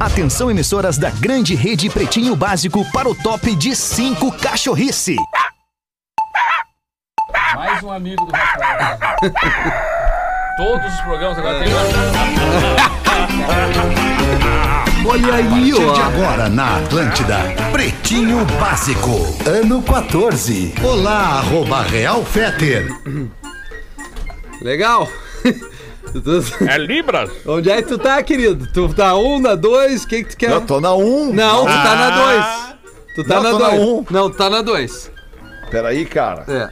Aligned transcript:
Atenção, 0.00 0.50
emissoras 0.50 0.96
da 0.96 1.10
grande 1.10 1.54
rede 1.54 1.90
Pretinho 1.90 2.34
Básico 2.34 2.90
para 2.90 3.06
o 3.08 3.14
top 3.14 3.54
de 3.54 3.76
5 3.76 4.32
cachorrice. 4.38 5.14
Mais 7.54 7.82
um 7.82 7.92
amigo 7.92 8.24
do 8.24 8.32
Rafael. 8.32 8.98
Todos 10.56 10.94
os 10.94 11.00
programas 11.02 11.38
agora 11.38 11.58
tem 11.62 11.68
Olha 15.06 15.34
aí, 15.34 15.46
A 15.46 15.50
partir 15.50 15.72
de 15.72 15.84
ó. 15.84 16.02
agora 16.04 16.48
na 16.48 16.78
Atlântida, 16.78 17.38
Pretinho 17.72 18.44
Básico, 18.58 19.10
ano 19.46 19.82
14. 19.82 20.74
Olá, 20.82 21.38
arroba 21.40 21.82
Real 21.82 22.24
Feter. 22.24 22.86
Legal. 24.62 25.06
Tu- 26.12 26.64
É 26.68 26.78
Libras? 26.78 27.30
Onde 27.46 27.70
é 27.70 27.76
que 27.82 27.88
tu 27.88 27.98
tá, 27.98 28.22
querido? 28.22 28.66
Tu 28.72 28.88
tá 28.94 29.14
um, 29.16 29.38
na 29.40 29.54
dois? 29.54 30.04
O 30.04 30.08
que 30.08 30.24
que 30.24 30.30
tu 30.30 30.36
quer? 30.36 30.50
Eu 30.50 30.60
tô 30.60 30.80
na 30.80 30.92
1. 30.94 31.32
Não, 31.32 31.60
tu 31.60 31.66
tá 31.66 31.94
na 31.96 32.10
dois. 32.10 32.44
Tu 33.14 33.24
tá 33.24 33.34
Não, 33.36 33.42
na 33.42 33.50
tô 33.50 33.58
na 33.58 33.68
dois. 33.70 33.80
um. 33.82 34.04
Não, 34.10 34.30
tu 34.30 34.36
tá 34.36 34.50
na 34.50 34.62
dois. 34.62 35.10
Peraí, 35.70 36.04
cara. 36.04 36.44
É. 36.48 36.68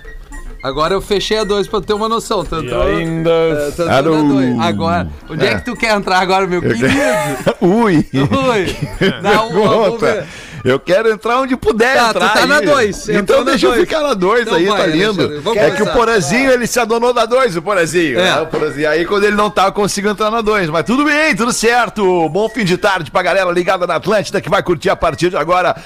Agora 0.63 0.93
eu 0.93 1.01
fechei 1.01 1.39
a 1.39 1.45
dois 1.45 1.69
pra 1.69 1.81
ter 1.81 1.93
uma 1.93 2.09
noção. 2.09 2.45
Tu 2.45 2.57
entrou, 2.57 2.83
ainda. 2.83 3.31
é, 3.31 3.93
Alô. 3.97 4.17
na 4.23 4.35
dois. 4.35 4.59
Agora, 4.61 5.09
onde 5.31 5.47
é. 5.47 5.53
É. 5.53 5.55
que 5.59 5.65
tu 5.65 5.77
quer 5.77 5.95
entrar 5.95 6.19
agora, 6.19 6.47
meu 6.49 6.61
querido? 6.61 6.87
Ui. 7.63 8.05
Oi. 8.49 8.77
Dá 9.23 9.43
um, 9.45 9.53
vamos 9.53 10.01
ver. 10.01 10.25
Eu 10.65 10.79
quero 10.81 11.11
entrar 11.11 11.39
onde 11.41 11.57
puder 11.57 11.97
Tá, 11.97 12.09
entrar. 12.11 12.29
tu 12.29 12.33
tá 12.35 12.41
aí. 12.41 12.47
na 12.47 12.61
dois, 12.61 13.09
entrou 13.09 13.19
Então 13.21 13.39
na 13.45 13.51
deixa 13.51 13.67
eu 13.67 13.71
dois. 13.71 13.81
ficar 13.83 14.01
na 14.03 14.15
2 14.15 14.43
Então 14.43 14.55
aí, 14.57 14.67
vai, 14.67 14.81
tá 14.81 14.87
lindo. 14.87 15.23
É 15.23 15.71
que 15.71 15.75
o 15.75 15.79
começar. 15.79 15.93
Porazinho, 15.93 16.51
ele 16.51 16.67
se 16.67 16.81
adonou 16.81 17.13
da 17.13 17.25
2, 17.27 17.57
o 17.57 17.63
Porazinho. 17.63 18.19
É. 18.19 18.23
né? 18.23 18.41
O 18.41 18.47
Porazinho. 18.47 18.89
Aí 18.91 19.05
quando 19.05 19.25
ele 19.25 19.37
não 19.37 19.51
tá, 19.51 19.67
eu 19.67 19.73
consigo 19.73 20.09
entrar 20.09 20.31
na 20.31 20.41
2. 20.41 20.69
Mas 20.71 20.85
tudo 20.85 21.05
bem, 21.05 21.35
tudo 21.37 21.53
certo. 21.53 22.29
Bom 22.29 22.49
fim 22.49 22.65
de 22.65 22.77
tarde 22.77 23.11
pra 23.11 23.23
galera 23.23 23.51
ligada 23.51 23.87
na 23.87 23.97
Atlântida 23.97 24.41
que 24.41 24.49
vai 24.51 24.63
curtir 24.63 24.91
a 24.91 24.97
partir 24.97 25.31
de 25.31 25.37
agora 25.37 25.77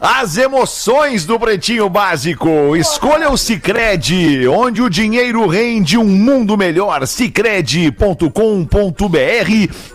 as 0.00 0.36
emoções 0.36 1.24
do 1.24 1.38
Pretinho 1.38 1.88
Básico. 1.88 2.76
Escolha 2.76 3.30
o 3.30 3.36
Cicred, 3.36 4.46
onde 4.48 4.82
o 4.82 4.90
dinheiro 4.90 5.46
rende 5.46 5.96
um 5.96 6.04
mundo 6.04 6.56
melhor. 6.56 7.06
Cicred.com.br 7.06 8.28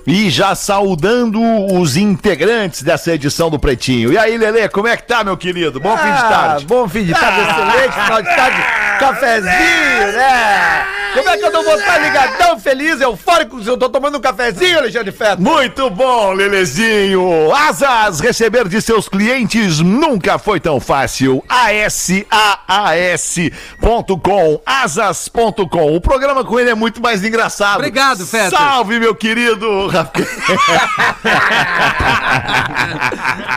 e 0.08 0.30
já 0.30 0.56
saudando 0.56 1.42
os 1.74 1.98
integrantes 1.98 2.84
dessa 2.84 3.14
edição 3.14 3.50
do 3.50 3.60
Pretinho. 3.60 4.12
E 4.14 4.18
aí, 4.18 4.38
Lelê, 4.38 4.68
como 4.70 4.88
é 4.88 4.98
que 4.98 5.04
tá, 5.04 5.24
meu 5.24 5.38
querido? 5.38 5.80
Bom 5.80 5.98
fim 5.98 6.12
de 6.12 6.22
tarde. 6.22 6.66
Bom 6.66 6.88
fim 6.88 7.04
de 7.04 7.14
tarde, 7.14 7.42
excelente 7.42 8.04
final 8.04 8.22
de 8.22 8.36
tarde. 8.36 8.58
Cafezinho, 9.00 10.12
né? 10.14 10.86
Como 11.14 11.28
é 11.28 11.38
que 11.38 11.44
eu 11.44 11.52
não 11.52 11.64
vou 11.64 11.76
estar 11.76 11.98
ligadão, 11.98 12.60
feliz, 12.60 13.02
eufórico, 13.02 13.64
se 13.64 13.68
eu 13.68 13.78
tô 13.78 13.90
tomando 13.90 14.20
um 14.20 14.22
cafezinho, 14.22 14.78
Alexandre 14.78 15.12
Feto? 15.12 15.42
Muito 15.42 15.90
bom, 15.90 16.34
Lelezinho! 16.34 17.52
Asas, 17.52 18.20
receber 18.20 18.68
de 18.68 18.80
seus 18.80 19.10
clientes 19.10 19.80
nunca 19.90 20.38
foi 20.38 20.60
tão 20.60 20.80
fácil. 20.80 21.44
ASAAS.com, 23.50 24.62
asas.com. 24.66 25.96
O 25.96 26.02
programa 26.02 26.44
com 26.46 26.60
ele 26.60 26.70
é 26.70 26.76
muito 26.76 27.02
mais 27.02 27.24
engraçado. 27.24 27.78
Obrigado, 27.78 28.26
Fetter. 28.26 28.58
Salve, 28.58 29.00
meu 29.00 29.16
querido 29.16 29.88
Rafael. 29.88 30.10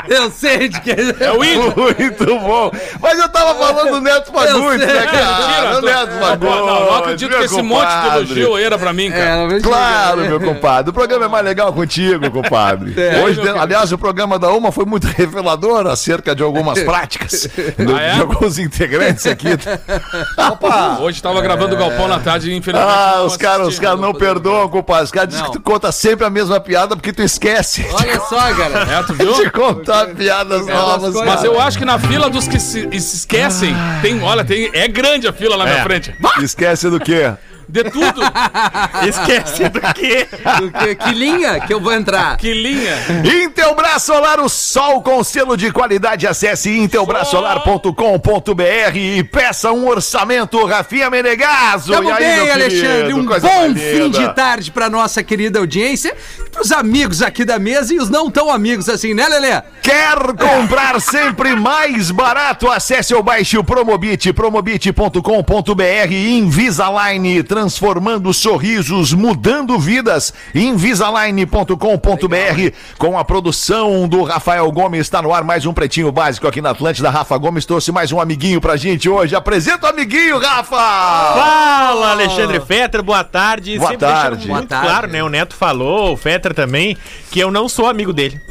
Eu 0.08 0.30
sei 0.30 0.69
de 0.69 0.80
que. 0.80 0.91
É 0.91 1.33
o 1.33 1.44
índio. 1.44 1.74
Muito 1.77 2.27
bom. 2.41 2.70
Mas 3.00 3.19
eu 3.19 3.28
tava 3.28 3.55
falando 3.55 3.92
do 3.94 4.00
Neto 4.00 4.33
Fagundes, 4.33 4.86
né, 4.86 5.06
cara? 5.06 5.77
Tô- 5.77 5.80
Neto 5.86 6.12
Fagundes. 6.19 6.56
Não, 6.56 6.67
não 6.67 6.94
acredito 6.96 7.30
meu 7.30 7.39
que 7.39 7.44
esse 7.44 7.62
monte 7.62 7.89
de 7.89 8.06
elogio 8.08 8.56
era 8.58 8.78
pra 8.78 8.92
mim, 8.92 9.11
cara. 9.11 9.56
É, 9.56 9.61
Claro, 9.61 10.20
meu 10.22 10.41
compadre. 10.41 10.91
O 10.91 10.92
programa 10.92 11.24
é 11.24 11.28
mais 11.28 11.44
legal 11.44 11.72
contigo, 11.72 12.30
compadre. 12.30 12.94
É, 13.00 13.22
Hoje, 13.22 13.41
aliás, 13.48 13.92
o 13.92 13.98
programa 13.98 14.39
da 14.39 14.50
Uma 14.52 14.72
foi 14.72 14.84
muito 14.84 15.06
revelador 15.06 15.86
acerca 15.86 16.21
de 16.34 16.42
algumas 16.42 16.80
práticas 16.84 17.48
do- 17.78 17.94
Ah, 17.96 18.00
é? 18.00 18.14
de 18.14 18.20
alguns 18.20 18.58
integrantes 18.58 19.26
aqui. 19.26 19.48
Hoje 21.00 21.22
tava 21.22 21.40
gravando 21.40 21.74
o 21.74 21.78
Galpão 21.78 22.08
na 22.08 22.18
tarde 22.20 22.50
e 22.50 22.55
infelizmente. 22.56 22.90
Ah, 22.92 23.22
os 23.24 23.36
caras 23.36 23.68
os 23.68 23.78
caras 23.78 24.00
não 24.00 24.12
perdoam, 24.14 24.68
compadre. 24.68 25.05
Os 25.05 25.11
caras 25.11 25.28
dizem 25.30 25.44
que 25.46 25.52
tu 25.52 25.61
conta 25.61 25.90
sempre 25.92 26.24
a 26.24 26.30
mesma 26.30 26.61
piada 26.61 26.96
porque 26.96 27.12
tu 27.12 27.22
esquece 27.22 27.86
Olha 27.92 28.20
só, 28.20 28.52
cara. 28.55 28.86
É, 28.98 29.02
tu 29.02 29.14
viu? 29.14 29.32
de 29.34 29.50
contar 29.50 30.06
piadas 30.08 30.66
novas. 30.66 31.12
coisas. 31.12 31.24
Mas 31.24 31.44
eu 31.44 31.61
acho 31.61 31.78
que 31.78 31.84
na 31.84 31.98
fila 31.98 32.28
dos 32.30 32.46
que 32.48 32.58
se, 32.61 32.82
se 33.00 33.16
esquecem, 33.16 33.74
tem, 34.00 34.22
olha, 34.22 34.44
tem, 34.44 34.70
é 34.72 34.86
grande 34.88 35.27
a 35.27 35.32
fila 35.32 35.56
lá 35.56 35.64
na 35.64 35.82
frente. 35.82 36.14
Esquece 36.42 36.88
do 36.90 37.00
quê? 37.00 37.32
De 37.72 37.84
tudo. 37.84 38.20
Esquece 39.08 39.66
do 39.70 39.80
quê? 39.94 40.28
Do 40.58 40.70
que, 40.70 40.94
que 40.94 41.10
linha 41.14 41.58
que 41.60 41.72
eu 41.72 41.80
vou 41.80 41.94
entrar? 41.94 42.36
Que 42.36 42.52
linha. 42.52 42.94
Intelbras 43.42 44.02
Solar, 44.02 44.38
o 44.40 44.48
sol 44.48 45.00
com 45.00 45.24
selo 45.24 45.56
de 45.56 45.72
qualidade. 45.72 46.27
Acesse 46.27 46.68
intelbrasolar.com.br 46.77 48.96
e 48.96 49.24
peça 49.24 49.72
um 49.72 49.88
orçamento, 49.88 50.62
Rafinha 50.66 51.08
Menegaso. 51.08 51.94
Tamo 51.94 52.11
E 52.11 52.12
aí, 52.12 52.18
bem, 52.22 52.44
meu 52.44 52.52
Alexandre. 52.52 52.88
querido? 52.98 53.16
Um 53.18 53.24
Coisa 53.24 53.48
bom 53.48 53.74
fim 53.74 54.11
de 54.11 54.34
tarde 54.34 54.70
pra 54.70 54.90
nossa 54.90 55.22
querida 55.22 55.58
audiência, 55.58 56.14
pros 56.50 56.70
amigos 56.72 57.22
aqui 57.22 57.42
da 57.42 57.58
mesa 57.58 57.94
e 57.94 57.98
os 57.98 58.11
não 58.11 58.30
tão 58.30 58.52
amigos 58.52 58.86
assim, 58.90 59.14
né, 59.14 59.27
Lelê? 59.28 59.62
Quer 59.82 60.18
comprar 60.36 61.00
sempre 61.00 61.56
mais 61.56 62.11
barato? 62.11 62.70
Acesse 62.70 63.14
ou 63.14 63.22
baixe 63.22 63.56
o 63.56 63.64
Promobit, 63.64 64.30
promobit.com.br 64.34 66.12
Invisalign, 66.12 67.42
transformando 67.62 68.34
sorrisos, 68.34 69.12
mudando 69.12 69.78
vidas. 69.78 70.34
Invisalign.com.br 70.52 72.77
com 72.98 73.17
a 73.17 73.24
produção 73.24 74.08
do 74.08 74.24
Rafael 74.24 74.68
Gomes. 74.73 75.02
Está 75.02 75.23
no 75.23 75.33
ar 75.33 75.45
mais 75.45 75.64
um 75.64 75.73
Pretinho 75.73 76.11
Básico 76.11 76.48
aqui 76.48 76.61
na 76.61 76.70
Atlântida. 76.70 77.08
Rafa 77.08 77.39
Gomes 77.39 77.64
trouxe 77.64 77.92
mais 77.92 78.11
um 78.11 78.20
amiguinho 78.20 78.61
pra 78.61 78.77
gente 78.77 79.08
hoje. 79.08 79.36
Apresenta 79.36 79.86
o 79.86 79.90
amiguinho, 79.90 80.40
Rafa! 80.40 80.77
Fala, 80.77 82.11
Alexandre 82.11 82.61
Fetter, 82.61 83.00
boa 83.00 83.23
tarde. 83.23 83.79
Boa 83.79 83.90
Sempre 83.90 84.08
tarde. 84.08 84.46
Boa 84.48 84.58
muito 84.58 84.68
tarde. 84.68 84.89
claro, 84.89 85.06
né? 85.06 85.23
O 85.23 85.29
Neto 85.29 85.55
falou, 85.55 86.14
o 86.14 86.17
Fetter 86.17 86.52
também, 86.52 86.96
que 87.30 87.39
eu 87.39 87.52
não 87.52 87.68
sou 87.68 87.86
amigo 87.86 88.12
dele. 88.12 88.40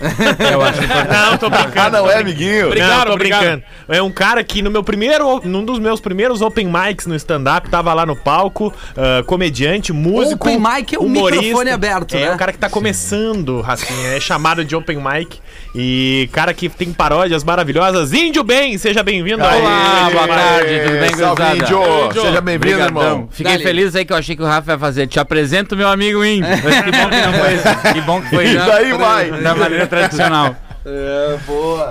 eu 0.51 0.61
acho 0.61 0.79
Não, 0.81 1.37
tô 1.37 1.49
brincando. 1.49 1.81
Ah, 1.81 1.89
não 1.89 2.09
é, 2.09 2.19
amiguinho? 2.19 2.67
Obrigado, 2.67 2.97
não, 2.97 3.05
tô 3.07 3.13
obrigado. 3.13 3.41
brincando. 3.41 3.63
É 3.89 4.01
um 4.01 4.11
cara 4.11 4.41
que 4.41 4.61
no 4.61 4.71
meu 4.71 4.85
primeiro, 4.85 5.41
num 5.43 5.65
dos 5.65 5.79
meus 5.79 5.99
primeiros 5.99 6.41
open 6.41 6.71
mics 6.71 7.05
no 7.05 7.15
stand-up, 7.15 7.69
tava 7.69 7.93
lá 7.93 8.05
no 8.05 8.15
palco, 8.15 8.73
ah, 8.97 9.23
comediante, 9.25 9.91
músico. 9.93 10.47
Open 10.49 10.59
mic 10.59 10.95
é 10.95 10.99
um 10.99 11.03
humorista. 11.05 11.41
microfone 11.41 11.69
aberto, 11.71 12.15
É 12.15 12.25
né? 12.25 12.31
o 12.33 12.37
cara 12.37 12.51
que 12.51 12.57
tá 12.57 12.69
começando, 12.69 13.61
Rafinha. 13.61 14.07
É 14.15 14.19
chamado 14.19 14.63
de 14.65 14.75
open 14.75 14.97
mic. 14.97 15.39
E 15.73 16.29
cara 16.33 16.53
que 16.53 16.67
tem 16.67 16.91
paródias 16.91 17.43
maravilhosas. 17.43 18.11
Índio 18.13 18.43
Bem, 18.43 18.77
seja 18.77 19.01
bem-vindo. 19.03 19.43
Aê, 19.43 19.61
Olá, 19.61 20.09
boa 20.11 20.27
tarde, 20.27 20.79
tudo 20.83 20.99
bem, 20.99 21.09
Salve, 21.15 21.43
gurizada? 21.43 21.55
Índio. 21.55 22.05
Índio. 22.07 22.21
Seja 22.21 22.41
bem-vindo, 22.41 22.79
irmão. 22.81 23.29
Fiquei 23.31 23.53
Dale. 23.53 23.63
feliz 23.63 23.95
aí 23.95 24.03
que 24.05 24.11
eu 24.13 24.17
achei 24.17 24.35
que 24.35 24.41
o 24.41 24.45
Rafa 24.45 24.71
ia 24.73 24.79
fazer. 24.79 25.07
Te 25.07 25.19
apresento 25.19 25.75
meu 25.77 25.87
amigo 25.87 26.23
índio. 26.25 26.49
Mas 26.63 26.81
que 26.81 26.91
bom 26.91 27.09
que 27.09 27.21
não 27.21 27.33
foi. 27.33 27.93
Que 27.93 28.01
bom 28.01 28.21
que 28.21 28.29
foi 28.29 28.47
já 28.47 28.65
daí 28.65 28.93
vai. 28.93 29.31
da 29.31 29.55
maneira 29.55 29.87
tradicional. 29.87 30.55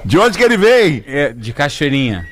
De 0.04 0.18
onde 0.18 0.36
que 0.36 0.44
ele 0.44 0.56
vem? 0.56 1.04
É, 1.06 1.32
de 1.32 1.52
cachoeirinha. 1.52 2.26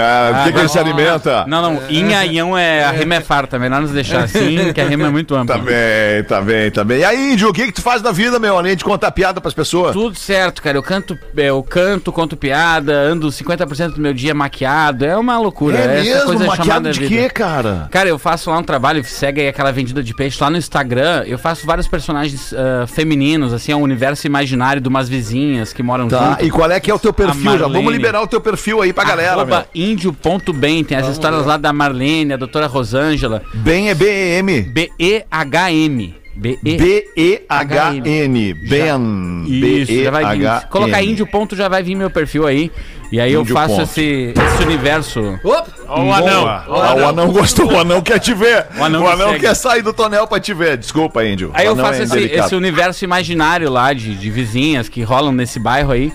Ah, 0.00 0.40
o 0.40 0.44
que, 0.44 0.52
que 0.52 0.58
ele 0.58 0.68
se 0.68 0.78
alimenta? 0.78 1.44
Não, 1.46 1.62
não. 1.62 1.82
Inha, 1.88 2.24
ião 2.26 2.58
é. 2.58 2.84
A 2.84 2.90
rima 2.90 3.14
é 3.14 3.20
farta. 3.20 3.58
Melhor 3.58 3.80
nos 3.80 3.92
deixar 3.92 4.24
assim, 4.24 4.72
que 4.74 4.80
a 4.80 4.84
rima 4.88 5.06
é 5.06 5.10
muito 5.10 5.34
ampla. 5.34 5.56
Tá 5.56 5.62
bem, 5.62 6.24
tá 6.26 6.40
bem, 6.40 6.70
tá 6.70 6.84
bem. 6.84 6.98
E 7.00 7.04
aí, 7.04 7.32
Índio, 7.34 7.48
o 7.48 7.52
que 7.52 7.66
que 7.66 7.72
tu 7.72 7.82
faz 7.82 8.02
da 8.02 8.10
vida, 8.10 8.38
meu? 8.38 8.56
Além 8.58 8.74
de 8.76 8.84
contar 8.84 9.10
piada 9.12 9.40
pras 9.40 9.54
pessoas? 9.54 9.92
Tudo 9.92 10.16
certo, 10.18 10.60
cara. 10.60 10.76
Eu 10.76 10.82
canto, 10.82 11.16
eu 11.36 11.62
canto, 11.62 12.10
conto 12.12 12.36
piada, 12.36 12.92
ando 12.92 13.28
50% 13.28 13.94
do 13.94 14.00
meu 14.00 14.12
dia 14.12 14.34
maquiado. 14.34 15.04
É 15.04 15.16
uma 15.16 15.38
loucura. 15.38 15.78
É 15.78 16.00
Essa 16.00 16.02
mesmo? 16.02 16.26
coisa 16.26 16.44
Maquiado 16.46 16.66
chamada 16.66 16.92
de 16.92 17.00
vida. 17.00 17.22
quê, 17.22 17.30
cara? 17.30 17.88
Cara, 17.90 18.08
eu 18.08 18.18
faço 18.18 18.50
lá 18.50 18.58
um 18.58 18.62
trabalho, 18.64 19.04
segue 19.04 19.40
aí 19.40 19.48
aquela 19.48 19.70
vendida 19.72 20.02
de 20.02 20.12
peixe 20.14 20.38
lá 20.42 20.50
no 20.50 20.56
Instagram. 20.56 21.22
Eu 21.26 21.38
faço 21.38 21.64
vários 21.64 21.86
personagens 21.86 22.52
ah, 22.54 22.86
femininos, 22.88 23.52
assim, 23.52 23.70
é 23.72 23.76
um 23.76 23.82
universo 23.82 24.26
imaginário 24.26 24.80
de 24.82 24.88
umas 24.88 25.08
vizinhas 25.08 25.72
que 25.72 25.82
moram 25.82 26.08
Tá, 26.08 26.30
junto. 26.30 26.44
e 26.44 26.50
qual 26.50 26.70
é 26.70 26.80
que 26.80 26.90
é 26.90 26.94
o 26.94 26.98
teu 26.98 27.12
perfil? 27.12 27.58
Já 27.58 27.68
vamos 27.68 27.92
liberar 27.92 28.20
o 28.22 28.26
teu 28.26 28.40
perfil 28.40 28.82
aí 28.82 28.92
pra 28.92 29.04
galera, 29.04 29.32
Arroba 29.32 29.59
índio.bem. 29.74 30.84
Tem 30.84 30.96
as 30.96 31.08
histórias 31.08 31.46
lá 31.46 31.56
da 31.56 31.72
Marlene, 31.72 32.32
a 32.32 32.36
doutora 32.36 32.66
Rosângela. 32.66 33.42
Bem 33.54 33.90
é 33.90 33.94
B-E-M. 33.94 34.62
B-E-H-M. 34.62 36.14
B-E. 36.36 36.76
B-E-H-N. 36.78 38.54
Ben. 38.54 39.44
Isso, 39.46 40.02
já 40.04 40.10
vai 40.10 40.38
vir. 40.38 40.48
Colocar 40.68 41.02
índio 41.02 41.26
ponto 41.26 41.54
já 41.54 41.68
vai 41.68 41.82
vir 41.82 41.94
meu 41.94 42.10
perfil 42.10 42.46
aí. 42.46 42.70
E 43.12 43.20
aí 43.20 43.32
eu 43.32 43.40
Índio 43.40 43.54
faço 43.54 43.74
ponto. 43.74 43.82
esse, 43.82 44.32
esse 44.36 44.62
universo. 44.62 45.38
Opa! 45.42 45.66
Ó, 45.88 46.04
o 46.04 46.12
anão. 46.12 46.46
Ah, 46.46 46.94
o 46.96 47.08
anão 47.08 47.32
gostou, 47.32 47.72
o 47.72 47.78
anão 47.78 48.00
quer 48.00 48.20
te 48.20 48.32
ver. 48.32 48.66
O 48.78 48.84
anão 48.84 49.36
quer 49.38 49.54
sair 49.54 49.82
do 49.82 49.92
tonel 49.92 50.28
pra 50.28 50.38
te 50.38 50.54
ver. 50.54 50.76
Desculpa, 50.76 51.24
Índio. 51.24 51.50
Aí 51.52 51.66
O 51.66 51.70
eu 51.70 51.72
anão 51.72 51.84
faço 51.86 52.02
é 52.02 52.04
esse, 52.04 52.18
esse 52.18 52.54
universo 52.54 53.04
imaginário 53.04 53.68
lá 53.68 53.92
de, 53.92 54.14
de 54.14 54.30
vizinhas 54.30 54.88
que 54.88 55.02
rolam 55.02 55.32
nesse 55.32 55.58
bairro 55.58 55.90
aí. 55.90 56.12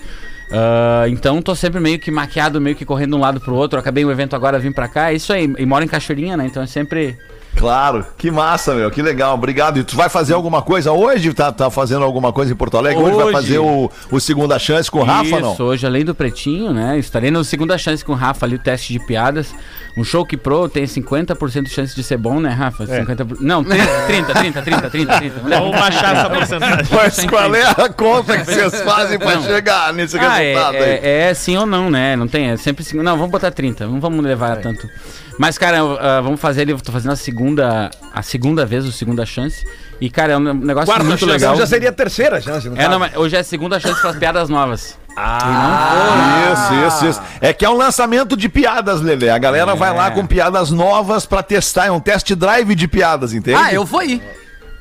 Ah, 0.50 1.04
então 1.08 1.40
tô 1.42 1.54
sempre 1.54 1.80
meio 1.80 1.98
que 1.98 2.10
maquiado, 2.10 2.60
meio 2.60 2.76
que 2.76 2.84
correndo 2.84 3.10
de 3.10 3.16
um 3.16 3.20
lado 3.20 3.40
pro 3.40 3.54
outro. 3.54 3.78
Acabei 3.78 4.04
o 4.04 4.10
evento 4.10 4.36
agora, 4.36 4.58
vim 4.58 4.72
pra 4.72 4.88
cá. 4.88 5.10
É 5.10 5.14
isso 5.14 5.32
aí. 5.32 5.52
E 5.58 5.66
moro 5.66 5.84
em 5.84 5.88
Cachoeirinha, 5.88 6.36
né? 6.36 6.46
Então 6.46 6.62
é 6.62 6.66
sempre 6.66 7.16
Claro, 7.56 8.04
que 8.18 8.30
massa, 8.30 8.74
meu, 8.74 8.90
que 8.90 9.00
legal, 9.00 9.34
obrigado. 9.34 9.78
E 9.78 9.84
tu 9.84 9.96
vai 9.96 10.10
fazer 10.10 10.34
alguma 10.34 10.60
coisa 10.60 10.92
hoje? 10.92 11.32
Tá, 11.32 11.50
tá 11.50 11.70
fazendo 11.70 12.04
alguma 12.04 12.30
coisa 12.30 12.52
em 12.52 12.56
Porto 12.56 12.76
Alegre? 12.76 13.02
Hoje, 13.02 13.16
vai 13.16 13.24
Hoje. 13.24 13.32
fazer 13.32 13.58
o, 13.58 13.90
o 14.10 14.20
Segunda 14.20 14.58
Chance 14.58 14.90
com 14.90 14.98
o 15.00 15.02
Rafa, 15.02 15.40
não? 15.40 15.54
Isso, 15.54 15.64
hoje 15.64 15.86
além 15.86 16.04
do 16.04 16.14
Pretinho, 16.14 16.72
né? 16.74 16.98
Estarei 16.98 17.30
no 17.30 17.42
segunda 17.42 17.78
chance 17.78 18.04
com 18.04 18.12
o 18.12 18.14
Rafa 18.14 18.44
ali, 18.44 18.56
o 18.56 18.58
teste 18.58 18.92
de 18.92 18.98
piadas. 18.98 19.54
Um 19.96 20.04
show 20.04 20.26
que 20.26 20.36
pro 20.36 20.68
tem 20.68 20.84
50% 20.84 21.62
de 21.62 21.70
chance 21.70 21.96
de 21.96 22.02
ser 22.02 22.18
bom, 22.18 22.38
né, 22.38 22.50
Rafa? 22.50 22.84
É. 22.84 23.02
50%. 23.02 23.38
Não, 23.40 23.64
30, 23.64 23.86
30, 24.06 24.34
30, 24.34 24.62
30, 24.62 24.90
30, 24.90 25.18
30. 25.18 25.40
Vamos 25.40 25.70
baixar 25.70 26.14
essa 26.16 26.28
porcentagem. 26.30 26.86
Mas 26.92 27.24
qual 27.24 27.54
é 27.54 27.62
a 27.66 27.88
conta 27.88 28.36
que 28.38 28.44
vocês 28.44 28.82
fazem 28.82 29.18
pra 29.18 29.36
Não. 29.36 29.42
chegar 29.42 29.92
nesse 29.94 30.18
Ah, 30.18 30.42
é, 30.42 30.48
resultado 30.52 30.74
aí? 30.76 30.82
é, 30.82 31.28
é 31.30 31.34
sim 31.34 31.56
ou 31.56 31.64
não, 31.64 31.90
né? 31.90 32.14
Não 32.14 32.28
tem, 32.28 32.50
é 32.50 32.56
sempre. 32.58 32.84
Não, 32.94 33.16
vamos 33.16 33.30
botar 33.30 33.50
30, 33.50 33.86
não 33.86 33.98
vamos 33.98 34.22
levar 34.22 34.56
tanto. 34.58 34.86
Mas, 35.38 35.56
cara, 35.56 35.78
eu, 35.78 35.98
ah, 36.00 36.20
vamos 36.20 36.40
fazer 36.40 36.62
ele, 36.62 36.72
eu 36.72 36.80
tô 36.80 36.92
fazendo 36.92 37.12
a 37.12 37.16
segunda, 37.16 37.90
a 38.12 38.22
segunda 38.22 38.66
vez, 38.66 38.84
o 38.84 38.92
segunda 38.92 39.24
chance. 39.24 39.64
E, 40.00 40.10
cara, 40.10 40.34
é 40.34 40.36
um 40.36 40.40
negócio 40.54 40.86
Quarta 40.86 41.04
muito 41.04 41.20
chance. 41.20 41.32
legal. 41.32 41.56
Já 41.56 41.66
seria 41.66 41.88
a 41.88 41.92
terceira 41.92 42.40
chance, 42.40 42.68
no 42.68 42.78
É, 42.80 42.86
não, 42.88 43.00
hoje 43.16 43.36
é 43.36 43.40
a 43.40 43.44
segunda 43.44 43.80
chance 43.80 44.00
para 44.00 44.10
as 44.10 44.16
piadas 44.16 44.48
novas. 44.48 44.98
Isso, 46.52 46.74
isso, 46.86 47.06
isso. 47.06 47.22
É 47.40 47.50
que 47.52 47.64
é 47.64 47.70
um 47.70 47.76
lançamento 47.76 48.36
de 48.36 48.48
piadas, 48.50 49.00
Lelê. 49.00 49.30
A 49.30 49.38
galera 49.38 49.74
vai 49.74 49.94
lá 49.94 50.10
com 50.10 50.26
piadas 50.26 50.70
novas 50.70 51.24
pra 51.24 51.42
testar. 51.42 51.86
É 51.86 51.90
um 51.90 52.00
test 52.00 52.30
drive 52.34 52.74
de 52.74 52.86
piadas, 52.86 53.32
entende? 53.32 53.58
Ah, 53.58 53.72
eu 53.72 53.84
vou 53.84 54.02
ir. 54.02 54.22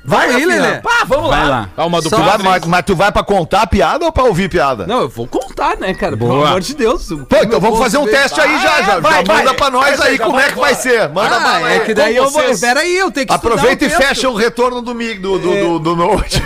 Vai, 0.07 0.31
Rafinha. 0.31 0.47
Lelê. 0.47 0.77
Pá, 0.81 1.03
vamos 1.07 1.29
Vai 1.29 1.43
lá. 1.43 1.49
lá. 1.49 1.69
Ah, 1.75 1.85
uma 1.85 2.01
do 2.01 2.09
Tu 2.09 2.15
vai- 2.15 2.37
mas, 2.37 2.65
mas 2.65 2.85
tu 2.85 2.95
vai 2.95 3.11
pra 3.11 3.23
contar 3.23 3.63
a 3.63 3.67
piada 3.67 4.05
ou 4.05 4.11
pra 4.11 4.23
ouvir 4.23 4.49
piada? 4.49 4.85
Não, 4.85 5.01
eu 5.01 5.09
vou 5.09 5.27
contar, 5.27 5.77
né, 5.77 5.93
cara? 5.93 6.15
Pelo 6.15 6.29
Boa. 6.29 6.47
amor 6.49 6.61
de 6.61 6.75
Deus. 6.75 7.07
Pô, 7.27 7.37
então 7.41 7.59
vamos 7.59 7.79
fazer 7.79 7.97
um 7.97 8.05
teste 8.05 8.39
aí 8.39 8.61
já, 8.61 8.81
já. 8.83 8.99
vai, 8.99 9.13
já 9.15 9.21
vai. 9.23 9.37
manda 9.39 9.53
pra 9.55 9.69
nós 9.71 9.97
Vai, 9.97 10.09
aí 10.11 10.19
como 10.19 10.39
é 10.39 10.49
que 10.51 10.59
vai 10.59 10.75
ser. 10.75 11.09
Manda 11.09 11.35
Ah, 11.35 11.39
bala 11.39 11.69
é 11.69 11.73
aí. 11.73 11.79
que 11.81 11.93
daí 11.93 12.15
eu 12.15 12.29
vou. 12.29 12.43
Peraí, 12.59 12.95
eu 12.97 13.09
tenho 13.11 13.25
que 13.27 13.33
Aproveita 13.33 13.85
e 13.85 13.89
fecha 13.89 14.29
o 14.29 14.35
retorno 14.35 14.81
do 14.81 14.93
mig- 14.93 15.19
do, 15.19 15.39
do, 15.39 15.55
do, 15.55 15.79
do 15.79 15.95
Note. 15.95 16.41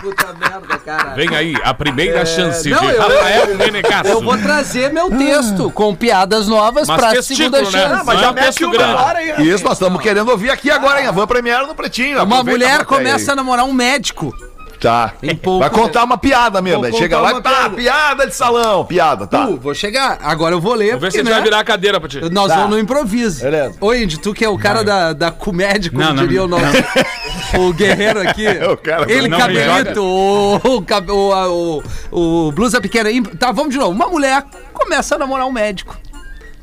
Puta 0.00 0.32
merda, 0.38 0.78
cara. 0.84 1.14
Vem 1.14 1.34
aí, 1.34 1.54
a 1.64 1.74
primeira 1.74 2.24
chance 2.24 2.68
não, 2.68 2.78
de 2.80 2.86
eu- 2.94 3.00
Rafael 3.00 3.56
Menegasso. 3.56 4.08
Eu 4.10 4.20
vou 4.22 4.36
trazer 4.38 4.92
meu 4.92 5.10
texto 5.10 5.70
com 5.70 5.94
piadas 5.94 6.46
novas 6.46 6.86
pra 6.86 7.20
segunda 7.22 7.58
né? 7.60 7.64
chance. 7.70 7.94
Não, 7.96 8.04
mas 8.04 8.20
já 8.20 8.32
mete 8.32 8.64
o 8.64 8.70
grande. 8.70 8.98
Aí, 9.36 9.48
Isso, 9.48 9.64
nós 9.64 9.74
estamos 9.74 10.00
querendo 10.00 10.28
ouvir 10.30 10.50
aqui 10.50 10.70
agora, 10.70 11.00
hein? 11.00 11.07
A 11.08 11.12
Van 11.12 11.26
Premiere 11.26 11.66
no 11.66 11.74
Pretinho. 11.74 12.22
Uma 12.22 12.42
mulher 12.44 12.84
começa 12.84 13.32
a 13.32 13.36
namorar 13.36 13.64
um 13.64 13.72
médico. 13.72 14.34
Tá. 14.80 15.14
Em 15.20 15.34
pouco- 15.34 15.58
Vai 15.58 15.70
contar 15.70 16.04
uma 16.04 16.16
piada 16.16 16.62
mesmo. 16.62 16.78
Vou 16.82 16.86
Aí 16.86 16.92
chega 16.96 17.18
lá 17.18 17.32
e 17.32 17.42
tá, 17.42 17.50
piada. 17.50 17.74
piada 17.74 18.26
de 18.28 18.34
salão. 18.36 18.84
Piada, 18.84 19.26
tá. 19.26 19.48
Uh, 19.48 19.56
vou 19.56 19.74
chegar. 19.74 20.18
Agora 20.22 20.54
eu 20.54 20.60
vou 20.60 20.72
ler. 20.72 20.90
Vamos 20.90 21.00
ver 21.02 21.10
se 21.10 21.18
gente 21.18 21.26
vai 21.28 21.38
né, 21.38 21.42
virar 21.44 21.58
a 21.58 21.64
cadeira 21.64 21.98
pra 21.98 22.08
ti. 22.08 22.20
Nós 22.30 22.46
Tá. 22.46 22.54
vamos 22.58 22.70
no 22.70 22.78
improviso. 22.78 23.42
Beleza. 23.42 23.74
Oi, 23.80 24.04
Indy, 24.04 24.20
tu 24.20 24.32
que 24.32 24.44
é 24.44 24.48
o 24.48 24.56
cara 24.56 24.84
da, 24.84 25.12
da 25.12 25.32
comédia, 25.32 25.90
como 25.90 26.00
Não, 26.04 26.14
não, 26.14 26.22
diria 26.22 26.44
o 26.44 26.46
nosso. 26.48 26.64
O 27.58 27.72
guerreiro 27.72 28.20
aqui. 28.20 28.46
o 28.46 28.76
cara- 28.76 29.10
Ele, 29.10 29.28
cabelito, 29.30 30.00
o, 30.02 30.56
o, 30.56 30.84
o, 31.12 31.82
o, 32.12 32.46
o 32.48 32.52
blusa 32.52 32.80
pequena. 32.80 33.08
Tá, 33.36 33.50
vamos 33.50 33.72
de 33.72 33.78
novo. 33.80 33.90
Uma 33.90 34.06
mulher 34.06 34.44
começa 34.72 35.14
a 35.16 35.18
namorar 35.18 35.46
um 35.46 35.52
médico. 35.52 35.96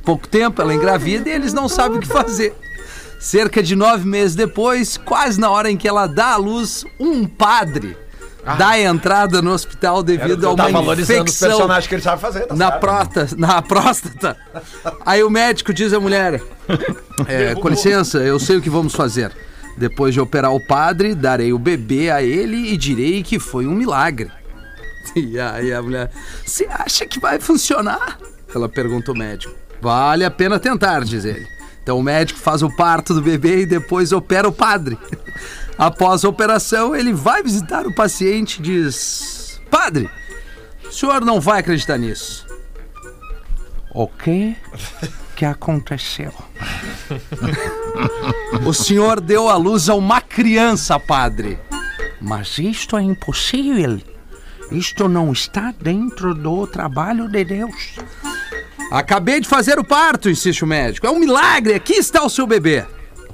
Pouco 0.06 0.26
tempo, 0.28 0.62
ela 0.62 0.74
engravida 0.74 1.28
e 1.28 1.34
eles 1.34 1.52
não 1.52 1.68
sabem 1.68 1.98
o 1.98 2.02
que 2.02 2.08
fazer. 2.08 2.56
Cerca 3.26 3.64
de 3.64 3.76
nove 3.76 4.08
meses 4.08 4.36
depois, 4.36 4.98
quase 4.98 5.40
na 5.40 5.50
hora 5.50 5.72
em 5.72 5.76
que 5.76 5.88
ela 5.88 6.06
dá 6.06 6.34
à 6.34 6.36
luz, 6.36 6.86
um 7.00 7.26
padre 7.26 7.98
dá 8.56 8.70
a 8.70 8.80
entrada 8.80 9.42
no 9.42 9.52
hospital 9.52 10.04
devido 10.04 10.48
a 10.48 10.54
uma 10.54 10.94
infecção 10.94 11.68
que 11.82 12.00
sabe 12.02 12.22
fazer. 12.22 12.42
tá 12.42 12.56
na, 12.56 12.68
certo. 12.68 12.80
próstata, 12.82 13.36
na 13.36 13.62
próstata. 13.64 14.38
Aí 15.04 15.24
o 15.24 15.32
médico 15.32 15.74
diz 15.74 15.92
à 15.92 16.00
mulher: 16.00 16.40
é, 17.28 17.56
Com 17.56 17.68
licença, 17.68 18.20
eu 18.20 18.40
sei 18.40 18.58
o 18.58 18.62
que 18.62 18.70
vamos 18.70 18.94
fazer. 18.94 19.32
Depois 19.76 20.14
de 20.14 20.22
operar 20.22 20.54
o 20.54 20.64
padre, 20.64 21.16
darei 21.16 21.52
o 21.52 21.58
bebê 21.58 22.12
a 22.12 22.22
ele 22.22 22.74
e 22.74 22.78
direi 22.78 23.24
que 23.24 23.40
foi 23.40 23.66
um 23.66 23.74
milagre. 23.74 24.30
E 25.16 25.40
aí 25.40 25.74
a 25.74 25.82
mulher: 25.82 26.12
Você 26.46 26.68
acha 26.70 27.08
que 27.08 27.20
vai 27.20 27.40
funcionar? 27.40 28.20
Ela 28.54 28.70
pergunta 28.70 29.10
ao 29.10 29.18
médico. 29.18 29.56
Vale 29.82 30.24
a 30.24 30.30
pena 30.30 30.60
tentar, 30.60 31.04
diz 31.04 31.26
ele. 31.26 31.55
Então 31.86 32.00
o 32.00 32.04
médico 32.04 32.40
faz 32.40 32.64
o 32.64 32.76
parto 32.76 33.14
do 33.14 33.22
bebê 33.22 33.62
e 33.62 33.66
depois 33.68 34.12
opera 34.12 34.48
o 34.48 34.52
padre. 34.52 34.98
Após 35.78 36.26
a 36.26 36.30
operação, 36.30 36.96
ele 36.96 37.14
vai 37.14 37.44
visitar 37.44 37.86
o 37.86 37.94
paciente 37.94 38.58
e 38.58 38.64
diz: 38.64 39.62
Padre, 39.70 40.10
o 40.84 40.92
senhor 40.92 41.24
não 41.24 41.40
vai 41.40 41.60
acreditar 41.60 42.00
nisso. 42.00 42.44
O 43.94 44.08
que 45.36 45.46
aconteceu? 45.46 46.34
o 48.66 48.74
senhor 48.74 49.22
deu 49.22 49.48
à 49.48 49.56
luz 49.56 49.88
a 49.88 49.94
uma 49.94 50.20
criança, 50.20 51.00
padre. 51.00 51.60
Mas 52.20 52.58
isto 52.58 52.98
é 52.98 53.04
impossível. 53.04 54.02
Isto 54.72 55.08
não 55.08 55.32
está 55.32 55.72
dentro 55.72 56.34
do 56.34 56.66
trabalho 56.66 57.30
de 57.30 57.46
Deus. 57.46 57.94
Acabei 58.92 59.40
de 59.40 59.48
fazer 59.48 59.80
o 59.80 59.84
parto, 59.84 60.30
insiste 60.30 60.64
o 60.64 60.68
médico. 60.68 61.08
É 61.08 61.10
um 61.10 61.20
milagre, 61.20 61.74
aqui 61.74 61.94
está 61.94 62.24
o 62.24 62.30
seu 62.30 62.46
bebê. 62.46 62.86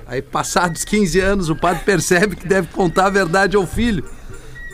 Aí, 0.07 0.21
passados 0.21 0.83
15 0.83 1.19
anos, 1.19 1.49
o 1.49 1.55
padre 1.55 1.83
percebe 1.83 2.35
que 2.35 2.47
deve 2.47 2.67
contar 2.67 3.05
a 3.05 3.09
verdade 3.09 3.55
ao 3.55 3.65
filho. 3.65 4.03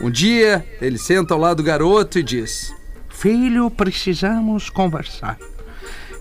Um 0.00 0.10
dia, 0.10 0.66
ele 0.80 0.98
senta 0.98 1.34
ao 1.34 1.40
lado 1.40 1.58
do 1.58 1.62
garoto 1.62 2.18
e 2.18 2.22
diz: 2.22 2.74
Filho, 3.08 3.70
precisamos 3.70 4.70
conversar. 4.70 5.38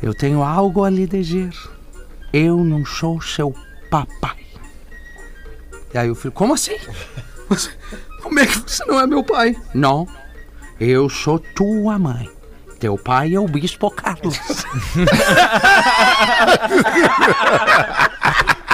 Eu 0.01 0.13
tenho 0.13 0.43
algo 0.43 0.83
a 0.83 0.89
lhe 0.89 1.07
dizer. 1.07 1.51
Eu 2.33 2.63
não 2.63 2.85
sou 2.85 3.21
seu 3.21 3.53
papai. 3.89 4.37
E 5.93 5.97
aí 5.97 6.09
o 6.09 6.15
filho: 6.15 6.31
Como 6.31 6.53
assim? 6.53 6.77
Como 8.21 8.39
é 8.39 8.45
que 8.45 8.59
você 8.59 8.83
não 8.85 8.99
é 8.99 9.07
meu 9.07 9.23
pai? 9.23 9.55
Não, 9.73 10.07
eu 10.79 11.09
sou 11.09 11.39
tua 11.39 11.97
mãe. 11.97 12.36
Teu 12.79 12.97
pai 12.97 13.33
é 13.33 13.39
o 13.39 13.47
Bispo 13.47 13.89
Carlos. 13.89 14.37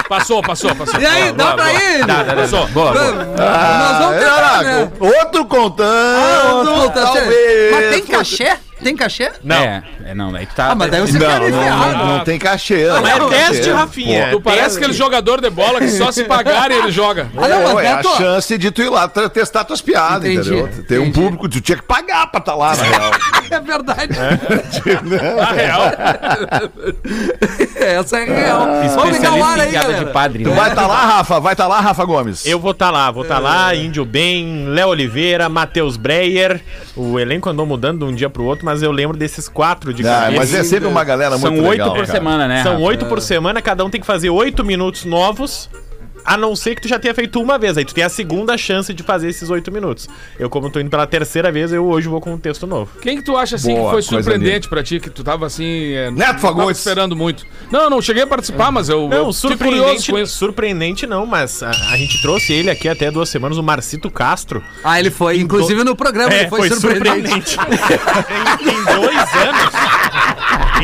Passou, 0.08 0.42
passou, 0.42 0.74
passou. 0.76 1.00
E 1.00 1.06
aí, 1.06 1.32
Boa, 1.32 1.32
dá 1.32 1.44
boa, 1.44 1.54
pra 1.56 1.64
boa. 1.64 1.82
ir? 1.82 2.06
Dá, 2.06 2.22
dá, 2.22 2.34
dá. 2.34 2.42
Passou. 2.42 2.66
Boa, 2.68 2.92
boa. 2.92 3.12
Nós 3.14 3.98
vamos 3.98 4.18
tentar, 4.18 4.62
né? 4.62 4.92
Outro 5.00 5.44
contando. 5.46 6.90
Tá 6.90 7.06
certo. 7.06 7.14
talvez. 7.14 7.72
Mas 7.72 7.90
tem 7.90 8.02
cachê? 8.06 8.56
Tem 8.84 8.94
cachê? 8.94 9.32
Não. 9.42 9.56
É, 9.56 9.82
é, 10.04 10.14
não, 10.14 10.30
daí 10.30 10.44
tu 10.44 10.54
tá. 10.54 10.72
Ah, 10.72 10.74
mas 10.74 10.90
daí 10.90 11.00
você 11.00 11.18
Não, 11.18 11.48
não, 11.48 11.92
não, 11.92 12.06
não 12.18 12.24
tem 12.24 12.38
cachê. 12.38 12.86
Mas 13.00 13.16
é 13.16 13.18
não 13.18 13.30
tem 13.30 13.38
teste, 13.38 13.56
cachê. 13.56 13.72
Rafinha. 13.72 14.28
Tu 14.30 14.40
parece 14.42 14.76
aquele 14.76 14.92
jogador 14.92 15.40
de 15.40 15.48
bola 15.48 15.78
que 15.78 15.88
só 15.88 16.12
se 16.12 16.24
pagarem 16.28 16.76
ele 16.80 16.92
joga. 16.92 17.30
Ah, 17.34 17.48
não, 17.48 17.62
mas 17.62 17.72
Pô, 17.72 17.80
é 17.80 17.88
a 17.88 18.02
chance 18.02 18.58
de 18.58 18.70
tu 18.70 18.82
ir 18.82 18.90
lá 18.90 19.08
testar 19.08 19.64
tuas 19.64 19.80
piadas, 19.80 20.30
Entendi, 20.30 20.54
entendeu? 20.54 20.84
Tem 20.84 20.98
um 20.98 21.10
público, 21.10 21.48
tu 21.48 21.62
tinha 21.62 21.78
que 21.78 21.84
pagar 21.84 22.26
pra 22.26 22.40
estar 22.40 22.54
lá, 22.54 22.76
na 22.76 22.82
real. 22.82 23.10
é 23.50 23.60
verdade. 23.60 24.12
Na 25.36 25.52
real. 25.52 25.80
Essa 27.76 28.18
é 28.18 28.24
real. 28.24 28.66
Vamos 28.94 29.16
ligar 29.16 29.32
o 29.32 29.42
ar 29.44 29.58
Especialista 29.58 29.58
em 29.58 29.62
aí, 29.62 29.70
piada 29.70 29.86
galera. 29.86 30.04
de 30.04 30.12
padre. 30.12 30.44
Tu 30.44 30.50
né? 30.50 30.56
vai 30.56 30.68
estar 30.68 30.86
lá, 30.86 31.06
Rafa? 31.06 31.40
Vai 31.40 31.54
estar 31.54 31.66
lá, 31.66 31.80
Rafa 31.80 32.04
Gomes? 32.04 32.46
Eu 32.46 32.60
vou 32.60 32.72
estar 32.72 32.90
lá, 32.90 33.10
vou 33.10 33.22
estar 33.22 33.38
lá, 33.38 33.74
Índio 33.74 34.04
Bem, 34.04 34.66
Léo 34.68 34.88
Oliveira, 34.88 35.48
Matheus 35.48 35.96
Breyer. 35.96 36.60
O 36.96 37.18
elenco 37.18 37.48
andou 37.48 37.66
mudando 37.66 38.00
de 38.00 38.12
um 38.12 38.14
dia 38.14 38.28
pro 38.28 38.44
outro, 38.44 38.64
mas 38.64 38.73
eu 38.82 38.90
lembro 38.92 39.16
desses 39.16 39.48
quatro 39.48 39.92
de 39.92 40.06
Ah, 40.06 40.20
cabeça. 40.24 40.36
mas 40.36 40.54
é 40.54 40.64
sempre 40.64 40.88
uma 40.88 41.04
galera 41.04 41.36
São 41.38 41.50
muito 41.50 41.64
oito 41.68 41.70
legal, 41.80 41.90
por 41.94 42.06
cara. 42.06 42.18
semana, 42.18 42.48
né? 42.48 42.62
São 42.62 42.80
oito 42.82 43.06
por 43.06 43.20
semana, 43.20 43.60
cada 43.62 43.84
um 43.84 43.90
tem 43.90 44.00
que 44.00 44.06
fazer 44.06 44.30
oito 44.30 44.64
minutos 44.64 45.04
novos. 45.04 45.68
A 46.24 46.36
não 46.36 46.56
ser 46.56 46.74
que 46.74 46.82
tu 46.82 46.88
já 46.88 46.98
tenha 46.98 47.14
feito 47.14 47.40
uma 47.40 47.58
vez. 47.58 47.76
Aí 47.76 47.84
tu 47.84 47.94
tem 47.94 48.02
a 48.04 48.08
segunda 48.08 48.56
chance 48.56 48.92
de 48.94 49.02
fazer 49.02 49.28
esses 49.28 49.50
oito 49.50 49.70
minutos. 49.70 50.08
Eu, 50.38 50.48
como 50.48 50.70
tô 50.70 50.80
indo 50.80 50.90
pela 50.90 51.06
terceira 51.06 51.52
vez, 51.52 51.72
eu 51.72 51.84
hoje 51.86 52.08
vou 52.08 52.20
com 52.20 52.32
um 52.34 52.38
texto 52.38 52.66
novo. 52.66 52.90
Quem 53.00 53.16
que 53.18 53.22
tu 53.22 53.36
acha 53.36 53.56
assim 53.56 53.74
Boa, 53.74 53.84
que 53.84 53.90
foi 53.90 54.02
coisa 54.02 54.22
surpreendente 54.30 54.68
pra 54.68 54.82
ti, 54.82 54.98
que 55.00 55.10
tu 55.10 55.22
tava 55.22 55.46
assim. 55.46 55.92
É, 55.92 56.10
Neto 56.10 56.40
Fagundes. 56.40 56.78
esperando 56.78 57.14
muito. 57.14 57.44
Não, 57.70 57.82
eu 57.82 57.90
não 57.90 58.00
cheguei 58.02 58.22
a 58.22 58.26
participar, 58.26 58.70
mas 58.72 58.88
eu, 58.88 59.08
Não, 59.08 59.16
eu 59.26 59.32
surpreendente, 59.32 60.10
com 60.10 60.18
isso. 60.18 60.36
surpreendente 60.38 61.06
não, 61.06 61.26
mas 61.26 61.62
a, 61.62 61.70
a 61.70 61.96
gente 61.96 62.20
trouxe 62.22 62.52
ele 62.52 62.70
aqui 62.70 62.88
até 62.88 63.10
duas 63.10 63.28
semanas, 63.28 63.58
o 63.58 63.62
Marcito 63.62 64.10
Castro. 64.10 64.62
Ah, 64.82 64.98
ele 64.98 65.10
foi, 65.10 65.38
inclusive 65.38 65.84
no 65.84 65.94
programa, 65.94 66.32
É, 66.32 66.40
ele 66.42 66.48
foi, 66.48 66.68
surpreendente. 66.70 67.56
em, 67.58 68.68
em 68.70 68.84
dois 68.84 69.34
anos. 69.34 70.03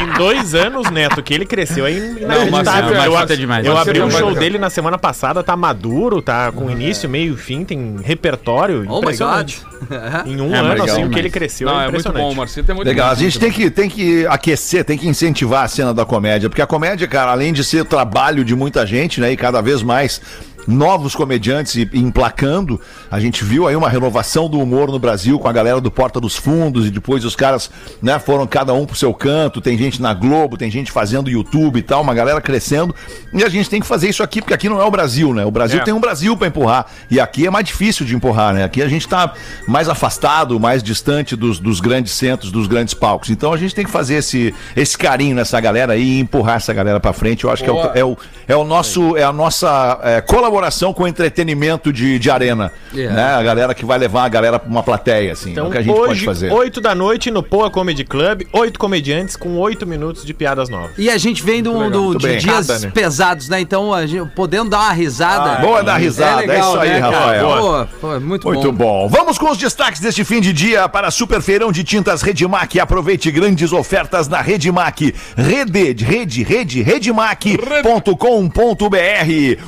Em 0.00 0.19
dois 0.19 0.54
anos, 0.54 0.90
Neto, 0.90 1.23
que 1.23 1.35
ele 1.35 1.45
cresceu 1.45 1.87
é 1.87 1.92
inacreditável. 1.92 2.50
Marcito 2.50 2.95
é- 2.95 3.07
eu 3.07 3.12
Marcito 3.12 3.33
é 3.33 3.37
demais. 3.37 3.66
eu 3.66 3.76
abri 3.76 3.90
o 4.00 4.04
demais, 4.07 4.16
show 4.19 4.35
dele 4.35 4.59
na 4.59 4.71
semana 4.71 4.97
passada, 4.99 5.42
tá 5.42 5.57
maduro, 5.57 6.23
tá 6.23 6.50
com 6.52 6.71
início, 6.71 7.09
meio 7.09 7.35
e 7.35 7.37
fim, 7.37 7.64
tem 7.64 7.97
repertório 8.02 8.85
Oh 8.88 8.95
my 8.95 8.99
impressionante. 8.99 9.61
God. 9.61 9.71
Em 10.26 10.40
um 10.40 10.54
É, 10.54 10.59
ano, 10.59 10.69
legal 10.71 10.87
assim, 10.87 11.04
o 11.04 11.11
que 11.11 11.19
ele 11.19 11.30
cresceu 11.30 11.66
Não, 11.69 11.75
é 11.75 11.85
é 11.85 11.90
muito 11.90 12.00
impressionante. 12.00 12.23
bom, 12.23 12.33
o 12.33 12.37
Marcito 12.37 12.71
é 12.71 12.75
muito 12.75 12.87
Legal, 12.87 13.07
bom. 13.07 13.12
a 13.12 13.14
gente 13.16 13.38
tem 13.38 13.50
que, 13.50 13.71
tem 13.71 13.88
que 13.88 14.26
aquecer, 14.26 14.85
tem 14.85 14.97
que 14.99 15.09
incentivar 15.09 15.64
a 15.64 15.69
cena 15.69 15.92
da 15.95 16.04
comédia, 16.04 16.49
porque 16.50 16.61
a 16.62 16.66
comédia, 16.66 17.07
cara, 17.09 17.30
além 17.33 17.52
de 17.52 17.64
ser 17.64 17.85
trabalho 17.85 18.45
de 18.45 18.54
muita 18.54 18.87
gente, 18.87 19.21
né, 19.21 19.33
e 19.33 19.37
cada 19.37 19.61
vez 19.61 19.83
mais 19.83 20.21
novos 20.67 21.14
comediantes 21.14 21.75
e, 21.76 21.88
e 21.93 21.99
emplacando. 21.99 22.81
A 23.11 23.19
gente 23.19 23.45
viu 23.45 23.67
aí 23.67 23.75
uma 23.76 23.88
renovação 23.88 24.49
do 24.49 24.59
humor 24.59 24.90
no 24.90 24.99
Brasil 24.99 25.38
com 25.38 25.49
a 25.49 25.52
galera 25.52 25.81
do 25.81 25.90
Porta 25.90 26.21
dos 26.21 26.37
Fundos 26.37 26.87
e 26.87 26.90
depois 26.90 27.25
os 27.25 27.35
caras, 27.35 27.71
né, 28.02 28.19
foram 28.19 28.47
cada 28.47 28.73
um 28.73 28.87
pro 28.87 28.97
seu 28.97 29.12
canto. 29.14 29.61
Tem 29.61 29.76
gente 29.76 30.00
na 30.00 30.14
Globo, 30.14 30.57
tem 30.57 30.71
gente 30.71 30.93
fazendo 30.93 31.31
YouTube 31.31 31.79
e 31.79 31.83
tal, 31.83 32.02
uma 32.02 32.14
galera 32.14 32.40
crescendo. 32.40 32.95
E 33.33 33.43
a 33.43 33.49
gente 33.49 33.69
tem 33.69 33.81
que 33.81 33.87
fazer 33.87 34.09
isso 34.09 34.23
aqui 34.23 34.40
porque 34.40 34.55
aqui 34.55 34.69
não 34.69 34.81
é 34.81 34.85
o 34.85 34.90
Brasil, 34.90 35.33
né? 35.35 35.45
O 35.45 35.50
Brasil 35.50 35.81
É. 35.81 35.85
tem 35.85 35.95
um 35.95 36.00
Brasil 36.00 36.37
pra 36.37 36.47
empurrar 36.47 36.87
e 37.11 37.19
aqui 37.19 37.47
é 37.47 37.50
mais 37.50 37.64
difícil 37.64 38.05
de 38.07 38.14
empurrar, 38.14 38.55
né? 38.55 38.64
Aqui 38.64 38.83
a 38.83 38.88
gente 38.88 39.09
tá 39.09 39.33
mais 39.67 39.88
afastado, 39.88 40.59
mais 40.61 40.83
distante 40.83 41.35
dos, 41.35 41.59
dos 41.59 41.81
grandes 41.81 42.12
centros, 42.12 42.52
dos 42.52 42.67
grandes 42.67 42.95
palcos. 42.95 43.31
Então 43.31 43.52
a 43.52 43.57
gente 43.57 43.75
tem 43.75 43.85
que 43.85 43.90
fazer 43.90 44.17
esse, 44.17 44.55
esse 44.76 44.97
carinho 44.97 45.35
nessa 45.35 45.61
galera 45.61 45.95
aí 45.95 46.19
e 46.19 46.21
empurrar 46.21 46.57
essa 46.57 46.73
galera 46.73 47.00
pra 47.00 47.12
frente. 47.12 47.45
Eu 47.45 47.50
acho 47.50 47.62
que 47.64 47.71
é 47.71 47.73
o, 47.73 47.81
é 47.95 48.05
o, 48.05 48.17
é 48.49 48.57
o 48.57 48.64
nosso, 48.64 49.17
é 49.17 49.23
a 49.25 49.33
nossa 49.33 49.99
é, 50.02 50.21
colaboração 50.21 50.50
com 50.95 51.04
o 51.04 51.09
entretenimento 51.09 51.92
de, 51.92 52.19
de 52.19 52.30
arena. 52.30 52.73
É. 52.95 53.09
Né? 53.09 53.35
A 53.35 53.42
galera 53.42 53.75
que 53.75 53.85
vai 53.85 53.99
levar 53.99 54.25
a 54.25 54.28
galera 54.28 54.59
pra 54.59 54.69
uma 54.69 54.83
plateia, 54.83 55.33
assim. 55.33 55.50
é 55.50 55.52
Então, 55.52 55.69
o 55.69 55.71
que 55.71 55.78
a 55.78 55.83
gente 55.83 55.95
pode 55.95 56.12
hoje, 56.12 56.25
fazer. 56.25 56.52
8 56.52 56.80
da 56.80 56.95
noite, 56.95 57.30
no 57.30 57.42
Poa 57.42 57.71
Comedy 57.71 58.04
Club, 58.04 58.42
oito 58.52 58.78
comediantes 58.78 59.37
com 59.37 59.57
8 59.59 59.87
minutos 59.87 60.25
de 60.25 60.35
piadas 60.35 60.69
novas. 60.69 60.90
E 60.99 61.09
a 61.11 61.19
gente 61.19 61.42
vem 61.42 61.62
do, 61.62 61.90
do- 61.90 62.19
de 62.19 62.26
bem. 62.26 62.38
dias 62.38 62.66
Cada, 62.66 62.78
né? 62.80 62.90
pesados, 62.92 63.49
né? 63.49 63.61
Então, 63.61 63.92
a 63.95 64.07
gente, 64.07 64.28
podendo 64.35 64.71
dar 64.71 64.78
uma 64.80 64.92
risada. 64.92 65.61
Boa 65.61 65.83
dar 65.83 65.97
risada, 65.97 66.52
é, 66.52 66.59
isso 66.61 66.78
aí, 66.78 66.88
né? 66.90 66.99
Rafael. 67.00 67.49
Pô, 67.49 67.87
pô, 68.00 68.21
muito, 68.21 68.47
Muito 68.49 68.73
bom. 68.73 69.09
Vamos 69.09 69.38
com 69.38 69.50
os 69.50 69.59
destaques 69.59 70.00
deste 70.00 70.25
fim 70.25 70.40
de 70.40 70.52
dia 70.52 70.88
para 70.88 71.11
Super 71.11 71.40
Feirão 71.40 71.71
de 71.73 71.85
Tintas 71.85 72.23
Redmac. 72.23 72.78
Aproveite 72.80 73.30
grandes 73.30 73.73
ofertas 73.73 74.28
na 74.28 74.40
Redmac. 74.40 75.14
Rede, 75.37 76.04
rede, 76.04 76.42
rede, 76.42 76.83
redmac.com.br. 76.83 77.61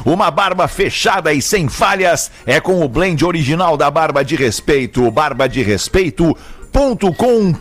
Uma 0.05 0.31
barba 0.31 0.69
fechada 0.73 1.33
e 1.33 1.43
sem 1.43 1.69
falhas 1.69 2.31
é 2.47 2.59
com 2.59 2.83
o 2.83 2.89
blend 2.89 3.25
original 3.25 3.77
da 3.77 3.91
Barba 3.91 4.25
de 4.25 4.35
Respeito. 4.35 5.09
Barba 5.11 5.49
de 5.49 5.63
Respeito. 5.63 6.37
.com.br 6.73 7.61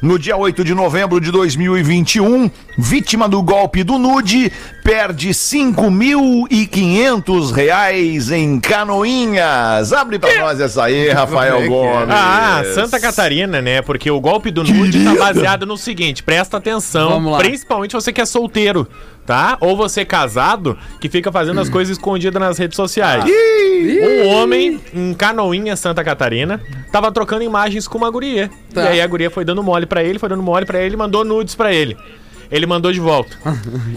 No 0.00 0.18
dia 0.18 0.38
8 0.38 0.64
de 0.64 0.74
novembro 0.74 1.20
de 1.20 1.30
2021, 1.30 2.50
vítima 2.78 3.28
do 3.28 3.42
golpe 3.42 3.84
do 3.84 3.98
nude 3.98 4.50
perde 4.82 5.28
5.500 5.30 7.52
reais 7.52 8.30
em 8.30 8.58
canoinhas. 8.58 9.92
Abre 9.92 10.18
pra 10.18 10.34
nós 10.40 10.58
essa 10.60 10.84
aí, 10.84 11.10
Rafael 11.10 11.66
Gomes. 11.68 12.08
Ah, 12.10 12.62
Santa 12.74 12.98
Catarina, 13.00 13.60
né? 13.62 13.82
Porque 13.82 14.10
o 14.10 14.20
golpe 14.20 14.50
do 14.50 14.64
nude 14.64 15.04
tá 15.04 15.14
baseado 15.14 15.66
no 15.66 15.76
seguinte, 15.76 16.22
presta 16.22 16.56
atenção, 16.56 17.10
Vamos 17.10 17.32
lá. 17.32 17.38
principalmente 17.38 17.92
você 17.92 18.12
que 18.12 18.20
é 18.20 18.26
solteiro, 18.26 18.88
tá? 19.24 19.56
Ou 19.60 19.76
você 19.76 20.00
é 20.00 20.04
casado, 20.04 20.76
que 21.00 21.08
fica 21.08 21.30
fazendo 21.30 21.60
as 21.60 21.68
coisas 21.68 21.96
escondidas 21.96 22.40
nas 22.40 22.58
redes 22.58 22.74
sociais. 22.76 23.24
Um 23.24 24.26
homem 24.28 24.80
em 24.92 25.14
Canoinha, 25.14 25.76
Santa 25.76 26.02
Catarina, 26.02 26.60
tava 26.90 27.12
trocando 27.12 27.44
imagens 27.44 27.86
com 27.86 27.98
uma 27.98 28.10
guria. 28.10 28.50
Tá. 28.74 28.82
E 28.84 28.88
aí 28.88 29.00
a 29.00 29.06
guria 29.06 29.30
foi 29.30 29.44
dando 29.44 29.62
mole 29.62 29.86
pra 29.86 30.02
ele, 30.02 30.18
foi 30.18 30.28
dando 30.28 30.42
mole 30.42 30.66
pra 30.66 30.80
ele, 30.80 30.96
mandou 30.96 31.24
nudes 31.24 31.54
pra 31.54 31.72
ele. 31.72 31.96
Ele 32.52 32.66
mandou 32.66 32.92
de 32.92 33.00
volta. 33.00 33.36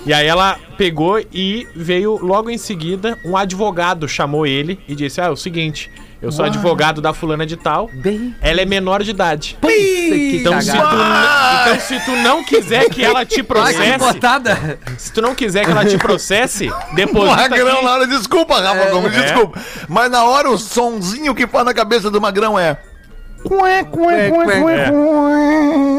e 0.06 0.14
aí 0.14 0.26
ela 0.26 0.58
pegou 0.78 1.20
e 1.32 1.68
veio 1.76 2.18
logo 2.26 2.50
em 2.50 2.58
seguida, 2.58 3.20
um 3.26 3.36
advogado 3.36 4.08
chamou 4.08 4.48
ele 4.48 4.80
e 4.88 4.96
disse: 4.96 5.20
"Ah, 5.20 5.26
é 5.26 5.30
o 5.30 5.36
seguinte, 5.36 5.92
eu 6.22 6.32
sou 6.32 6.46
advogado 6.46 7.02
da 7.02 7.14
fulana 7.14 7.46
de 7.46 7.58
tal. 7.58 7.90
Bem. 7.94 8.34
Ela 8.42 8.62
é 8.62 8.66
menor 8.66 9.04
de 9.04 9.12
idade. 9.12 9.58
Puta 9.62 9.74
que 9.74 10.38
Então 10.40 10.60
se, 10.62 10.72
tu, 10.72 10.78
então, 10.78 11.80
se 11.80 12.00
tu 12.06 12.12
não 12.24 12.44
quiser 12.44 12.90
que 12.90 13.04
ela 13.04 13.26
te 13.26 13.36
que 13.36 13.44
processe, 13.44 13.78
se 14.98 15.12
tu 15.12 15.22
não 15.22 15.36
quiser 15.36 15.66
que 15.66 15.72
ela 15.72 15.86
te 15.86 15.98
processe, 15.98 16.72
deposita 16.94 17.50
Magrão 17.50 17.86
hora, 17.86 18.08
desculpa, 18.08 18.60
Rafa 18.60 18.90
Gomes, 18.90 19.14
É. 19.16 19.22
desculpa. 19.22 19.60
Mas 19.88 20.10
na 20.10 20.24
hora 20.24 20.50
o 20.50 20.58
sonzinho 20.58 21.36
que 21.36 21.46
faz 21.46 21.66
na 21.66 21.74
cabeça 21.74 22.10
do 22.10 22.22
Magrão 22.22 22.58
é. 22.58 22.78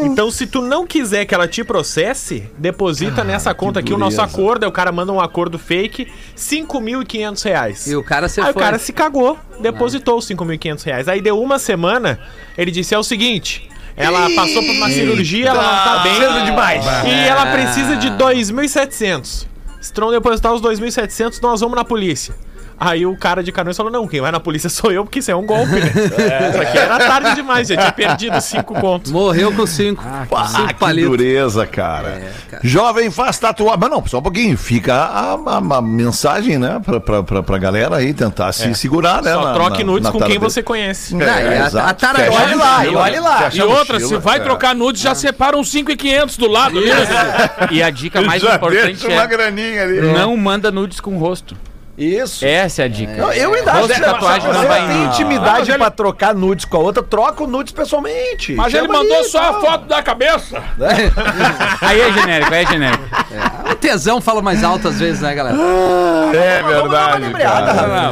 Então, 0.05 0.31
se 0.31 0.47
tu 0.47 0.61
não 0.61 0.87
quiser 0.87 1.25
que 1.25 1.35
ela 1.35 1.47
te 1.47 1.63
processe, 1.63 2.51
deposita 2.59 3.23
nessa 3.25 3.55
conta 3.55 3.81
aqui 3.81 3.93
o 3.93 3.99
nosso 3.99 4.21
acordo. 4.21 4.65
Aí 4.65 4.69
o 4.69 4.73
cara 4.73 4.91
manda 4.91 5.13
um 5.13 5.21
acordo 5.21 5.59
fake, 5.59 6.09
5.500 6.37 7.45
reais. 7.45 7.87
E 7.87 7.97
o 7.97 8.03
cara 8.03 8.29
se 8.29 8.41
Aí 8.41 8.53
foi. 8.53 8.63
o 8.63 8.65
cara 8.65 8.79
se 8.79 8.93
cagou, 8.93 9.39
depositou 9.61 10.19
os 10.19 10.29
5.500 10.29 10.83
reais. 10.85 11.09
Aí 11.09 11.21
deu 11.21 11.41
uma 11.41 11.59
semana, 11.59 12.19
ele 12.57 12.71
disse: 12.71 12.95
é 12.95 12.99
o 12.99 13.03
seguinte. 13.03 13.69
Ela 13.97 14.29
passou 14.35 14.63
por 14.63 14.73
uma 14.73 14.91
cirurgia, 14.91 15.49
ela 15.49 15.63
não 15.63 15.85
tá 15.85 16.03
bem. 16.03 16.15
Cedo 16.17 16.45
demais. 16.45 16.85
E 17.07 17.27
ela 17.27 17.47
precisa 17.47 17.97
de 17.97 18.11
2.700. 18.11 19.47
Se 19.81 19.93
tu 19.93 20.01
não 20.01 20.11
depositar 20.11 20.53
os 20.53 20.61
2.700, 20.61 21.41
nós 21.41 21.61
vamos 21.61 21.77
na 21.77 21.85
polícia. 21.85 22.35
Aí 22.79 23.07
o 23.07 23.17
cara 23.17 23.43
de 23.43 23.51
Canoas 23.51 23.75
falou: 23.77 23.91
Não, 23.91 24.07
quem 24.07 24.21
vai 24.21 24.31
na 24.31 24.39
polícia 24.39 24.69
sou 24.69 24.93
eu, 24.93 25.03
porque 25.05 25.21
isso 25.21 25.31
é 25.31 25.35
um 25.37 25.47
golpe, 25.47 25.73
né? 25.73 25.91
Isso 26.51 26.61
aqui 26.61 26.77
era 26.79 26.99
tarde 26.99 27.35
demais, 27.35 27.69
já 27.69 27.77
tinha 27.77 27.93
perdido 27.93 28.39
cinco 28.41 28.75
contos. 28.75 29.11
Morreu 29.11 29.51
com 29.55 29.67
cinco. 29.67 30.03
Ah, 30.31 30.47
cinco 30.47 30.67
que 30.69 30.75
palitos. 30.75 31.11
dureza, 31.11 31.67
cara. 31.67 32.09
É, 32.09 32.31
cara. 32.51 32.63
Jovem 32.63 33.11
faz 33.11 33.39
tatuagem. 33.39 33.79
Mas 33.81 33.91
não, 33.91 34.07
só 34.07 34.19
um 34.19 34.23
pouquinho. 34.23 34.59
Fica 34.59 34.95
a, 34.95 35.35
a- 35.35 35.77
a 35.79 35.83
mensagem, 35.83 36.59
né? 36.59 36.81
Pra, 36.85 37.01
pra, 37.01 37.23
pra, 37.23 37.43
pra 37.43 37.59
galera 37.59 37.97
aí 37.97 38.13
tentar 38.13 38.53
se 38.53 38.75
segurar, 38.75 39.23
né? 39.23 39.33
Só 39.33 39.43
na- 39.45 39.55
troque 39.55 39.79
na- 39.79 39.85
nudes 39.93 40.03
na 40.05 40.13
com 40.13 40.19
quem 40.19 40.29
dele. 40.29 40.39
você 40.41 40.63
conhece. 40.63 41.15
Não, 41.15 41.27
e 41.27 41.31
a- 41.31 41.67
exato. 41.67 41.89
a 41.89 41.95
tara- 41.95 42.19
Fecha 42.19 42.33
olha 42.43 42.53
a 42.55 42.57
lá, 42.57 42.87
e 42.87 42.95
olha 42.95 43.21
lá. 43.23 43.51
E 43.53 43.61
a 43.61 43.65
outra, 43.65 43.95
mochila, 43.95 44.09
se 44.09 44.17
vai 44.19 44.37
é. 44.37 44.41
trocar 44.41 44.75
nudes, 44.75 45.01
já 45.01 45.15
separa 45.15 45.57
uns 45.57 45.71
5,500 45.71 46.37
do 46.37 46.47
lado. 46.49 46.79
ali, 46.79 46.89
né? 46.93 47.51
E 47.71 47.83
a 47.83 47.89
dica 47.89 48.21
mais 48.21 48.43
Já 48.43 48.57
importante 48.57 48.83
deixa 48.85 49.09
uma 49.09 49.23
é 49.23 49.27
graninha 49.27 49.83
ali. 49.83 50.01
não 50.13 50.37
manda 50.37 50.71
nudes 50.71 51.01
com 51.01 51.15
o 51.17 51.19
rosto. 51.19 51.57
Isso. 51.99 52.45
Essa 52.45 52.83
é 52.83 52.85
a 52.85 52.89
dica. 52.89 53.17
Não, 53.17 53.33
eu 53.33 53.55
ainda 53.55 53.73
acho 53.73 53.91
e 53.93 54.01
tatuagem 54.01 54.41
se 54.43 54.47
não 54.49 54.61
você 54.61 54.67
vai 54.69 54.87
tem 54.87 54.97
em- 54.97 55.03
Ah, 55.03 55.07
intimidade 55.09 55.59
mas 55.61 55.69
ele- 55.71 55.79
pra 55.79 55.91
trocar 55.91 56.35
nudes 56.35 56.65
com 56.67 56.77
a 56.77 56.81
outra, 56.81 57.03
troca 57.03 57.43
o 57.43 57.47
nudes 57.47 57.73
pessoalmente. 57.73 58.55
Mas 58.55 58.75
ele 58.75 58.87
Chama 58.87 58.99
mandou 58.99 59.17
ali, 59.19 59.29
só 59.29 59.41
a 59.41 59.61
foto 59.61 59.87
da 59.87 60.03
cabeça. 60.03 60.63
Aí 61.81 62.01
é 62.01 62.13
genérico, 62.13 62.53
aí 62.55 62.65
é 62.65 62.67
genérico. 62.67 63.05
O 63.71 63.75
tesão 63.77 64.21
fala 64.21 64.43
mais 64.43 64.63
alto 64.63 64.89
às 64.89 64.99
vezes, 64.99 65.21
né, 65.21 65.35
galera? 65.35 65.57
É 66.35 66.63
dar 66.63 66.69
uma 66.69 66.73
verdade. 67.19 67.25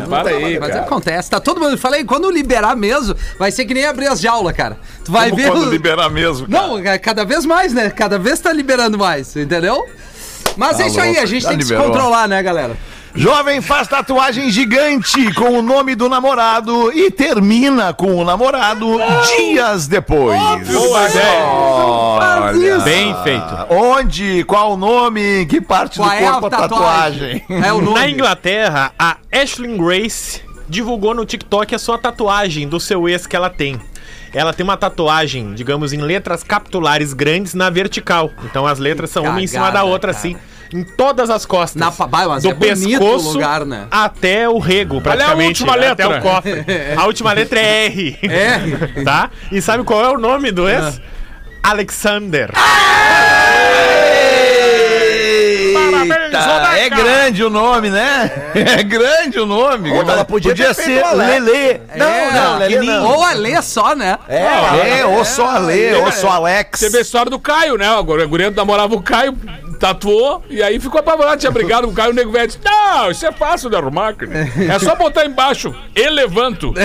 Não, 0.01 0.09
para 0.09 0.29
aí, 0.31 0.59
Mas 0.59 0.69
cara. 0.71 0.81
acontece, 0.83 1.31
tá 1.31 1.41
todo 1.41 1.61
mundo. 1.61 1.77
Falei, 1.79 2.05
quando 2.05 2.31
liberar 2.31 2.77
mesmo, 2.77 3.15
vai 3.39 3.51
ser 3.51 3.65
que 3.65 3.75
nem 3.75 3.87
abrir 3.87 4.07
as 4.09 4.21
jaulas, 4.21 4.55
cara. 4.57 4.77
Tu 5.05 5.13
vai 5.13 5.31
Como 5.31 5.43
ver. 5.43 5.51
quando 5.51 5.67
o- 5.67 5.71
liberar 5.71 6.09
mesmo. 6.11 6.49
cara. 6.49 6.67
Não, 6.67 6.79
é 6.79 6.99
cada 6.99 7.25
vez 7.25 7.45
mais, 7.45 7.73
né? 7.73 7.91
Cada 7.91 8.19
vez 8.19 8.41
tá 8.41 8.53
liberando 8.53 8.99
mais, 8.99 9.35
entendeu? 9.37 9.85
Mas 10.57 10.79
é 10.81 10.87
isso 10.87 11.01
aí, 11.01 11.09
louco, 11.09 11.23
a 11.23 11.27
gente 11.27 11.43
já 11.43 11.49
tem 11.51 11.59
que 11.59 11.65
liberou. 11.65 11.85
se 11.85 11.91
controlar, 11.91 12.29
né, 12.29 12.43
galera? 12.43 12.77
Jovem 13.17 13.61
faz 13.61 13.87
tatuagem 13.87 14.51
gigante 14.51 15.33
com 15.35 15.51
o 15.59 15.63
nome 15.63 15.95
do 15.95 16.09
namorado 16.09 16.93
e 16.93 17.13
termina 17.13 17.95
com 17.95 18.13
o 18.17 18.25
namorado 18.25 18.99
dias 19.37 19.87
depois. 19.87 20.37
Boa 20.69 21.09
ideia. 21.09 22.79
Bem 22.83 23.15
feito. 23.23 23.55
Onde? 23.71 24.43
Qual 24.45 24.73
o 24.73 24.77
nome? 24.77 25.47
Que 25.47 25.61
parte 25.61 25.99
Qual 25.99 26.09
do 26.09 26.15
é 26.15 26.27
a 26.27 26.31
corpo 26.33 26.47
a 26.47 26.51
tatuagem? 26.51 27.39
tatuagem? 27.39 27.65
É 27.69 27.73
o 27.73 27.79
Na 27.79 27.85
nome. 27.85 28.11
Inglaterra, 28.13 28.93
a 28.99 29.17
Ashley 29.33 29.77
Grace 29.79 30.41
divulgou 30.69 31.15
no 31.15 31.25
TikTok 31.25 31.73
a 31.73 31.79
sua 31.79 31.97
tatuagem 31.97 32.67
do 32.67 32.81
seu 32.81 33.09
ex 33.09 33.29
que 33.29 33.37
ela 33.37 33.49
tem. 33.49 33.81
Ela 34.33 34.53
tem 34.53 34.65
uma 34.65 34.77
tatuagem, 34.77 35.55
digamos, 35.55 35.93
em 35.93 35.99
letras 36.01 36.43
capitulares 36.43 37.13
grandes 37.13 37.55
na 37.55 37.71
vertical. 37.71 38.31
Então 38.43 38.67
as 38.67 38.81
letras 38.81 39.11
são 39.11 39.23
uma 39.23 39.41
em 39.41 39.47
cima 39.47 39.67
da 39.67 39.73
cagada, 39.75 39.85
outra, 39.85 40.13
cara. 40.13 40.19
assim, 40.19 40.37
em 40.75 40.83
todas 40.83 41.31
as 41.31 41.47
costas. 41.47 41.81
Na 41.81 41.93
pa- 41.93 42.09
Bah, 42.09 42.27
mas 42.27 42.43
do 42.43 42.51
é 42.51 42.53
o 42.53 42.57
pescoço 42.57 43.33
lugar, 43.33 43.65
né? 43.65 43.87
até 43.91 44.49
o 44.49 44.59
rego, 44.59 45.01
praticamente. 45.01 45.63
última 45.63 45.77
né? 45.77 45.89
letra? 45.89 46.07
Até 46.07 46.19
o 46.19 46.21
cofre. 46.21 46.65
A 46.99 47.07
última 47.07 47.33
letra 47.33 47.61
é 47.61 47.87
R. 47.87 48.19
R. 48.23 49.05
tá? 49.07 49.31
E 49.53 49.63
sabe 49.63 49.85
qual 49.85 50.05
é 50.05 50.11
o 50.11 50.19
nome 50.19 50.51
do 50.51 50.69
ex? 50.69 51.01
Alexander. 51.63 52.51
Eita, 56.35 56.79
é 56.79 56.91
grande 56.91 57.45
o 57.45 57.51
nome, 57.51 57.91
né? 57.91 58.31
É 58.55 58.83
grande 58.85 59.39
o 59.39 59.47
nome. 59.47 59.91
Ou 59.91 60.03
ela 60.03 60.25
podia 60.25 60.55
feito 60.55 60.75
ser 60.75 61.03
o 61.03 61.07
Alex. 61.07 61.45
Lelê. 61.45 61.81
Não, 61.97 62.33
não, 62.33 62.59
Lelê 62.59 62.79
não. 62.81 63.07
Ou 63.07 63.23
a 63.23 63.33
Lê 63.33 63.63
só, 63.63 63.95
né? 63.95 64.19
É, 64.29 65.05
ou 65.07 65.25
só 65.25 65.49
a 65.49 65.59
Lê, 65.59 65.95
ou 65.95 66.13
só 66.13 66.31
Alex. 66.31 66.81
Você 66.81 66.91
vê 66.91 66.99
a 66.99 67.01
história 67.03 67.31
do 67.31 67.39
Caio, 67.39 67.77
né? 67.77 67.91
O 67.93 68.05
Guriano 68.05 68.57
namorava 68.57 68.95
o 68.95 69.03
Caio, 69.03 69.37
tatuou, 69.75 70.43
e 70.49 70.63
aí 70.63 70.79
ficou 70.81 71.01
apavorado, 71.01 71.39
tinha 71.41 71.53
brigado 71.53 71.87
com 71.87 71.93
o 71.93 71.97
Caio, 71.97 72.11
o 72.13 72.15
nego 72.15 72.33
velho 72.33 72.47
disse, 72.47 72.59
não, 72.65 73.11
isso 73.11 73.27
é 73.27 73.33
fácil 73.33 73.69
de 73.69 73.77
arrumar, 73.77 74.15
querido. 74.15 74.39
É 74.73 74.79
só 74.79 74.95
botar 74.97 75.27
embaixo, 75.27 75.75
elevanto. 75.95 76.73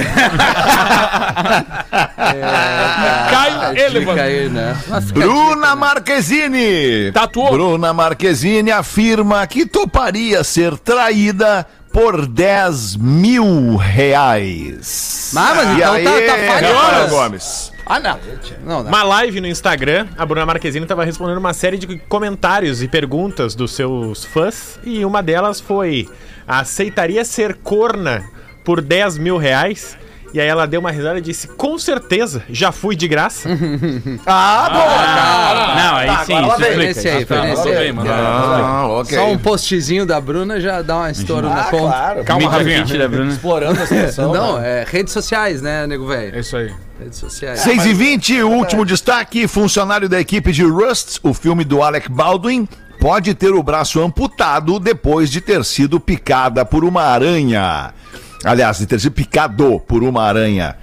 Caio, 3.29 3.73
Dica 3.73 3.81
elevanto. 3.81 4.21
aí, 4.21 4.49
né? 4.49 4.77
Mas 4.87 5.05
fica 5.05 5.19
a 5.19 5.23
Bruna 5.23 5.55
dica, 5.55 5.67
né? 5.67 5.75
Marquezine. 5.75 7.11
Tatuou? 7.11 7.51
Bruna 7.51 7.93
Marquezine 7.93 8.71
afirma 8.71 9.45
que 9.47 9.65
toparia 9.65 10.43
ser 10.43 10.77
traída 10.77 11.65
por 11.99 12.25
10 12.25 12.95
mil 12.95 13.75
reais. 13.75 15.33
Ah, 15.35 15.53
mas 15.53 15.77
então 15.77 15.91
aí, 15.93 16.05
tá- 16.05 16.11
tá 16.37 16.53
falhando. 16.53 17.09
Gomes? 17.09 17.73
Ah, 17.85 17.99
não. 17.99 18.19
Não, 18.63 18.83
não. 18.83 18.87
Uma 18.89 19.03
live 19.03 19.41
no 19.41 19.47
Instagram, 19.47 20.07
a 20.17 20.25
Bruna 20.25 20.45
Marquezine 20.45 20.85
estava 20.85 21.03
respondendo 21.03 21.39
uma 21.39 21.53
série 21.53 21.77
de 21.77 21.97
comentários 22.07 22.81
e 22.81 22.87
perguntas 22.87 23.53
dos 23.53 23.73
seus 23.73 24.23
fãs. 24.23 24.79
E 24.85 25.03
uma 25.03 25.21
delas 25.21 25.59
foi: 25.59 26.07
aceitaria 26.47 27.25
ser 27.25 27.55
corna 27.55 28.23
por 28.63 28.79
10 28.79 29.17
mil 29.17 29.35
reais? 29.35 29.97
E 30.31 30.39
aí 30.39 30.47
ela 30.47 30.67
deu 30.67 30.79
uma 30.79 30.91
risada 30.91 31.17
e 31.17 31.21
disse, 31.21 31.47
com 31.47 31.77
certeza, 31.79 32.43
já 32.49 32.71
fui 32.71 32.95
de 32.95 33.07
graça. 33.07 33.49
Ah, 34.25 34.69
boa! 34.69 35.75
Não, 35.83 35.95
aí 35.95 36.07
Tá, 36.07 36.25
sim, 36.25 36.33
agora 36.33 36.53
isso 36.59 36.69
explica. 36.69 36.89
Esse 36.91 37.09
aí, 37.09 37.17
explica. 37.21 37.43
nesse 37.43 37.57
Mandou 37.65 37.77
aí. 37.79 37.91
bem. 37.93 38.11
Ah, 38.11 38.87
ok. 38.87 39.17
Só 39.17 39.31
um 39.31 39.37
postzinho 39.37 40.05
da 40.05 40.21
Bruna 40.21 40.59
já 40.61 40.81
dá 40.81 40.97
uma 40.97 41.11
estouro 41.11 41.49
na 41.49 41.61
Ah, 41.61 41.63
conta. 41.65 41.83
claro. 41.83 42.23
Calma, 42.23 42.49
Bruna. 43.09 43.31
Explorando 43.31 43.81
a 43.81 43.87
situação. 43.87 44.33
Não, 44.33 44.59
né? 44.59 44.81
é 44.81 44.85
redes 44.87 45.13
sociais, 45.13 45.61
né, 45.61 45.87
nego 45.87 46.11
É 46.13 46.17
velho? 46.17 46.39
isso 46.39 46.55
aí. 46.57 46.71
Redes 46.99 47.17
sociais. 47.17 47.59
6 47.61 47.85
e 47.87 47.93
20 47.93 48.43
o 48.43 48.49
último 48.49 48.85
destaque. 48.85 49.47
Funcionário 49.47 50.07
da 50.09 50.19
equipe 50.19 50.51
de 50.51 50.63
Rust, 50.63 51.17
o 51.23 51.33
filme 51.33 51.63
do 51.63 51.81
Alec 51.81 52.09
Baldwin, 52.11 52.67
pode 52.99 53.33
ter 53.33 53.51
o 53.53 53.63
braço 53.63 54.01
amputado 54.01 54.79
depois 54.79 55.31
de 55.31 55.39
ter 55.41 55.63
sido 55.65 55.99
picada 55.99 56.63
por 56.65 56.83
uma 56.83 57.03
aranha. 57.03 57.93
Aliás, 58.43 58.79
de 58.79 58.87
ter 58.87 58.99
sido 58.99 59.11
picado 59.13 59.79
por 59.79 60.03
uma 60.03 60.23
aranha. 60.23 60.77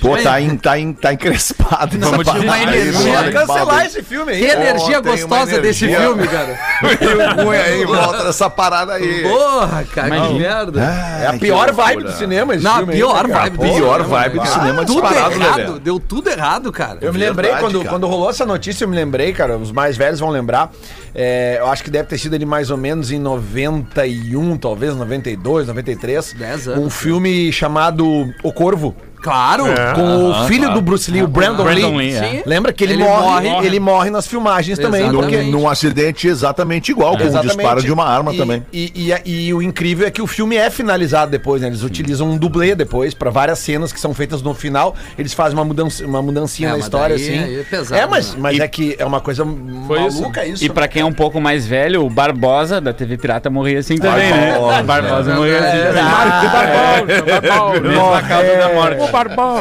Pô, 0.00 0.16
tá, 0.16 0.40
em, 0.40 0.56
tá, 0.56 0.78
em, 0.78 0.92
tá 0.92 1.12
encrespado. 1.12 1.96
essa 1.96 2.10
Vamos 2.10 2.26
uma 2.28 2.54
aí, 2.54 2.62
energia, 2.62 3.32
cancelar 3.32 3.86
esse 3.86 4.02
filme 4.02 4.32
aí. 4.32 4.38
Que 4.40 4.46
energia 4.46 5.00
uma 5.00 5.10
gostosa 5.10 5.60
desse 5.60 5.84
energia. 5.84 6.06
filme, 6.06 6.26
cara. 6.28 6.58
Meio 6.82 7.44
ruim 7.44 7.56
aí 7.56 7.82
em 7.82 7.86
volta 7.86 8.24
dessa 8.24 8.48
parada 8.50 8.94
aí. 8.94 9.22
Porra, 9.22 9.84
cara, 9.92 10.10
que 10.10 10.16
Imagina. 10.16 10.38
merda. 10.38 10.80
É 11.22 11.26
a 11.26 11.32
pior 11.34 11.72
vibe 11.72 12.02
do 12.04 12.12
cinema 12.12 12.54
esse 12.54 12.64
Não, 12.64 12.72
a 12.72 12.76
filme 12.78 12.92
aí, 12.92 12.98
pior 12.98 13.28
né, 13.28 13.34
cara? 13.34 13.44
vibe 13.44 13.56
do 13.58 13.62
Pô, 13.66 13.74
Pior 13.74 14.02
cinema, 14.02 14.18
vibe 14.18 14.38
do 14.38 14.46
cinema 14.46 14.84
Tudo 14.84 15.02
disparado, 15.02 15.34
errado, 15.34 15.56
Lelê. 15.58 15.80
deu 15.80 16.00
tudo 16.00 16.30
errado, 16.30 16.72
cara. 16.72 16.98
Eu 17.00 17.12
me 17.12 17.18
Verdade, 17.18 17.48
lembrei, 17.48 17.60
quando, 17.60 17.78
cara. 17.78 17.90
quando 17.90 18.06
rolou 18.06 18.30
essa 18.30 18.44
notícia, 18.46 18.84
eu 18.84 18.88
me 18.88 18.96
lembrei, 18.96 19.32
cara, 19.32 19.56
os 19.56 19.70
mais 19.72 19.96
velhos 19.96 20.20
vão 20.20 20.30
lembrar. 20.30 20.70
é, 21.14 21.56
eu 21.60 21.66
acho 21.68 21.82
que 21.84 21.90
deve 21.90 22.08
ter 22.08 22.18
sido 22.18 22.34
ali 22.34 22.44
mais 22.46 22.70
ou 22.70 22.76
menos 22.76 23.10
em 23.12 23.18
91, 23.18 24.56
talvez, 24.56 24.94
92, 24.96 25.66
93. 25.68 26.34
Dez 26.34 26.68
anos. 26.68 26.84
Um 26.84 26.90
filme 26.90 27.52
chamado 27.52 28.04
O 28.42 28.52
Corvo. 28.52 28.94
Claro. 29.22 29.64
Com 29.94 30.30
o 30.30 30.44
filho 30.46 30.72
do 30.72 30.80
Bruce 30.80 31.10
Lee, 31.10 31.22
o 31.22 31.28
Brandon, 31.28 31.64
Brandon 31.64 31.96
Lee. 31.96 32.10
Lee, 32.12 32.14
é. 32.16 32.42
Lembra 32.46 32.72
que 32.72 32.84
ele, 32.84 32.94
Ele 32.94 33.04
morre, 33.04 33.48
morre. 33.50 33.66
ele 33.66 33.80
morre 33.80 34.10
nas 34.10 34.26
filmagens 34.26 34.78
também, 34.78 35.02
Exatamente. 35.02 35.30
porque 35.30 35.42
Num, 35.50 35.60
num 35.60 35.68
acidente 35.68 36.26
exatamente 36.28 36.90
igual, 36.90 37.16
com 37.16 37.24
um 37.24 37.26
Exatamente. 37.26 37.56
disparo 37.56 37.82
de 37.82 37.92
uma 37.92 38.04
arma 38.04 38.32
E- 38.34 38.36
também. 38.36 38.64
E, 38.72 39.12
e- 39.24 39.46
e 39.48 39.54
o 39.54 39.60
incrível 39.62 40.06
é 40.06 40.10
que 40.10 40.22
o 40.22 40.26
filme 40.26 40.56
é 40.56 40.70
finalizado 40.70 41.30
depois, 41.30 41.60
né? 41.62 41.68
Eles 41.68 41.82
utilizam 41.82 42.28
um 42.30 42.36
dublê 42.38 42.74
depois 42.74 43.12
pra 43.14 43.30
várias 43.30 43.58
cenas 43.58 43.92
que 43.92 44.00
são 44.00 44.14
feitas 44.14 44.42
no 44.42 44.54
final. 44.54 44.94
Eles 45.18 45.32
fazem 45.34 45.58
uma, 45.58 45.64
mudança, 45.64 46.04
uma 46.06 46.22
mudancinha 46.22 46.68
É, 46.70 46.72
na 46.72 46.78
história, 46.78 47.16
daí 47.16 47.24
assim. 47.38 47.60
é 47.60 47.62
pesado, 47.64 48.00
é, 48.00 48.06
mas, 48.06 48.30
né? 48.34 48.36
mas 48.40 48.56
E- 48.56 48.62
é 48.62 48.68
que 48.68 48.96
é 48.98 49.04
uma 49.04 49.20
coisa 49.20 49.44
maluca 49.44 50.44
isso. 50.46 50.64
E 50.64 50.68
pra 50.68 50.88
quem 50.88 51.02
é 51.02 51.04
um 51.04 51.12
pouco 51.12 51.40
mais 51.40 51.66
velho, 51.66 52.04
o 52.04 52.10
Barbosa 52.10 52.80
da 52.80 52.92
TV 52.92 53.16
Pirata 53.18 53.50
morria 53.50 53.78
assim 53.80 53.96
também, 53.98 54.30
né? 54.30 54.52
Barbosa. 54.52 54.82
Barbosa 54.82 55.34
morria 55.34 55.58
assim 55.58 55.78
É, 55.78 55.92
também. 55.92 57.80
Mesma 57.82 58.22
causa 58.22 58.56
da 58.56 58.72
morte. 58.74 59.00
O 59.02 59.08
Barbão. 59.10 59.60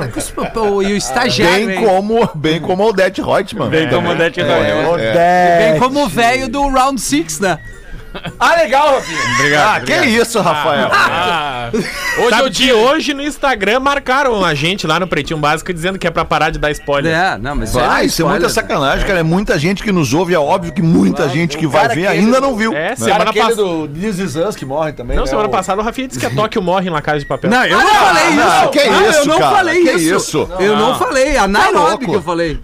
E 0.84 0.94
o 0.94 0.98
estagiário, 0.98 1.68
Bem 1.68 1.78
hein? 1.78 1.86
como, 1.86 2.30
bem 2.36 2.60
como 2.60 2.86
Odete 2.88 3.22
Reutemann. 3.22 3.70
Bem 3.70 3.90
como 3.90 4.10
Odete 4.10 4.42
Reutemann. 4.42 5.00
É, 5.00 5.72
Bem 5.72 5.80
como 5.80 6.04
o 6.04 6.08
velho 6.08 6.48
do 6.48 6.68
Round 6.68 7.00
Six, 7.00 7.40
né? 7.40 7.60
Ah, 8.40 8.56
legal, 8.56 8.96
Rafinha. 8.96 9.20
Ah, 9.66 9.80
que 9.82 9.94
isso, 10.08 10.40
Rafael? 10.42 10.90
Ah, 10.92 11.70
hoje 12.18 12.30
Sabe 12.30 12.42
eu 12.42 12.46
que 12.46 12.52
dia. 12.52 12.76
hoje 12.76 13.14
no 13.14 13.22
Instagram 13.22 13.80
marcaram 13.82 14.44
a 14.44 14.54
gente 14.56 14.88
lá 14.88 15.00
no 15.00 15.08
Pretinho 15.08 15.40
Básico 15.40 15.72
dizendo 15.74 16.00
que 16.00 16.08
é 16.08 16.10
pra 16.12 16.24
parar 16.26 16.50
de 16.50 16.58
dar 16.58 16.72
spoiler. 16.72 17.14
É, 17.16 17.38
não, 17.38 17.56
mas 17.56 17.74
Vai, 17.74 18.04
é 18.04 18.06
isso 18.06 18.22
é 18.22 18.26
muita 18.26 18.48
spoiler. 18.48 18.70
sacanagem, 18.70 19.06
cara. 19.06 19.20
É 19.20 19.24
muita 19.24 19.60
gente 19.60 19.84
que 19.84 19.92
nos 19.92 20.14
ouve. 20.14 20.34
É 20.34 20.40
óbvio 20.40 20.72
que 20.74 20.82
muita 20.82 21.28
gente 21.30 21.58
que 21.58 21.68
vai 21.68 21.90
ver 21.90 22.08
ainda 22.08 22.40
do- 22.40 22.48
não 22.48 22.56
viu. 22.56 22.74
É, 22.74 22.90
né? 22.90 22.96
semana 22.96 23.32
passada. 23.34 23.56
do 23.56 23.88
This 23.90 24.20
Is 24.20 24.36
Us 24.36 24.56
que 24.56 24.66
morre 24.66 24.94
também. 24.94 25.16
Não, 25.16 25.24
né? 25.26 25.30
semana 25.30 25.48
O- 25.48 25.52
passada 25.52 25.82
o 25.82 25.86
Rafinha 25.86 26.08
disse 26.08 26.20
que 26.20 26.26
a 26.26 26.30
Tóquio 26.32 26.62
morre 26.62 26.90
na 26.90 27.02
casa 27.02 27.20
de 27.20 27.26
papel. 27.26 27.50
Não, 27.52 27.66
eu 27.66 27.78
não 27.78 27.94
falei 27.96 28.28
isso. 28.28 28.36
não, 28.36 28.68
que 28.72 28.80
Ah, 28.80 29.10
isso, 29.10 29.20
eu 29.20 29.26
não 29.26 29.40
cara, 29.40 29.56
falei 29.56 29.84
que 29.84 29.92
isso. 29.92 30.16
isso? 30.18 30.50
Eu 30.60 30.76
não, 30.78 30.98
falei. 30.98 31.38
A 31.38 31.48
Nairobi 31.48 31.78
louco. 31.78 32.06
que 32.10 32.16
eu 32.16 32.22
falei. 32.24 32.60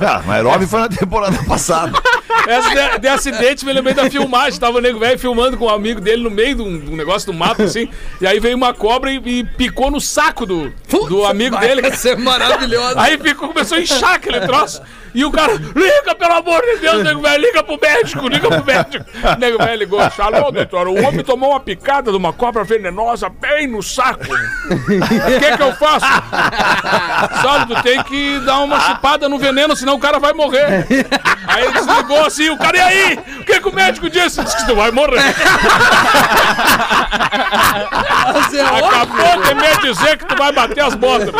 Ah, 0.00 0.22
Nairobi 0.26 0.66
foi 0.66 0.80
na 0.80 0.88
temporada 0.88 1.38
passada. 1.46 1.92
Essa 2.46 2.68
de, 2.70 2.98
de 3.00 3.08
acidente 3.08 3.64
me 3.64 3.72
lembrei 3.72 3.94
da 3.94 4.10
filmagem. 4.10 4.58
Tava 4.60 4.78
o 4.78 4.80
nego 4.80 4.98
velho 4.98 5.18
filmando 5.18 5.56
com 5.56 5.66
um 5.66 5.70
amigo 5.70 6.00
dele 6.00 6.22
no 6.22 6.30
meio 6.30 6.56
de 6.56 6.62
um, 6.62 6.92
um 6.92 6.96
negócio 6.96 7.30
do 7.30 7.36
mato, 7.36 7.62
assim. 7.62 7.88
E 8.20 8.26
aí 8.26 8.38
veio 8.40 8.56
uma 8.56 8.74
cobra 8.74 9.10
e, 9.10 9.20
e 9.24 9.44
picou 9.44 9.90
no 9.90 10.00
saco 10.00 10.44
do, 10.44 10.72
do 11.08 11.24
amigo 11.24 11.56
dele. 11.58 11.82
Vai 11.82 11.92
ser 11.92 12.16
maravilhoso. 12.18 12.98
Aí 12.98 13.18
ficou, 13.18 13.48
começou 13.48 13.78
a 13.78 13.80
inchar 13.80 14.14
aquele 14.14 14.40
troço. 14.40 14.82
E 15.14 15.24
o 15.24 15.30
cara, 15.30 15.52
liga, 15.54 16.14
pelo 16.16 16.32
amor 16.32 16.60
de 16.62 16.78
Deus, 16.78 17.04
nego 17.04 17.20
velho, 17.20 17.40
liga 17.40 17.62
pro 17.62 17.78
médico, 17.80 18.26
liga 18.26 18.48
pro 18.48 18.64
médico. 18.64 19.04
O 19.22 19.38
nego 19.38 19.58
velho 19.58 19.78
ligou, 19.78 20.00
alô, 20.00 20.50
doutor, 20.50 20.88
o 20.88 21.02
homem 21.04 21.22
tomou 21.22 21.50
uma 21.50 21.60
picada 21.60 22.10
de 22.10 22.16
uma 22.16 22.32
cobra 22.32 22.64
venenosa 22.64 23.28
bem 23.28 23.68
no 23.68 23.80
saco. 23.80 24.24
O 24.24 25.38
que 25.38 25.56
que 25.56 25.62
eu 25.62 25.72
faço? 25.74 26.06
Sabe, 27.40 27.74
tu 27.74 27.82
tem 27.82 28.02
que 28.02 28.40
dar 28.40 28.58
uma 28.60 28.80
chupada 28.80 29.28
no 29.28 29.38
veneno, 29.38 29.76
senão 29.76 29.94
o 29.94 30.00
cara 30.00 30.18
vai 30.18 30.32
morrer. 30.32 30.84
Aí 31.46 31.62
ele 31.62 31.72
desligou 31.72 32.26
assim, 32.26 32.50
o 32.50 32.58
cara, 32.58 32.76
e 32.76 32.80
aí? 32.80 33.18
O 33.40 33.44
que 33.44 33.60
que 33.60 33.68
o 33.68 33.74
médico 33.74 34.10
disse? 34.10 34.42
Disse 34.42 34.56
que 34.56 34.66
tu 34.66 34.74
vai 34.74 34.90
morrer. 34.90 35.22
Mas 38.32 38.54
é. 38.54 38.62
Acabou 38.62 39.42
de 39.42 39.54
me 39.54 39.92
dizer 39.92 40.18
que 40.18 40.24
tu 40.26 40.36
vai 40.36 40.50
bater 40.50 40.84
as 40.84 40.94
botas. 40.94 41.30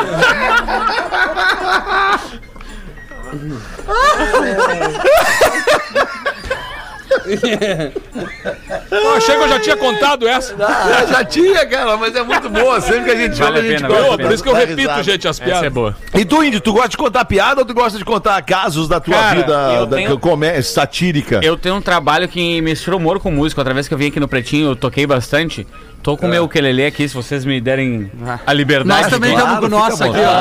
Eu 8.90 9.14
achei 9.16 9.36
que 9.36 9.42
eu 9.42 9.48
já 9.48 9.60
tinha 9.60 9.76
contado 9.76 10.26
essa. 10.28 10.54
Ah, 10.60 11.06
já 11.06 11.24
tinha, 11.24 11.64
cara, 11.66 11.96
mas 11.96 12.14
é 12.14 12.22
muito 12.22 12.48
boa. 12.50 12.80
Sempre 12.80 13.04
que 13.04 13.10
a 13.10 13.16
gente 13.16 13.38
Vale 13.38 13.58
olha, 13.58 13.60
a 13.60 13.64
a 13.64 13.68
gente 13.68 13.76
pena, 13.76 13.88
gosta. 13.88 14.02
vale 14.02 14.14
a 14.14 14.16
Pô, 14.18 14.22
por 14.24 14.32
isso 14.34 14.42
que 14.42 14.48
eu 14.48 14.54
repito, 14.54 14.80
risada. 14.80 15.02
gente, 15.02 15.28
as 15.28 15.36
Essa 15.40 15.44
é 15.44 15.46
piadas. 15.52 15.72
boa. 15.72 15.96
E 16.14 16.24
tu, 16.24 16.42
Índio, 16.42 16.60
tu 16.60 16.72
gosta 16.72 16.88
de 16.88 16.96
contar 16.96 17.24
piada 17.24 17.60
ou 17.60 17.66
tu 17.66 17.74
gosta 17.74 17.98
de 17.98 18.04
contar 18.04 18.40
casos 18.42 18.88
da 18.88 19.00
tua 19.00 19.14
Cara, 19.14 19.34
vida 19.36 19.52
eu 19.78 19.86
da, 19.86 19.96
tenho- 19.96 20.18
comé- 20.18 20.60
satírica? 20.62 21.40
Eu 21.42 21.56
tenho 21.56 21.76
um 21.76 21.80
trabalho 21.82 22.28
que 22.28 22.60
mistura 22.60 22.96
humor 22.96 23.20
com 23.20 23.30
música. 23.30 23.60
Outra 23.60 23.74
vez 23.74 23.88
que 23.88 23.94
eu 23.94 23.98
vim 23.98 24.08
aqui 24.08 24.20
no 24.20 24.28
Pretinho, 24.28 24.70
eu 24.70 24.76
toquei 24.76 25.06
bastante. 25.06 25.66
Tô 26.04 26.18
com 26.18 26.26
o 26.26 26.28
meu 26.28 26.44
ukelele 26.44 26.84
aqui, 26.84 27.08
se 27.08 27.14
vocês 27.14 27.46
me 27.46 27.58
derem 27.62 28.10
a 28.46 28.52
liberdade. 28.52 29.04
Nós 29.04 29.10
também 29.10 29.32
estamos 29.32 29.58
com 29.58 29.64
o 29.64 29.68
nosso 29.70 30.04
aqui, 30.04 30.18
ó. 30.18 30.34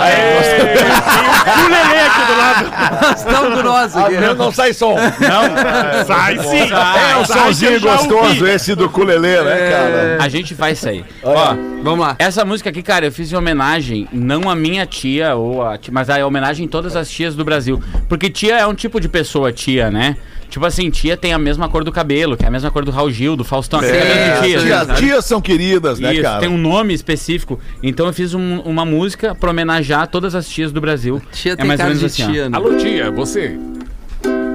O 1.54 1.69
Lelê 1.69 1.99
aqui 2.02 2.26
do 2.28 2.38
lado. 2.38 3.02
Nós 3.02 3.19
estamos 3.19 3.54
com 3.54 3.60
o 3.60 3.63
nosso 3.63 3.97
aqui. 3.99 4.17
Não, 4.17 4.36
não 4.36 4.52
sai 4.52 4.73
som. 4.73 4.97
Sai 6.06 6.38
sim. 6.39 6.69
É 6.69 7.17
um 7.17 7.26
somzinho 7.26 7.80
que 7.80 7.80
gostoso 7.80 8.45
esse 8.45 8.76
do 8.76 8.89
culelê, 8.89 9.41
né, 9.41 9.69
cara? 9.69 10.17
A 10.19 10.28
gente 10.28 10.54
vai 10.54 10.76
sair. 10.76 11.06
Ó, 11.23 11.56
Vamos 11.82 12.06
lá. 12.06 12.17
essa 12.19 12.43
música 12.43 12.69
aqui, 12.69 12.84
cara, 12.84 13.06
eu 13.06 13.12
fiz 13.12 13.32
em 13.32 13.36
homenagem, 13.38 14.06
não 14.12 14.49
a 14.49 14.56
minha 14.56 14.86
tia, 14.86 15.34
ou 15.36 15.65
a 15.65 15.78
tia, 15.78 15.93
mas 15.93 16.10
a 16.10 16.26
homenagem 16.26 16.65
em 16.65 16.67
todas 16.67 16.93
as 16.93 17.10
tias 17.10 17.36
do 17.36 17.45
Brasil. 17.45 17.82
Porque 18.10 18.30
tia 18.30 18.58
é 18.58 18.67
um 18.67 18.76
tipo 18.76 18.99
de 18.99 19.08
pessoa, 19.08 19.54
tia, 19.54 19.89
né? 19.89 20.17
Tipo 20.54 20.67
assim, 20.67 20.91
tia 20.91 21.17
tem 21.17 21.34
a 21.34 21.39
mesma 21.39 21.67
cor 21.67 21.84
do 21.84 21.91
cabelo, 21.91 22.38
que 22.38 22.45
é 22.45 22.47
a 22.47 22.52
mesma 22.52 22.69
cor 22.69 22.86
do 22.86 22.91
Raul 22.91 23.10
Gil, 23.10 23.36
do 23.36 23.43
Faustão, 23.43 23.80
de 23.80 23.88
tia. 23.88 24.86
Tias 24.95 25.26
são 25.26 25.41
queridas, 25.58 26.00
né, 26.00 26.13
Isso, 26.13 26.22
cara? 26.24 26.39
tem 26.39 26.50
um 26.50 26.58
nome 26.58 26.94
específico. 26.94 27.60
Então 27.82 28.06
eu 28.08 28.13
fiz 28.13 28.34
um- 28.34 28.60
uma 28.62 28.86
música 28.86 29.34
pra 29.36 29.50
homenagear 29.52 30.08
todas 30.08 30.36
as 30.36 30.48
tias 30.48 30.72
do 30.72 30.82
Brasil. 30.82 31.22
Tia 31.32 31.54
é 31.54 31.56
tem 31.56 31.66
mais 31.68 31.80
ou 31.80 31.86
cara 31.86 31.96
menos 31.96 32.00
de 32.00 32.06
assim, 32.24 32.24
ó. 32.30 32.34
tia, 32.34 32.50
né? 32.50 32.58
Alô, 32.58 32.76
tia, 32.78 33.12
você. 33.12 33.58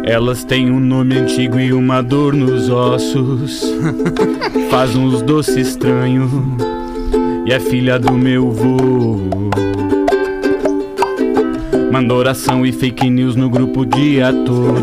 Elas 0.04 0.42
têm 0.44 0.70
um 0.70 0.80
nome 0.80 1.16
antigo 1.18 1.58
e 1.60 1.72
uma 1.72 2.02
dor 2.02 2.32
nos 2.32 2.68
ossos. 2.70 3.62
Faz 4.70 4.96
uns 4.96 5.20
doces 5.22 5.56
estranhos. 5.68 6.30
E 7.46 7.52
é 7.52 7.60
filha 7.60 7.98
do 7.98 8.12
meu 8.12 8.50
vô. 8.50 9.18
Manda 11.90 12.14
oração 12.14 12.64
e 12.66 12.72
fake 12.72 13.08
news 13.10 13.34
no 13.36 13.48
grupo 13.50 13.80
o 13.80 13.86
dia 13.86 14.32
todo. 14.32 14.82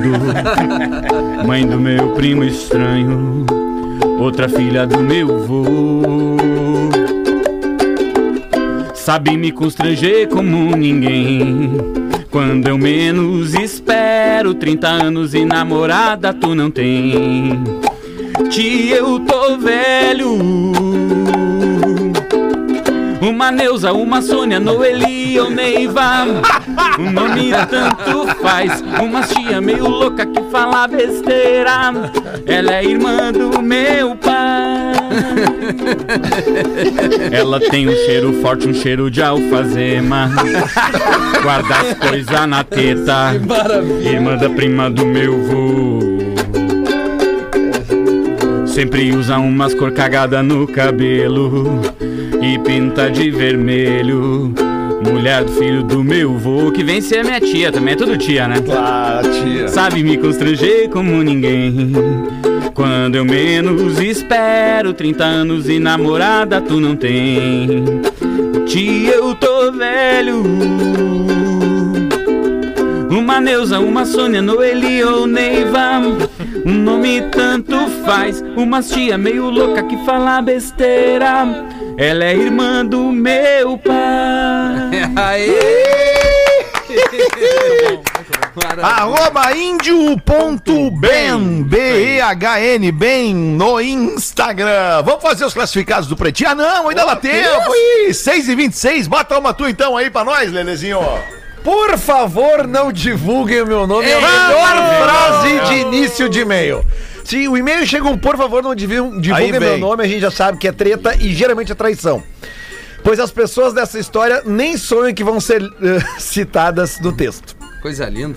Mãe 1.46 1.66
do 1.66 1.80
meu 1.80 2.10
primo 2.12 2.44
estranho. 2.44 3.46
Outra 4.20 4.48
filha 4.48 4.88
do 4.88 5.00
meu 5.00 5.46
vô. 5.46 6.38
Sabe 8.94 9.38
me 9.38 9.52
constranger 9.52 10.28
como 10.30 10.76
ninguém. 10.76 11.72
Quando 12.32 12.68
eu 12.68 12.78
menos 12.78 13.54
espero, 13.54 14.54
30 14.54 14.88
anos 14.88 15.34
e 15.34 15.46
namorada 15.46 16.34
tu 16.34 16.56
não 16.56 16.72
tem. 16.72 17.64
Tia, 18.50 18.98
eu 18.98 19.20
tô 19.20 19.58
velho. 19.58 20.36
Uma 23.22 23.52
Neuza, 23.52 23.94
uma 23.94 24.22
Sônia, 24.22 24.60
Noeli 24.60 25.25
ou 25.40 25.50
Neiva. 25.50 26.26
O 26.98 27.12
nome 27.12 27.52
tanto 27.70 28.28
faz. 28.42 28.82
Uma 28.82 29.22
tia 29.24 29.62
meio 29.62 29.88
louca 29.88 30.26
que 30.26 30.42
fala 30.52 30.88
besteira. 30.88 31.94
Ela 32.46 32.76
é 32.76 32.86
irmã 32.86 33.32
do 33.32 33.62
meu 33.62 34.16
pai. 34.16 34.96
Ela 37.32 37.60
tem 37.60 37.88
um 37.88 37.96
cheiro 37.96 38.34
forte, 38.42 38.68
um 38.68 38.74
cheiro 38.74 39.10
de 39.10 39.22
alfazema. 39.22 40.30
Guarda 41.42 41.76
as 41.76 41.94
coisas 41.98 42.48
na 42.48 42.64
teta. 42.64 43.34
Irmã 44.04 44.38
da 44.38 44.50
prima 44.50 44.90
do 44.90 45.06
meu 45.06 45.42
vô. 45.44 46.00
Sempre 48.66 49.14
usa 49.14 49.38
umas 49.38 49.74
cor 49.74 49.92
cagada 49.92 50.44
no 50.44 50.68
cabelo 50.68 51.82
e 52.42 52.60
pinta 52.60 53.10
de 53.10 53.32
vermelho. 53.32 54.54
Mulher 55.12 55.44
do 55.44 55.52
filho 55.54 55.84
do 55.84 56.04
meu 56.04 56.38
vô, 56.38 56.72
que 56.72 56.84
vem 56.84 57.02
ser 57.02 57.24
minha 57.24 57.40
tia, 57.40 57.72
também 57.72 57.94
é 57.94 57.98
tudo 57.98 58.18
tia, 58.18 58.48
né? 58.48 58.56
Ah, 58.72 59.22
tia. 59.22 59.68
Sabe 59.68 60.04
me 60.04 60.18
constranger 60.18 60.90
como 60.90 61.24
ninguém. 61.24 61.94
Quando 62.74 63.16
eu 63.16 63.26
menos 63.26 64.00
espero, 64.00 64.94
30 64.94 65.24
anos 65.24 65.70
e 65.70 65.80
namorada 65.80 66.60
tu 66.60 66.80
não 66.80 66.96
tem. 66.96 67.86
Tia, 68.66 69.14
eu 69.14 69.34
tô 69.36 69.72
velho. 69.72 70.44
Uma 73.10 73.40
Neuza, 73.40 73.80
uma 73.80 74.06
Sônia, 74.06 74.42
Noeli 74.42 75.04
ou 75.04 75.26
Neiva. 75.26 76.02
Um 76.66 76.74
nome 76.74 77.22
tanto 77.32 77.76
faz. 78.06 78.44
Uma 78.58 78.82
tia 78.82 79.18
meio 79.18 79.50
louca 79.50 79.84
que 79.84 79.98
fala 80.06 80.42
besteira. 80.42 81.66
Ela 81.98 82.26
é 82.26 82.36
irmã 82.36 82.86
do 82.86 83.12
meu 83.12 83.78
pai. 83.78 84.95
Arroba 88.82 89.56
índio.ben, 89.56 91.64
B-E-H-N, 91.64 92.92
bem, 92.92 93.34
no 93.34 93.80
Instagram. 93.80 95.02
Vamos 95.04 95.22
fazer 95.22 95.46
os 95.46 95.54
classificados 95.54 96.10
do 96.10 96.18
Pretinho? 96.18 96.50
Ah, 96.50 96.56
não, 96.56 96.90
ainda 96.90 97.06
dá 97.06 97.16
tempo. 97.16 97.72
Ih, 98.08 98.14
6 98.14 98.50
e 98.50 98.56
26 98.56 99.08
bota 99.08 99.38
uma 99.40 99.54
tu 99.54 99.68
então 99.68 99.96
aí 99.96 100.10
pra 100.10 100.24
nós, 100.26 100.52
Lelezinho. 100.52 101.00
Por 101.64 101.98
favor, 101.98 102.68
não 102.68 102.92
divulguem 102.92 103.62
o 103.62 103.68
meu 103.68 103.88
nome. 103.88 104.08
É 104.10 104.16
a 104.16 104.22
melhor 104.22 104.76
frase 105.04 105.60
de 105.68 105.74
início 105.82 106.28
de 106.30 106.42
e-mail. 106.42 106.86
Se 107.24 107.48
o 107.48 107.56
e-mail 107.58 107.88
chega 107.88 108.06
um 108.08 108.18
por 108.18 108.36
favor, 108.38 108.62
não 108.62 108.76
divulguem, 108.76 109.52
meu 109.60 109.78
nome, 109.78 110.04
a 110.04 110.08
gente 110.08 110.20
já 110.20 110.30
sabe 110.30 110.58
que 110.60 110.68
é 110.68 110.72
treta 110.72 111.16
e 111.20 111.34
geralmente 111.34 111.72
é 111.72 111.76
traição. 111.76 112.22
Pois 113.06 113.20
as 113.20 113.30
pessoas 113.30 113.72
dessa 113.72 114.00
história 114.00 114.42
nem 114.44 114.76
sonham 114.78 115.14
que 115.14 115.24
vão 115.24 115.40
ser 115.40 115.62
eh, 115.62 116.00
citadas 116.18 117.00
no 117.00 117.16
texto. 117.16 117.56
Coisa 117.80 118.10
linda. 118.10 118.36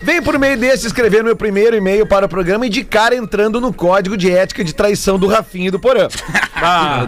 Venho 0.00 0.22
por 0.22 0.38
meio 0.38 0.56
desse 0.56 0.86
escrever 0.86 1.22
meu 1.22 1.36
primeiro 1.36 1.76
e-mail 1.76 2.06
para 2.06 2.24
o 2.24 2.28
programa 2.28 2.64
e 2.64 2.70
de 2.70 2.84
cara 2.84 3.14
entrando 3.14 3.60
no 3.60 3.70
código 3.70 4.16
de 4.16 4.30
ética 4.30 4.64
de 4.64 4.72
traição 4.72 5.18
do 5.18 5.26
Rafinha 5.26 5.68
e 5.68 5.70
do 5.70 5.78
Porã. 5.78 6.08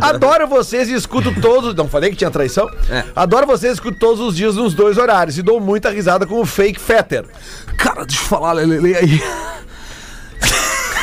Adoro 0.02 0.46
vocês 0.46 0.90
e 0.90 0.92
escuto 0.92 1.32
todos. 1.40 1.74
Não 1.74 1.88
falei 1.88 2.10
que 2.10 2.16
tinha 2.16 2.30
traição? 2.30 2.68
É. 2.90 3.04
Adoro 3.16 3.46
vocês 3.46 3.72
e 3.72 3.74
escuto 3.76 3.98
todos 3.98 4.20
os 4.20 4.36
dias 4.36 4.56
nos 4.56 4.74
dois 4.74 4.98
horários 4.98 5.38
e 5.38 5.42
dou 5.42 5.58
muita 5.58 5.88
risada 5.88 6.26
com 6.26 6.38
o 6.38 6.44
fake 6.44 6.78
Fetter. 6.78 7.24
Cara, 7.78 8.04
deixa 8.04 8.22
eu 8.22 8.26
falar, 8.26 8.52
Lele, 8.52 8.94
aí. 8.94 9.22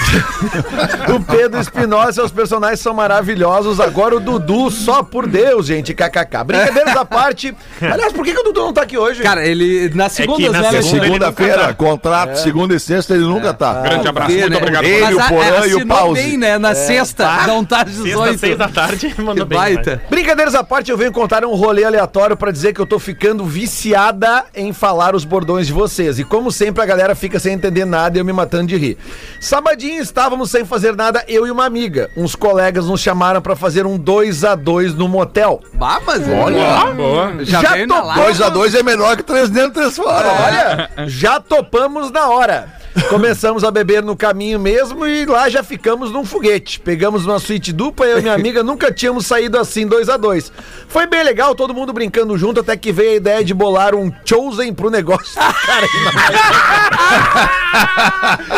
O 1.14 1.20
Pedro 1.22 1.60
Espinosa 1.60 2.10
e 2.10 2.14
seus 2.14 2.32
personagens 2.32 2.80
são 2.80 2.94
maravilhosos. 2.94 3.80
Agora 3.80 4.16
o 4.16 4.20
Dudu, 4.20 4.70
só 4.70 5.04
por 5.04 5.28
Deus, 5.28 5.66
gente. 5.66 5.94
KKK. 5.94 6.44
Brincadeiras 6.46 6.96
à 6.96 7.06
parte. 7.06 7.56
Aliás, 7.82 8.14
por 8.14 8.24
que, 8.26 8.34
que 8.34 8.40
o 8.40 8.44
Dudu 8.44 8.62
não 8.62 8.74
tá 8.74 8.82
aqui 8.82 8.98
hoje? 8.98 9.22
Cara, 9.22 9.46
ele. 9.46 9.90
Na 9.94 10.10
segunda, 10.10 10.52
na 10.52 10.62
né, 10.62 10.82
segunda 10.82 11.06
Segunda-feira, 11.08 11.68
tá. 11.68 11.74
contrato, 11.74 12.36
segunda 12.38 12.76
e 12.76 12.80
sexta, 12.80 13.14
ele 13.14 13.24
nunca 13.24 13.54
tá. 13.54 13.82
Grande 13.82 14.08
abraço, 14.08 14.32
Vê, 14.32 14.40
muito 14.42 14.52
né? 14.52 14.58
obrigado. 14.58 14.84
Ele, 14.86 15.02
Mas 15.02 15.16
o 15.16 15.28
Porã 15.30 15.68
e 15.68 15.76
o 15.76 15.88
Pause. 15.88 16.22
bem, 16.22 16.38
né? 16.38 16.58
Na 16.58 16.76
sexta, 16.76 17.48
não 17.48 17.64
tá 17.64 17.82
às 17.82 17.92
18. 17.92 18.18
Sexta, 18.18 18.38
seis 18.38 18.58
da 18.58 18.68
tarde, 18.68 19.10
Que 19.16 19.22
mandou 19.22 19.46
bem. 19.46 19.58
baita. 19.58 20.02
Brincadeiras 20.10 20.56
à 20.56 20.64
parte, 20.64 20.92
eu 20.92 20.98
venho 20.98 21.12
contar 21.12 21.46
um 21.46 21.56
rolê 21.56 21.84
aleatório 21.84 22.36
pra 22.36 22.52
dizer 22.52 22.74
que 22.74 22.80
eu 22.82 22.86
tô 22.86 23.00
ficando 23.00 23.46
viciada 23.46 24.46
em 24.56 24.74
falar 24.74 25.16
os 25.16 25.24
bordões 25.26 25.68
de 25.68 25.74
vocês. 25.74 26.20
E 26.20 26.24
como 26.24 26.52
sempre, 26.52 26.82
a 26.84 26.86
galera 26.86 27.16
fica 27.16 27.40
sem 27.40 27.54
entender 27.54 27.86
nada 27.86 28.18
e 28.18 28.22
eu 28.22 28.26
me 28.26 28.34
matando 28.34 28.68
de 28.68 28.78
rir. 28.78 28.98
Sabadinho 29.40 29.97
estávamos 29.98 30.50
sem 30.52 30.66
fazer 30.66 30.96
nada, 30.96 31.24
eu 31.28 31.46
e 31.48 31.52
uma 31.52 31.66
amiga. 31.66 32.10
Uns 32.16 32.36
colegas 32.36 32.86
nos 32.86 33.02
chamaram 33.02 33.42
pra 33.42 33.56
fazer 33.56 33.86
um 33.86 33.98
2 33.98 34.44
a 34.44 34.56
2 34.56 34.94
no 34.96 35.08
motel. 35.08 35.62
Bah, 35.74 36.00
mas 36.06 36.22
Olha. 36.28 36.94
Boa. 36.94 37.34
já, 37.46 37.62
Já 37.62 37.72
live. 37.72 38.24
2 38.24 38.42
a 38.42 38.50
2 38.50 38.76
é 38.76 38.84
melhor 38.84 39.18
que 39.18 39.24
3 39.24 39.50
dentro, 39.50 39.74
3 39.74 39.96
fora. 39.96 40.28
Olha, 40.28 40.90
já 41.08 41.40
topamos 41.40 42.12
na 42.12 42.30
hora. 42.30 42.78
Começamos 43.10 43.64
a 43.64 43.72
beber 43.72 44.04
no 44.04 44.16
caminho 44.16 44.60
mesmo 44.60 45.06
e 45.08 45.26
lá 45.26 45.50
já 45.50 45.64
ficamos 45.64 46.12
num 46.12 46.26
foguete. 46.26 46.80
Pegamos 46.80 47.26
uma 47.26 47.40
suíte 47.40 47.72
dupla 47.72 48.06
e 48.08 48.12
eu 48.12 48.20
e 48.20 48.22
minha 48.22 48.34
amiga 48.34 48.64
nunca 48.64 48.92
tínhamos 48.92 49.26
saído 49.26 49.58
assim 49.58 49.88
dois 49.88 50.10
a 50.10 50.18
dois. 50.18 50.52
Foi 50.88 51.06
bem 51.06 51.24
legal, 51.24 51.56
todo 51.56 51.74
mundo 51.74 51.94
brincando 51.94 52.38
junto, 52.38 52.60
até 52.60 52.76
que 52.76 52.92
veio 52.92 53.12
a 53.12 53.16
ideia 53.16 53.44
de 53.44 53.54
bolar 53.54 53.96
um 53.96 54.12
chosen 54.26 54.74
pro 54.74 54.90
negócio. 54.90 55.36
Cara, 55.38 55.88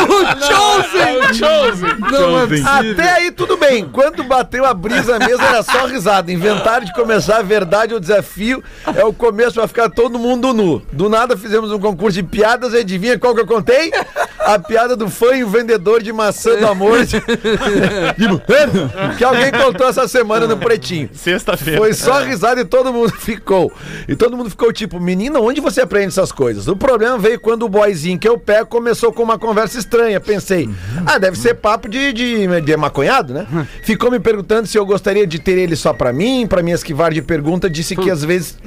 O 0.07 0.19
Chosen! 0.45 1.33
Chosen. 1.33 1.99
Não 1.99 2.47
possível. 2.47 2.91
até 2.93 3.11
aí 3.13 3.31
tudo 3.31 3.57
bem. 3.57 3.87
Quando 3.89 4.23
bateu 4.23 4.65
a 4.65 4.73
brisa 4.73 5.19
mesmo 5.19 5.43
era 5.43 5.63
só 5.63 5.85
risada. 5.85 6.31
Inventaram 6.31 6.85
de 6.85 6.93
começar 6.93 7.37
a 7.37 7.41
verdade 7.41 7.93
ou 7.93 7.99
desafio. 7.99 8.63
É 8.95 9.03
o 9.03 9.13
começo 9.13 9.53
pra 9.55 9.67
ficar 9.67 9.89
todo 9.89 10.17
mundo 10.19 10.53
nu. 10.53 10.81
Do 10.91 11.09
nada 11.09 11.37
fizemos 11.37 11.71
um 11.71 11.79
concurso 11.79 12.21
de 12.21 12.23
piadas 12.23 12.73
e 12.73 12.77
adivinha 12.77 13.19
qual 13.19 13.33
que 13.35 13.41
eu 13.41 13.47
contei? 13.47 13.91
A 14.39 14.57
piada 14.59 14.95
do 14.95 15.09
fã 15.09 15.35
e 15.35 15.43
o 15.43 15.49
vendedor 15.49 16.01
de 16.01 16.11
maçã 16.13 16.55
do 16.57 16.67
amor. 16.67 17.05
Tipo, 17.05 18.41
que 19.17 19.23
alguém 19.23 19.51
contou 19.51 19.87
essa 19.87 20.07
semana 20.07 20.47
no 20.47 20.57
Pretinho. 20.57 21.09
Sexta-feira. 21.13 21.79
Foi 21.79 21.93
só 21.93 22.21
risada 22.23 22.61
e 22.61 22.65
todo 22.65 22.91
mundo 22.93 23.11
ficou. 23.19 23.71
E 24.07 24.15
todo 24.15 24.35
mundo 24.37 24.49
ficou 24.49 24.71
tipo, 24.71 24.99
menina, 24.99 25.39
onde 25.39 25.61
você 25.61 25.81
aprende 25.81 26.07
essas 26.07 26.31
coisas? 26.31 26.67
O 26.67 26.75
problema 26.75 27.17
veio 27.17 27.39
quando 27.39 27.63
o 27.63 27.69
boyzinho 27.69 28.17
que 28.17 28.27
eu 28.27 28.37
pego 28.37 28.67
começou 28.67 29.11
com 29.11 29.23
uma 29.23 29.37
conversa 29.37 29.77
estranha. 29.77 30.19
Pensei, 30.19 30.69
ah, 31.05 31.17
deve 31.17 31.37
ser 31.37 31.55
papo 31.55 31.87
de, 31.89 32.13
de, 32.13 32.61
de 32.61 32.77
maconhado, 32.77 33.33
né? 33.33 33.47
Ficou 33.83 34.09
me 34.11 34.19
perguntando 34.19 34.67
se 34.67 34.77
eu 34.77 34.85
gostaria 34.85 35.25
de 35.27 35.39
ter 35.39 35.57
ele 35.57 35.75
só 35.75 35.93
pra 35.93 36.11
mim, 36.13 36.47
pra 36.47 36.61
me 36.63 36.71
esquivar 36.71 37.11
de 37.13 37.21
pergunta, 37.21 37.69
disse 37.69 37.95
que 37.95 38.09
às 38.09 38.23
vezes. 38.23 38.57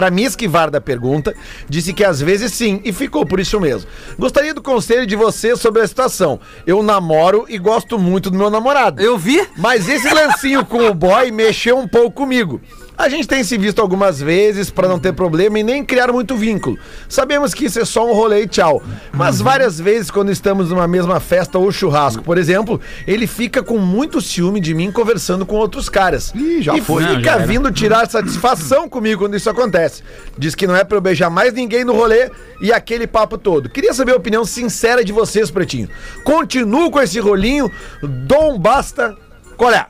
Pra 0.00 0.10
me 0.10 0.24
esquivar 0.24 0.70
da 0.70 0.80
pergunta, 0.80 1.34
disse 1.68 1.92
que 1.92 2.02
às 2.02 2.22
vezes 2.22 2.54
sim, 2.54 2.80
e 2.86 2.90
ficou 2.90 3.26
por 3.26 3.38
isso 3.38 3.60
mesmo. 3.60 3.86
Gostaria 4.18 4.54
do 4.54 4.62
conselho 4.62 5.04
de 5.04 5.14
você 5.14 5.54
sobre 5.54 5.82
a 5.82 5.86
situação. 5.86 6.40
Eu 6.66 6.82
namoro 6.82 7.44
e 7.50 7.58
gosto 7.58 7.98
muito 7.98 8.30
do 8.30 8.38
meu 8.38 8.48
namorado. 8.48 9.02
Eu 9.02 9.18
vi. 9.18 9.46
Mas 9.58 9.90
esse 9.90 10.08
lancinho 10.08 10.64
com 10.64 10.88
o 10.88 10.94
boy 10.94 11.30
mexeu 11.30 11.76
um 11.76 11.86
pouco 11.86 12.12
comigo. 12.12 12.62
A 13.00 13.08
gente 13.08 13.26
tem 13.26 13.42
se 13.42 13.56
visto 13.56 13.80
algumas 13.80 14.20
vezes 14.20 14.68
pra 14.68 14.86
não 14.86 14.98
ter 14.98 15.14
problema 15.14 15.58
e 15.58 15.62
nem 15.62 15.82
criar 15.82 16.12
muito 16.12 16.36
vínculo. 16.36 16.78
Sabemos 17.08 17.54
que 17.54 17.64
isso 17.64 17.80
é 17.80 17.84
só 17.86 18.06
um 18.06 18.12
rolê 18.12 18.42
e 18.42 18.46
tchau. 18.46 18.82
Mas 19.10 19.40
várias 19.40 19.80
vezes, 19.80 20.10
quando 20.10 20.30
estamos 20.30 20.68
numa 20.68 20.86
mesma 20.86 21.18
festa 21.18 21.58
ou 21.58 21.72
churrasco, 21.72 22.22
por 22.22 22.36
exemplo, 22.36 22.78
ele 23.06 23.26
fica 23.26 23.62
com 23.62 23.78
muito 23.78 24.20
ciúme 24.20 24.60
de 24.60 24.74
mim 24.74 24.92
conversando 24.92 25.46
com 25.46 25.56
outros 25.56 25.88
caras. 25.88 26.30
Ih, 26.34 26.60
já 26.60 26.76
e 26.76 26.82
foi. 26.82 27.02
Não, 27.02 27.16
fica 27.16 27.22
já 27.22 27.36
era. 27.36 27.46
vindo 27.46 27.72
tirar 27.72 28.06
satisfação 28.06 28.86
comigo 28.86 29.22
quando 29.22 29.34
isso 29.34 29.48
acontece. 29.48 30.02
Diz 30.36 30.54
que 30.54 30.66
não 30.66 30.76
é 30.76 30.84
pra 30.84 30.98
eu 30.98 31.00
beijar 31.00 31.30
mais 31.30 31.54
ninguém 31.54 31.84
no 31.84 31.94
rolê 31.94 32.30
e 32.60 32.70
aquele 32.70 33.06
papo 33.06 33.38
todo. 33.38 33.70
Queria 33.70 33.94
saber 33.94 34.12
a 34.12 34.16
opinião 34.16 34.44
sincera 34.44 35.02
de 35.02 35.10
vocês, 35.10 35.50
Pretinho. 35.50 35.88
Continuo 36.22 36.90
com 36.90 37.00
esse 37.00 37.18
rolinho, 37.18 37.72
dou 38.02 38.52
um 38.52 38.58
basta. 38.58 39.16
Qual 39.56 39.72
é? 39.72 39.86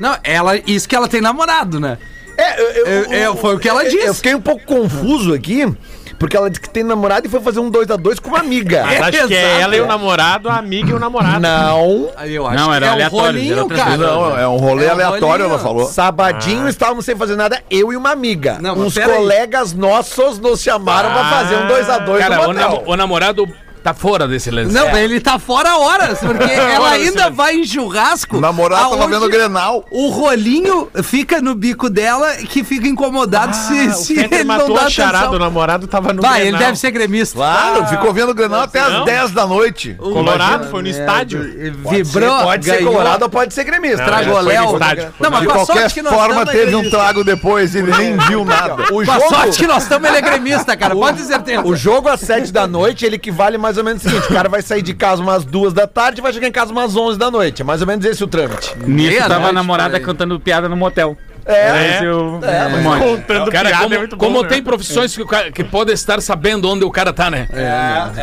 Não, 0.00 0.16
ela, 0.24 0.56
isso 0.66 0.88
que 0.88 0.96
ela 0.96 1.06
tem 1.06 1.20
namorado, 1.20 1.78
né? 1.78 1.98
É, 2.38 2.60
eu- 2.60 2.86
eu- 2.86 3.12
É, 3.12 3.20
é, 3.24 3.34
foi 3.36 3.56
o 3.56 3.58
que 3.58 3.68
ela 3.68 3.84
eu- 3.84 3.90
disse. 3.90 4.06
Eu 4.06 4.14
fiquei 4.14 4.34
um 4.34 4.40
pouco 4.40 4.64
confuso 4.64 5.34
aqui, 5.34 5.66
porque 6.18 6.36
ela 6.36 6.48
disse 6.48 6.60
que 6.60 6.70
tem 6.70 6.84
namorado 6.84 7.26
e 7.26 7.30
foi 7.30 7.40
fazer 7.40 7.58
um 7.60 7.68
2 7.68 7.90
a 7.90 7.96
2 7.96 8.18
com 8.20 8.28
uma 8.30 8.38
amiga. 8.38 8.84
Mas 8.86 9.00
acho 9.02 9.26
que 9.28 9.34
é 9.34 9.60
ela 9.60 9.74
e 9.76 9.80
o 9.80 9.86
namorado, 9.86 10.48
a 10.48 10.56
amiga 10.56 10.90
e 10.90 10.94
o 10.94 10.98
namorado. 11.00 11.40
Não. 11.40 12.10
Aí 12.16 12.34
eu 12.34 12.46
acho 12.46 12.56
Não, 12.56 12.68
que 12.70 12.74
era 12.76 12.86
é 12.86 12.90
um 12.90 12.92
aleatório, 12.92 13.26
era 13.40 13.60
rolinho, 13.62 13.68
cara. 13.68 13.84
coisa. 13.98 14.06
Não, 14.06 14.38
é 14.38 14.48
um 14.48 14.56
rolê 14.56 14.84
É 14.84 14.88
um 14.88 14.92
aleatório, 14.92 15.26
rolinho. 15.26 15.48
ela 15.50 15.58
falou. 15.58 15.86
Sabadinho 15.86 16.68
estávamos 16.68 17.04
sem 17.04 17.16
fazer 17.16 17.34
nada, 17.36 17.60
eu 17.70 17.92
e 17.92 17.96
uma 17.96 18.10
amiga. 18.12 18.58
Não, 18.60 18.74
Uns 18.78 18.94
pera 18.94 19.12
aí. 19.14 19.18
colegas 19.18 19.72
nossos 19.72 20.38
nos 20.38 20.62
chamaram 20.62 21.10
pra 21.10 21.24
fazer 21.30 21.56
um 21.56 21.66
2 21.66 21.90
a 21.90 21.98
2 21.98 22.20
Cara, 22.22 22.36
no 22.44 22.48
o, 22.50 22.52
nam- 22.52 22.82
o 22.86 22.96
namorado 22.96 23.48
tá 23.78 23.94
fora 23.94 24.26
desse 24.28 24.50
lance. 24.50 24.72
Não, 24.72 24.96
ele 24.96 25.20
tá 25.20 25.38
fora 25.38 25.76
horas, 25.78 26.18
porque 26.18 26.42
ela 26.50 26.90
ainda 26.90 27.30
vai 27.30 27.56
em 27.56 27.64
churrasco. 27.64 28.36
O 28.36 28.40
namorado 28.40 28.90
tava 28.90 29.06
vendo 29.08 29.24
o 29.26 29.28
Grenal. 29.28 29.84
O 29.90 30.08
rolinho 30.08 30.88
fica 31.02 31.40
no 31.40 31.54
bico 31.54 31.88
dela 31.88 32.34
que 32.36 32.62
fica 32.64 32.86
incomodado 32.86 33.54
se, 33.54 33.78
Ah, 33.78 33.90
o 33.90 33.94
se 33.94 34.14
Peter 34.14 34.40
ele 34.40 34.44
não 34.48 34.58
matou 34.58 34.76
dá 34.76 34.82
a 34.86 34.90
charada, 34.90 35.30
o 35.36 35.38
namorado 35.38 35.86
tava 35.86 36.12
no 36.12 36.22
Vai, 36.22 36.40
ele 36.42 36.50
Grenal. 36.50 36.66
deve 36.66 36.78
ser 36.78 36.90
gremista. 36.90 37.36
Claro, 37.36 37.86
ficou 37.86 38.12
vendo 38.12 38.30
o 38.30 38.34
Grenal 38.34 38.62
até 38.62 38.80
Não? 38.80 39.00
as 39.00 39.04
10 39.04 39.30
da 39.32 39.46
noite. 39.46 39.94
Colorado, 39.94 40.68
foi 40.70 40.82
no 40.82 40.88
É, 40.88 40.90
estádio. 40.90 41.40
Vibrou, 41.88 42.42
pode 42.42 42.64
ser 42.64 42.76
ganhou, 42.78 42.92
colorado 42.92 43.22
ou 43.24 43.30
pode 43.30 43.54
ser 43.54 43.64
gremista. 43.64 43.98
Não, 43.98 44.04
Tragou 44.06 44.34
foi 44.34 44.42
no 44.42 44.48
Léo. 44.48 44.72
estádio. 44.74 45.14
Não, 45.20 45.30
mas 45.30 45.40
De 45.40 45.46
com 45.46 45.52
a 45.52 45.54
qualquer 45.56 45.80
sorte 45.80 45.94
que 45.94 46.02
nós 46.02 46.14
forma, 46.14 46.46
teve 46.46 46.58
ele 46.58 46.74
é 46.74 46.76
um 46.76 46.90
trago 46.90 47.24
depois, 47.24 47.74
ele 47.74 47.92
nem 47.96 48.16
viu 48.16 48.44
nada. 48.44 48.74
O 48.84 48.86
Com 48.88 49.00
a 49.00 49.04
jogo, 49.04 49.28
sorte 49.28 49.58
que 49.58 49.66
nós 49.66 49.82
estamos, 49.84 50.08
ele 50.08 50.18
é 50.18 50.20
gremista, 50.22 50.76
cara. 50.76 50.94
Pode 50.96 51.18
ter 51.18 51.24
certeza. 51.24 51.62
o 51.66 51.76
jogo 51.76 52.08
às 52.08 52.20
7 52.20 52.52
da 52.52 52.66
noite, 52.66 53.04
ele 53.04 53.16
equivale 53.16 53.58
mais 53.58 53.67
ou 53.76 53.84
menos 53.84 54.04
o 54.04 54.08
seguinte: 54.08 54.26
o 54.30 54.32
cara 54.34 54.48
vai 54.48 54.62
sair 54.62 54.82
de 54.82 54.94
casa 54.94 55.20
umas 55.22 55.44
2 55.44 55.72
da 55.72 55.86
tarde 55.86 56.20
e 56.20 56.22
vai 56.22 56.32
chegar 56.32 56.46
em 56.48 56.52
casa 56.52 56.72
umas 56.72 56.96
11 56.96 57.18
da 57.18 57.30
noite. 57.30 57.62
É 57.62 57.64
mais 57.64 57.80
ou 57.80 57.86
menos 57.86 58.04
esse 58.06 58.22
o 58.24 58.26
trâmite. 58.26 58.74
Nisso 58.78 59.16
tava 59.18 59.28
Meia-noite, 59.28 59.46
a 59.50 59.52
namorada 59.52 60.00
cantando 60.00 60.38
piada 60.40 60.68
no 60.68 60.76
motel. 60.76 61.16
Esse 61.50 62.04
eu- 62.04 62.38
um 62.42 62.82
monte. 62.82 63.02
Contando 63.02 63.50
Cara, 63.50 63.70
piada 63.70 63.82
como, 63.84 63.94
é 63.94 63.98
muito 63.98 64.16
bom, 64.18 64.26
como 64.26 64.42
né? 64.42 64.48
tem 64.50 64.62
profissões 64.62 65.16
que, 65.16 65.24
cara, 65.24 65.50
que 65.50 65.64
pode 65.64 65.90
estar 65.92 66.20
sabendo 66.20 66.68
onde 66.68 66.84
o 66.84 66.90
cara 66.90 67.10
tá, 67.10 67.30
né? 67.30 67.48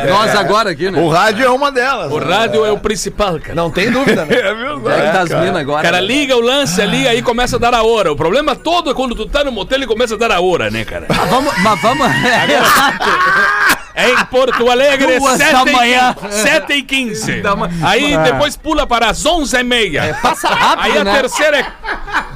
Nós 0.08 0.32
agora 0.36 0.70
aqui, 0.70 0.92
né? 0.92 1.00
O 1.00 1.08
rádio 1.08 1.44
é 1.44 1.50
uma 1.50 1.72
delas. 1.72 2.12
O 2.12 2.18
rádio 2.18 2.64
é 2.64 2.70
o 2.70 2.78
principal, 2.78 3.40
cara. 3.40 3.56
Não 3.56 3.68
tem 3.68 3.90
dúvida, 3.90 4.24
né? 4.24 4.36
É 4.36 4.50
É 4.50 4.54
verdade. 4.54 5.06
que 5.06 5.12
das 5.32 5.40
minas 5.40 5.56
agora. 5.56 5.80
O 5.80 5.82
cara 5.82 6.00
né? 6.00 6.06
liga 6.06 6.36
o 6.36 6.40
lance 6.40 6.80
ali, 6.80 7.08
aí 7.08 7.20
começa 7.20 7.56
a 7.56 7.58
dar 7.58 7.74
a 7.74 7.82
hora. 7.82 8.12
O 8.12 8.16
problema 8.16 8.54
todo 8.54 8.90
é 8.90 8.94
quando 8.94 9.12
tu 9.16 9.26
tá 9.26 9.42
no 9.42 9.50
motel 9.50 9.82
e 9.82 9.86
começa 9.86 10.14
a 10.14 10.18
dar 10.18 10.30
a 10.30 10.40
hora, 10.40 10.70
né, 10.70 10.84
cara? 10.84 11.06
Mas 11.08 11.28
vamos, 11.28 11.52
mas 11.62 11.80
vamos. 11.82 12.06
É 12.26 13.75
em 13.96 14.24
Porto 14.26 14.70
Alegre, 14.70 15.18
Duas 15.18 15.36
7 15.38 15.64
da 15.64 15.70
e, 15.70 15.74
manhã. 15.74 16.14
7 16.30 16.72
e 16.74 16.82
15. 16.82 17.40
Da 17.40 17.56
ma- 17.56 17.70
Aí 17.82 18.16
depois 18.18 18.56
pula 18.56 18.86
para 18.86 19.10
as 19.10 19.24
11 19.24 19.56
e 19.56 19.62
meia. 19.62 20.18
Passa 20.22 20.48
rápido, 20.48 20.84
Aí 20.84 20.98
a 20.98 21.04
né? 21.04 21.14
terceira 21.20 21.58
é 21.58 21.66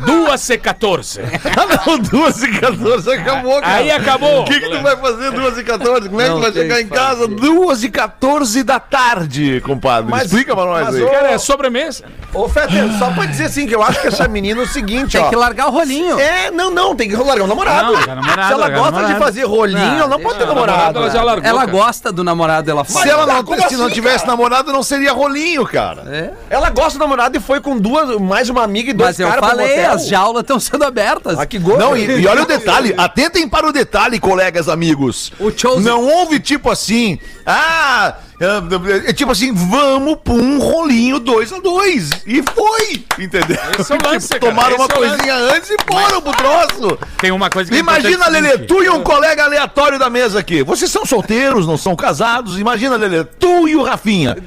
2 0.07 0.51
e 0.51 0.59
14. 0.59 1.20
Ah, 1.20 1.85
não, 1.87 1.99
2 1.99 2.42
e 2.42 2.49
14 2.61 3.12
acabou, 3.12 3.61
cara. 3.61 3.75
Aí 3.75 3.90
acabou. 3.90 4.40
O 4.40 4.44
que, 4.44 4.59
que 4.61 4.68
tu 4.70 4.81
vai 4.83 4.96
fazer 4.96 5.31
2 5.33 5.59
e 5.59 5.64
14? 5.64 6.09
Como 6.09 6.20
é 6.20 6.25
que 6.25 6.31
tu 6.31 6.40
vai 6.40 6.53
tem 6.53 6.62
chegar 6.62 6.81
em 6.81 6.88
casa 6.88 7.29
2 7.29 7.85
e 7.85 7.90
14 7.90 8.62
da 8.62 8.81
tarde, 8.81 9.61
compadre? 9.64 10.11
Mas- 10.11 10.25
Explica 10.27 10.55
pra 10.55 10.64
nós 10.64 10.85
mas 10.87 10.94
aí. 10.96 11.03
o- 11.03 11.11
Cara, 11.11 11.31
é 11.33 11.38
sobremesa. 11.38 12.05
Ô, 12.33 12.49
Fetter, 12.49 12.88
só 12.99 13.11
pra 13.11 13.27
dizer 13.27 13.44
assim, 13.46 13.66
que 13.66 13.75
eu 13.75 13.83
acho 13.83 14.01
que 14.01 14.07
essa 14.09 14.27
menina 14.29 14.61
é 14.61 14.64
o 14.64 14.68
seguinte, 14.68 15.12
Tem 15.12 15.20
ó. 15.20 15.29
que 15.29 15.37
largar 15.37 15.66
o 15.66 15.70
rolinho. 15.70 16.18
É, 16.18 16.51
não, 16.51 16.70
não, 16.70 16.94
tem 16.94 17.09
que 17.09 17.16
largar 17.16 17.44
o 17.44 17.46
namorado. 17.49 17.92
Não, 17.92 18.07
namorado, 18.07 18.46
Se 18.46 18.53
ela 18.53 18.68
gosta 18.70 18.90
de 18.92 18.96
namorado. 19.03 19.18
fazer 19.25 19.44
rolinho, 19.44 19.79
Não, 19.79 19.99
ela 19.99 20.09
não 20.09 20.20
pode 20.20 20.38
ter 20.38 20.46
namorado. 20.46 20.99
Ela 21.01 21.11
já 21.11 21.23
largou. 21.23 21.49
Ela 21.50 21.66
gosta 21.66 22.10
do 22.12 22.24
namorado, 22.24 22.70
ela 22.70 22.84
Se 22.84 22.92
fala. 22.92 23.06
ela 23.08 23.26
não, 23.26 23.44
se 23.68 23.76
não 23.76 23.86
assim, 23.86 23.94
tivesse 23.94 24.18
cara? 24.24 24.30
namorado, 24.30 24.72
não 24.72 24.82
seria 24.82 25.12
rolinho, 25.12 25.66
cara. 25.66 26.02
É. 26.08 26.30
Ela 26.54 26.70
gosta 26.70 26.98
do 26.98 27.02
namorado 27.02 27.36
e 27.36 27.40
foi 27.40 27.60
com 27.60 27.76
duas, 27.78 28.18
mais 28.20 28.48
uma 28.48 28.62
amiga 28.62 28.90
e 28.90 28.92
dois 28.92 29.10
Mas 29.10 29.20
eu 29.20 29.28
caras 29.28 29.48
falei, 29.48 29.84
as 29.84 30.06
jaulas 30.08 30.42
estão 30.42 30.58
sendo 30.60 30.84
abertas. 30.84 31.38
Ah, 31.38 31.46
que 31.46 31.58
gosto. 31.58 31.78
Não, 31.78 31.96
e, 31.96 32.20
e 32.22 32.26
olha 32.26 32.42
o 32.42 32.46
detalhe, 32.46 32.94
atentem 32.96 33.48
para 33.48 33.66
o 33.68 33.72
detalhe, 33.72 34.18
colegas 34.18 34.68
amigos. 34.68 35.32
O 35.38 35.50
Chosen- 35.50 35.82
Não 35.84 36.04
houve 36.04 36.40
tipo 36.40 36.70
assim, 36.70 37.18
ah, 37.46 38.14
é, 38.40 39.11
é 39.11 39.12
tipo 39.12 39.31
assim, 39.31 39.53
vamos 39.53 40.16
pra 40.24 40.33
um 40.33 40.59
rolinho 40.59 41.18
2 41.20 41.53
a 41.53 41.59
2 41.59 42.11
E 42.26 42.42
foi, 42.42 43.05
entendeu? 43.22 43.59
Esse 43.79 43.92
é 43.92 43.96
o 43.96 43.98
lance, 44.03 44.29
cara, 44.29 44.40
Tomaram 44.40 44.76
uma 44.76 44.87
é 44.87 44.88
coisinha 44.88 45.35
antes 45.35 45.68
e 45.70 45.76
foram 45.87 46.22
pro 46.22 46.33
troço. 46.33 46.98
Tem 47.18 47.31
uma 47.31 47.50
coisa 47.50 47.70
que 47.70 47.76
é 47.76 47.81
Imagina, 47.81 48.29
Lelê, 48.29 48.57
tu 48.59 48.83
e 48.83 48.88
um 48.88 49.03
colega 49.03 49.44
aleatório 49.44 49.98
da 49.98 50.09
mesa 50.09 50.38
aqui. 50.38 50.62
Vocês 50.62 50.90
são 50.90 51.05
solteiros, 51.05 51.66
não 51.66 51.76
são 51.76 51.94
casados. 51.94 52.59
Imagina, 52.59 52.96
Lelê, 52.96 53.24
tu 53.24 53.68
e 53.68 53.76
o 53.76 53.83
Rafinha. 53.83 54.38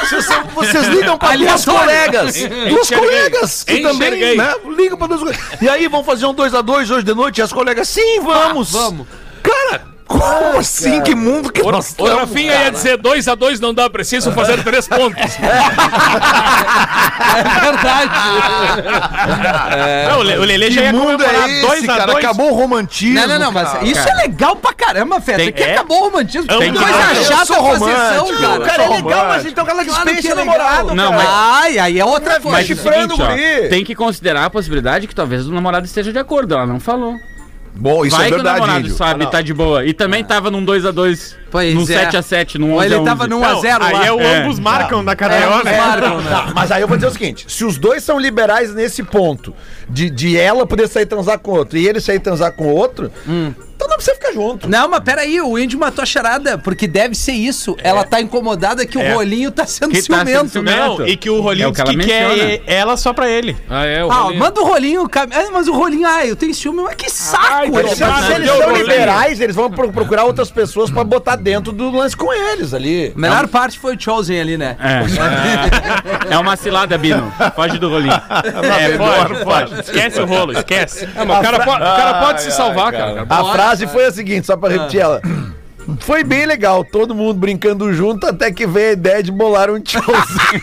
Vocês, 0.00 0.24
são- 0.24 0.44
vocês 0.54 0.86
ligam 0.88 1.18
pra 1.18 1.36
duas 1.36 1.64
colegas. 1.64 2.34
Duas 2.70 2.88
colegas. 2.88 3.64
Que 3.64 3.80
também, 3.80 4.36
né? 4.36 4.54
Ligam 4.76 4.96
pra 4.96 5.06
duas 5.08 5.20
colegas. 5.20 5.42
E 5.60 5.68
aí, 5.68 5.88
vão 5.88 6.02
fazer 6.02 6.24
um 6.24 6.32
2 6.32 6.54
a 6.54 6.62
2 6.62 6.90
hoje 6.90 7.04
de 7.04 7.14
noite? 7.14 7.38
E 7.38 7.42
as 7.42 7.52
colegas, 7.52 7.86
sim, 7.88 8.20
vamos. 8.20 8.72
vamos. 8.72 9.06
Cara, 9.42 9.91
como 10.18 10.58
assim? 10.58 11.00
Que 11.02 11.14
mundo 11.14 11.50
que 11.52 11.62
O, 11.62 11.70
nós 11.72 11.94
o 11.98 12.04
Rafinha 12.16 12.52
ia 12.64 12.70
dizer 12.70 12.96
2 12.98 13.28
a 13.28 13.34
2 13.34 13.60
não 13.60 13.72
dá, 13.72 13.88
preciso 13.88 14.30
fazer 14.32 14.62
3 14.62 14.88
pontos. 14.88 15.22
É 17.34 17.42
verdade. 17.70 18.12
Não, 20.08 20.18
o 20.18 20.22
Le- 20.22 20.38
o 20.38 20.44
Lelê 20.44 20.70
já 20.70 20.82
ia 20.82 20.92
mundo 20.92 21.12
comemorar 21.16 21.48
é 21.48 21.60
2 21.62 21.72
esse, 21.78 21.90
a 21.90 21.96
cara? 21.96 22.12
2 22.12 22.24
Acabou 22.24 22.50
o 22.50 22.54
romantismo. 22.54 23.14
Não, 23.20 23.26
não, 23.28 23.38
não, 23.38 23.52
mas 23.52 23.70
cara. 23.72 23.84
isso 23.84 24.08
é 24.08 24.14
legal 24.14 24.56
pra 24.56 24.72
caramba, 24.72 25.20
Feta. 25.20 25.38
Tem- 25.38 25.52
que 25.52 25.62
é. 25.62 25.72
acabou 25.74 26.00
o 26.00 26.04
romantismo. 26.10 26.46
Tem 26.46 26.72
que- 26.72 26.78
coisa 26.78 26.98
Eu 27.14 27.24
chata 27.24 27.46
sou 27.46 27.56
a 27.56 27.58
possessão, 27.60 28.24
romântico, 28.26 28.40
cara. 28.42 28.64
Cara, 28.64 28.82
é 28.84 28.88
legal, 28.88 29.28
mas 29.28 29.46
então 29.46 29.66
ela 29.68 29.82
é 29.82 29.84
o 30.32 30.34
namorado. 30.34 30.94
Não, 30.94 31.10
cara. 31.12 31.22
mas- 31.22 31.28
Ai, 31.32 31.78
aí 31.78 31.98
é 31.98 32.04
outra 32.04 32.40
coisa. 32.40 32.50
Mas 32.50 32.60
é 32.60 32.72
o 32.72 32.76
chifrando 32.76 33.16
seguinte, 33.16 33.22
o 33.62 33.66
ó, 33.66 33.68
tem 33.68 33.84
que 33.84 33.94
considerar 33.94 34.44
a 34.44 34.50
possibilidade 34.50 35.06
que 35.06 35.14
talvez 35.14 35.46
o 35.46 35.52
namorado 35.52 35.86
esteja 35.86 36.12
de 36.12 36.18
acordo. 36.18 36.54
Ela 36.54 36.66
não 36.66 36.78
falou. 36.80 37.18
Bom, 37.74 38.04
isso 38.04 38.14
Vai 38.14 38.26
é 38.26 38.28
que 38.28 38.34
o 38.34 38.36
verdade, 38.36 38.60
namorado 38.60 38.80
Índio. 38.80 38.94
sabe, 38.96 39.30
tá 39.30 39.40
de 39.40 39.54
boa. 39.54 39.84
E 39.86 39.94
também 39.94 40.22
tava 40.22 40.50
num 40.50 40.62
2x2, 40.64 41.34
Pois 41.50 41.74
num 41.74 41.82
é. 41.82 42.06
7x7, 42.10 42.56
num 42.56 42.68
11x11. 42.68 42.74
Ou 42.76 42.82
ele 42.84 43.00
tava 43.00 43.26
num 43.26 43.40
Não, 43.40 43.60
1x0 43.62 43.78
lá. 43.78 43.86
aí 44.00 44.06
é 44.06 44.12
o 44.12 44.20
É. 44.20 44.36
ambos 44.42 44.58
marcam 44.58 45.02
da 45.02 45.12
É, 45.12 45.16
KTO, 45.16 45.24
eles 45.54 45.64
né? 45.64 45.78
marcam, 45.80 46.20
né? 46.20 46.30
Tá, 46.30 46.52
mas 46.54 46.70
aí 46.70 46.82
eu 46.82 46.86
vou 46.88 46.96
dizer 46.98 47.08
o 47.08 47.12
seguinte: 47.12 47.46
se 47.48 47.64
os 47.64 47.78
dois 47.78 48.02
são 48.04 48.18
liberais 48.18 48.74
nesse 48.74 49.02
ponto 49.02 49.54
de, 49.88 50.10
de 50.10 50.36
ela 50.38 50.66
poder 50.66 50.86
sair 50.86 51.06
transar 51.06 51.38
com 51.38 51.52
outro 51.52 51.78
e 51.78 51.88
ele 51.88 51.98
sair 52.00 52.18
transar 52.20 52.52
com 52.52 52.66
outro, 52.68 53.10
então 53.26 53.88
não 53.88 53.96
precisa 53.96 54.14
ficar 54.16 54.21
junto. 54.32 54.68
Não, 54.68 54.88
mas 54.88 55.00
peraí, 55.00 55.40
o 55.40 55.58
índio 55.58 55.78
matou 55.78 56.02
a 56.02 56.06
charada, 56.06 56.56
porque 56.58 56.86
deve 56.86 57.14
ser 57.14 57.32
isso. 57.32 57.76
Ela 57.82 58.04
tá 58.04 58.20
incomodada 58.20 58.84
que 58.86 58.96
o 58.98 59.00
É. 59.00 59.12
rolinho 59.12 59.50
tá 59.50 59.66
sendo 59.66 59.90
Que 59.90 59.96
tá 60.02 60.02
sendo 60.24 60.26
ciumento. 60.26 60.48
ciumento. 60.50 60.98
Não, 61.00 61.06
e 61.06 61.16
que 61.16 61.30
o 61.30 61.40
rolinho 61.40 61.66
É 61.66 61.68
o 61.68 61.72
que 61.72 61.82
diz 61.84 62.04
que, 62.06 62.12
ela 62.12 62.34
quer 62.34 62.62
ela 62.66 62.96
só 62.96 63.12
pra 63.12 63.28
ele. 63.28 63.56
Ah, 63.68 63.84
é, 63.84 64.04
o 64.04 64.10
Ah, 64.10 64.14
rolinho. 64.22 64.40
manda 64.40 64.60
o 64.60 64.64
rolinho. 64.64 65.10
Ah, 65.14 65.50
mas 65.52 65.68
o 65.68 65.72
rolinho, 65.72 66.06
ah, 66.06 66.24
eu 66.26 66.34
tenho 66.36 66.54
ciúme, 66.54 66.82
mas 66.82 66.94
que 66.94 67.10
saco! 67.10 67.44
Ai, 67.52 67.66
ele 67.66 67.82
Deus, 67.82 67.98
tá 67.98 68.22
Se, 68.22 68.32
eles 68.34 68.48
são 68.50 68.72
liberais, 68.76 69.40
eles 69.40 69.56
vão 69.56 69.70
pro- 69.70 69.92
procurar 69.92 70.24
outras 70.24 70.50
pessoas 70.50 70.90
pra 70.90 71.04
botar 71.04 71.36
dentro 71.36 71.72
do 71.72 71.90
lance 71.90 72.16
com 72.16 72.32
eles 72.32 72.72
ali. 72.74 73.12
A 73.16 73.18
melhor 73.18 73.48
parte 73.48 73.78
foi 73.78 73.96
o 73.96 74.00
Chosen 74.00 74.40
ali, 74.40 74.56
né? 74.56 74.76
É. 74.80 76.34
É 76.34 76.38
uma 76.38 76.56
cilada, 76.56 76.96
Bino. 76.98 77.32
Foge 77.54 77.78
do 77.78 77.88
rolinho. 77.88 78.12
É, 78.82 78.96
pode, 78.96 79.44
pode. 79.44 79.80
Esquece 79.80 80.20
o 80.20 80.26
rolo, 80.26 80.52
esquece. 80.52 81.08
É, 81.14 81.22
o 81.22 81.26
cara, 81.42 81.60
po- 81.60 81.70
o 81.72 81.78
cara 81.78 82.14
pode 82.24 82.42
se 82.42 82.50
salvar, 82.52 82.92
cara. 82.92 83.26
A 83.28 83.44
frase 83.52 83.86
foi 83.86 84.06
a 84.06 84.10
seguinte, 84.22 84.46
só 84.46 84.56
pra 84.56 84.68
repetir 84.70 85.00
ela. 85.00 85.20
Foi 86.00 86.22
bem 86.24 86.46
legal, 86.46 86.84
todo 86.84 87.14
mundo 87.14 87.34
brincando 87.34 87.92
junto, 87.92 88.26
até 88.26 88.50
que 88.52 88.66
veio 88.66 88.90
a 88.90 88.92
ideia 88.92 89.22
de 89.22 89.30
bolar 89.32 89.70
um 89.70 89.80
showzinho. 89.84 90.62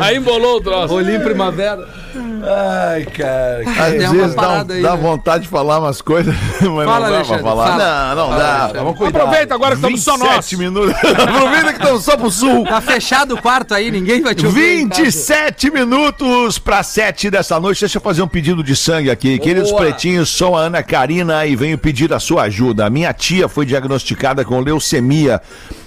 Aí 0.02 0.16
embolou 0.16 0.56
o 0.56 0.60
troço. 0.60 0.88
Rolinho 0.94 1.20
primavera. 1.22 1.86
Ai, 2.42 3.04
cara. 3.04 3.60
Às 3.86 3.92
vezes 4.12 4.34
dá, 4.34 4.48
um- 4.48 4.72
aí, 4.72 4.82
dá 4.82 4.96
né? 4.96 4.96
vontade 4.96 5.42
de 5.44 5.48
falar 5.48 5.78
umas 5.78 6.00
coisas, 6.02 6.34
mas 6.60 6.86
Fala, 6.86 7.10
não 7.10 7.18
dá 7.18 7.24
pra 7.24 7.38
falar. 7.38 7.66
fala. 7.66 8.14
Não, 8.14 8.16
não 8.16 8.28
Fala, 8.30 8.42
dá. 8.42 8.52
Alexandre. 8.54 8.78
Vamos 8.82 8.98
cuidar. 8.98 9.18
Aproveita 9.20 9.54
agora 9.54 9.70
que 9.70 9.76
estamos 9.76 10.02
só 10.02 10.16
nós. 10.18 10.28
27 10.50 10.56
minutos. 10.56 10.94
Aproveita 11.04 11.72
que 11.72 11.78
estamos 11.80 12.04
só 12.04 12.16
pro 12.16 12.30
sul. 12.30 12.64
Tá 12.64 12.80
fechado 12.80 13.34
o 13.34 13.42
quarto 13.42 13.74
aí, 13.74 13.90
ninguém 13.90 14.22
vai 14.22 14.34
te 14.34 14.44
ouvir. 14.46 14.80
em 14.80 14.88
casa. 14.88 15.02
27 15.02 15.70
minutos 15.70 16.58
para 16.58 16.82
7 16.82 17.30
dessa 17.30 17.60
noite. 17.60 17.80
Deixa 17.80 17.98
eu 17.98 18.02
fazer 18.02 18.22
um 18.22 18.28
pedido 18.28 18.62
de 18.64 18.74
sangue 18.74 19.10
aqui. 19.10 19.38
Queridos 19.38 19.70
pretinhos, 19.72 20.28
sou 20.30 20.56
a 20.56 20.62
Ana 20.62 20.82
Karina 20.82 21.46
e 21.46 21.54
venho 21.54 21.78
pedir 21.78 22.12
a 22.12 22.18
sua 22.18 22.42
ajuda. 22.44 22.79
A 22.80 22.90
minha 22.90 23.12
tia 23.12 23.48
foi 23.48 23.66
diagnosticada 23.66 24.44
com 24.44 24.60
leucemia 24.60 25.40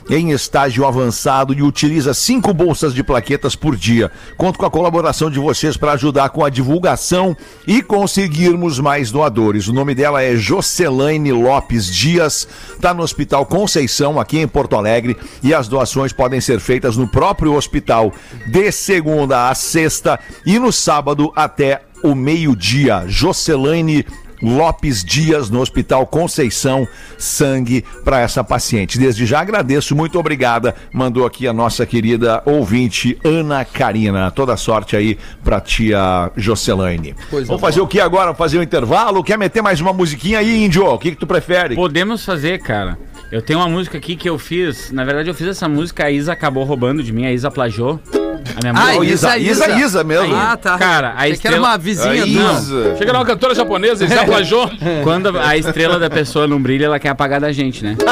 em 0.10 0.32
estágio 0.32 0.86
avançado 0.86 1.54
e 1.54 1.62
utiliza 1.62 2.14
cinco 2.14 2.54
bolsas 2.54 2.94
de 2.94 3.04
plaquetas 3.04 3.56
por 3.56 3.76
dia. 3.76 4.12
Conto 4.38 4.60
com 4.60 4.66
a 4.66 4.72
colaboração 4.72 5.30
de 5.30 5.40
vocês 5.40 5.78
para 5.78 5.94
ajudar 5.94 6.30
com 6.30 6.44
a 6.44 6.50
divulgação 6.50 7.36
e 7.66 7.82
conseguirmos 7.82 8.80
mais 8.80 9.12
doadores. 9.12 9.68
O 9.68 9.74
nome 9.74 9.96
dela 9.96 10.22
é 10.22 10.36
Jocelaine 10.36 11.32
Lopes 11.32 11.88
Dias, 11.88 12.48
está 12.74 12.94
no 12.94 13.04
Hospital 13.04 13.46
Conceição, 13.46 14.20
aqui 14.20 14.40
em 14.40 14.48
Porto 14.48 14.76
Alegre, 14.76 15.18
e 15.42 15.54
as 15.54 15.68
doações 15.68 16.12
podem 16.12 16.42
ser 16.42 16.60
feitas 16.60 16.98
no 16.98 17.08
próprio 17.08 17.54
hospital 17.54 18.12
de 18.46 18.72
segunda 18.72 19.50
a 19.50 19.56
sexta 19.56 20.20
e 20.46 20.60
no 20.60 20.72
sábado 20.72 21.32
até 21.36 21.82
o 22.04 22.14
meio-dia. 22.14 23.06
Jocelaine 23.08 24.06
Lopes 24.44 25.04
Dias 25.04 25.50
no 25.50 25.62
Hospital 25.62 26.06
Conceição, 26.06 26.88
sangue 27.18 27.84
para 28.04 28.20
essa 28.20 28.44
paciente. 28.44 29.00
Desde 29.00 29.26
já 29.26 29.40
agradeço, 29.40 29.96
muito 29.96 30.20
obrigada. 30.20 30.76
Mandou 30.92 31.26
aqui 31.26 31.48
a 31.48 31.54
nossa 31.54 31.86
querida 31.86 32.44
ouvinte 32.46 33.18
Ana 33.24 33.64
Karina. 33.64 34.30
Toda 34.30 34.58
sorte 34.58 34.96
aí 34.96 35.18
pra 35.44 35.62
tia 35.62 36.32
Jocelaine. 36.36 37.16
Coisa 37.30 37.48
Vamos 37.48 37.62
fazer 37.62 37.82
o 37.82 37.88
que 37.88 38.00
agora? 38.00 38.34
Fazer 38.34 38.60
um 38.60 38.64
intervalo? 38.64 39.24
Quer 39.24 39.38
meter 39.38 39.62
mais 39.62 39.80
uma 39.80 39.94
musiquinha 39.94 40.40
aí, 40.40 40.66
Índio? 40.66 40.86
O 40.86 41.00
que, 41.00 41.12
que 41.12 41.18
tu 41.18 41.26
prefere? 41.26 41.76
Podemos 41.76 42.26
fazer, 42.26 42.60
cara. 42.60 42.98
Eu 43.32 43.42
tenho 43.42 43.60
uma 43.60 43.70
música 43.70 43.98
aqui 43.98 44.16
que 44.16 44.30
eu 44.30 44.38
fiz. 44.38 44.92
Na 44.92 45.04
verdade, 45.04 45.30
eu 45.30 45.34
fiz 45.34 45.48
essa 45.48 45.68
música, 45.68 46.06
a 46.06 46.12
Isa 46.12 46.34
acabou 46.34 46.64
roubando 46.64 47.02
de 47.02 47.12
mim, 47.12 47.26
a 47.26 47.32
Isa 47.32 47.50
plagiou. 47.50 48.00
A 48.56 48.60
minha 48.62 48.74
Ah, 48.76 48.94
música. 48.96 49.06
Isa, 49.06 49.38
Isa, 49.38 49.70
Isa 49.80 50.04
mesmo. 50.04 50.36
Ah, 50.36 50.58
tá. 50.58 50.78
Cara, 50.78 51.10
a 51.10 51.14
que 51.14 51.20
era 51.22 51.30
estrela- 51.34 51.60
uma 51.70 51.78
vizinha 51.78 52.24
A 52.24 52.28
tua. 52.28 52.60
Isa. 52.60 52.96
Chega 52.98 53.14
lá 53.14 53.20
uma 53.20 53.26
cantora 53.26 53.56
japonesa, 53.56 54.06
já 54.08 54.26
plagiou. 54.26 54.70
Quando 55.04 55.38
a 55.40 55.58
estrela 55.58 55.98
da 56.00 56.10
pessoa 56.10 56.48
não 56.48 56.62
brilha, 56.62 56.86
ela 56.86 57.00
quer 57.00 57.10
apagar 57.10 57.40
da 57.42 57.52
gente, 57.52 57.84
né? 57.84 57.96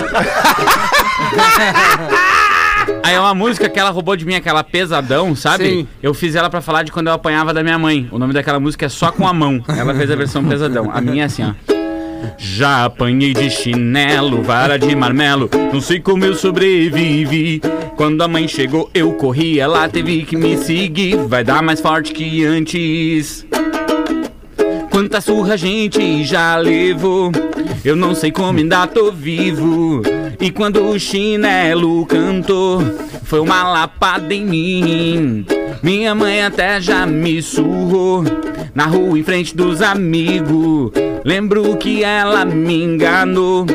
Aí 3.04 3.16
é 3.16 3.20
uma 3.20 3.34
música 3.34 3.68
que 3.70 3.80
ela 3.80 3.90
roubou 3.90 4.16
de 4.16 4.26
mim, 4.26 4.36
aquela 4.36 4.64
pesadão, 4.64 5.36
sabe? 5.36 5.66
Sim. 5.70 5.88
Eu 6.02 6.14
fiz 6.14 6.36
ela 6.36 6.50
pra 6.50 6.62
falar 6.62 6.84
de 6.84 6.92
quando 6.92 7.08
eu 7.08 7.14
apanhava 7.14 7.54
da 7.54 7.64
minha 7.64 7.78
mãe. 7.78 8.08
O 8.12 8.18
nome 8.20 8.34
daquela 8.34 8.60
música 8.60 8.86
é 8.86 8.90
Só 8.90 9.12
com 9.12 9.28
a 9.28 9.34
Mão. 9.34 9.62
Ela 9.68 9.94
fez 9.94 10.10
a 10.12 10.16
versão 10.16 10.44
pesadão. 10.44 10.90
A 10.94 11.02
minha 11.02 11.24
é 11.24 11.26
assim, 11.26 11.44
ó. 11.44 11.71
Já 12.38 12.86
apanhei 12.86 13.34
de 13.34 13.50
chinelo, 13.50 14.42
vara 14.42 14.78
de 14.78 14.96
marmelo, 14.96 15.50
não 15.72 15.82
sei 15.82 16.00
como 16.00 16.26
eu 16.26 16.34
sobrevivi. 16.34 17.62
Quando 17.96 18.22
a 18.22 18.28
mãe 18.28 18.48
chegou, 18.48 18.90
eu 18.94 19.14
corri, 19.14 19.60
ela 19.60 19.88
teve 19.88 20.24
que 20.24 20.36
me 20.36 20.58
seguir. 20.58 21.16
Vai 21.28 21.44
dar 21.44 21.62
mais 21.62 21.80
forte 21.80 22.14
que 22.14 22.44
antes. 22.44 23.46
Quanta 24.90 25.22
surra 25.22 25.54
a 25.54 25.58
gente 25.58 26.24
já 26.24 26.58
levou. 26.58 27.32
Eu 27.84 27.96
não 27.96 28.14
sei 28.14 28.32
como 28.32 28.60
ainda 28.60 28.86
tô 28.88 29.12
vivo. 29.12 30.02
E 30.40 30.52
quando 30.52 30.84
o 30.84 31.00
chinelo 31.00 32.06
cantou, 32.06 32.82
foi 33.24 33.40
uma 33.40 33.64
lapada 33.64 34.34
em 34.34 34.46
mim. 34.46 35.46
Minha 35.82 36.14
mãe 36.14 36.44
até 36.44 36.82
já 36.82 37.06
me 37.06 37.42
surrou. 37.42 38.24
Na 38.74 38.86
rua 38.86 39.18
em 39.18 39.24
frente 39.24 39.56
dos 39.56 39.82
amigos. 39.82 40.92
Lembro 41.24 41.78
que 41.78 42.04
ela 42.04 42.46
me 42.46 42.84
enganou. 42.84 43.66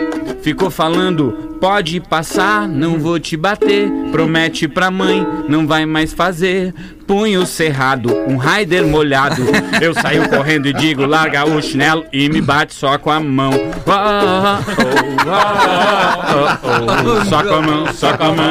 Ficou 0.43 0.71
falando, 0.71 1.33
pode 1.61 2.01
passar, 2.01 2.69
não 2.69 2.99
vou 2.99 3.19
te 3.19 3.37
bater. 3.37 3.91
Promete 4.13 4.69
pra 4.69 4.91
mãe, 4.91 5.27
não 5.49 5.67
vai 5.67 5.85
mais 5.85 6.13
fazer. 6.13 6.73
Punho 7.07 7.47
cerrado, 7.47 8.15
um 8.29 8.37
raider 8.37 8.87
molhado. 8.87 9.43
Eu 9.81 9.95
saio 9.95 10.29
correndo 10.29 10.67
e 10.67 10.73
digo, 10.73 11.05
larga 11.07 11.45
o 11.45 11.61
chinelo 11.63 12.05
e 12.13 12.29
me 12.29 12.41
bate 12.41 12.75
só 12.75 12.99
com 12.99 13.11
a 13.11 13.21
mão. 13.21 13.53
Oh, 13.53 13.91
oh, 15.27 15.43
oh, 17.21 17.25
Só 17.25 17.43
com 17.43 17.55
a 17.55 17.63
mão, 17.63 17.93
só 17.93 18.17
com 18.17 18.25
a 18.25 18.33
mão. 18.33 18.47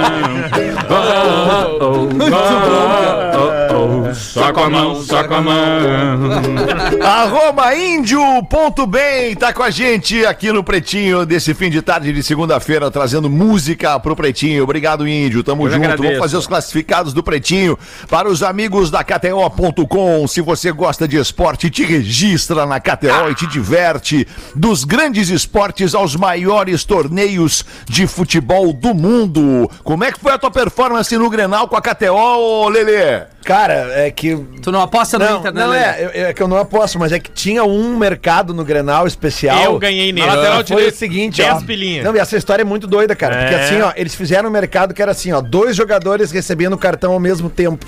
Só 4.14 4.52
com 4.54 4.62
a 4.62 4.70
mão, 4.70 5.02
só 5.04 5.24
com 5.24 5.34
a 5.36 5.42
mão. 5.42 5.56
Arroba 7.02 7.76
índio.bem 7.76 9.36
tá 9.36 9.54
com 9.54 9.64
a 9.64 9.70
gente 9.70 10.26
aqui 10.26 10.52
no 10.52 10.64
Pretinho 10.64 11.26
desse 11.26 11.54
fim 11.54 11.70
de 11.70 11.82
tarde 11.82 12.12
de 12.14 12.22
segunda-feira, 12.24 12.92
trazendo 12.92 13.30
música 13.30 14.00
pro 14.00 14.16
Pretinho. 14.16 14.64
Obrigado, 14.64 15.08
Índio. 15.08 15.44
Tamo 15.44 15.66
Eu 15.68 15.72
junto. 15.72 15.84
agradeço. 15.84 16.04
Vamos 16.04 16.20
fazer 16.20 16.38
os 16.38 16.48
classificados 16.48 17.14
do 17.14 17.24
Pretinho 17.24 17.78
para 18.10 18.28
os 18.30 18.44
amigos 18.44 18.90
da 18.92 19.04
KTO.com. 19.04 20.28
Se 20.28 20.42
você 20.42 20.72
gosta 20.72 21.08
de 21.08 21.18
esporte, 21.18 21.70
te 21.70 21.84
registra 21.84 22.66
na 22.66 22.80
KTO 22.80 23.30
e 23.32 23.36
te 23.36 23.48
diverte. 23.48 24.28
Dos 24.56 24.84
grandes 24.84 25.30
esportes 25.30 25.96
aos 25.96 26.16
maiores 26.16 26.84
torneios 26.84 27.64
de 27.88 28.08
futebol 28.08 28.74
do 28.74 28.94
mundo. 28.94 29.70
Como 29.84 30.04
é 30.04 30.12
que 30.12 30.20
foi 30.20 30.34
a 30.34 30.38
tua 30.38 30.52
performance 30.52 31.16
no 31.18 31.30
Grenal 31.30 31.68
com 31.68 31.76
a 31.76 31.82
KTO, 31.82 32.70
Lelê? 32.70 33.24
Cara, 33.46 33.74
é 33.96 34.12
que. 34.12 34.36
Tu 34.62 34.72
não 34.72 34.82
aposta 34.82 35.18
no 35.18 35.26
Não, 35.26 35.40
Inter, 35.40 35.54
né, 35.54 35.62
não 35.62 35.70
Lelê? 35.70 35.84
é, 35.84 36.12
eu- 36.14 36.26
é 36.28 36.34
que 36.34 36.42
eu 36.44 36.48
não 36.48 36.58
aposto, 36.58 37.00
mas 37.00 37.12
é 37.12 37.20
que 37.20 37.32
tinha 37.32 37.64
um 37.64 37.98
mercado 37.98 38.54
no 38.54 38.64
Grenal 38.66 39.08
especial. 39.08 39.64
Eu 39.64 39.80
ganhei 39.80 40.12
nele. 40.12 40.28
Na 40.28 40.34
lateral 40.34 40.56
Foi 40.58 40.64
direito. 40.64 40.94
o 40.94 40.98
seguinte, 40.98 41.38
10 41.42 41.54
ó. 41.58 41.62
pilinha. 41.66 42.04
Não, 42.04 42.16
e 42.16 42.20
essa 42.20 42.36
história 42.38 42.62
é 42.62 42.66
muito 42.66 42.88
doida, 42.88 43.16
cara. 43.16 43.38
Porque 43.38 43.56
É. 43.56 43.64
assim, 43.64 43.82
ó, 43.82 43.92
eles 43.96 44.14
fizeram 44.14 44.50
um 44.50 44.52
mercado 44.52 44.94
que 44.94 45.02
era 45.02 45.12
assim, 45.12 45.32
ó, 45.32 45.42
dois 45.42 45.76
jogadores 45.76 46.32
recebendo 46.32 46.74
o 46.74 46.78
cartão 46.78 47.14
ao 47.14 47.20
mesmo 47.20 47.50
tempo. 47.50 47.86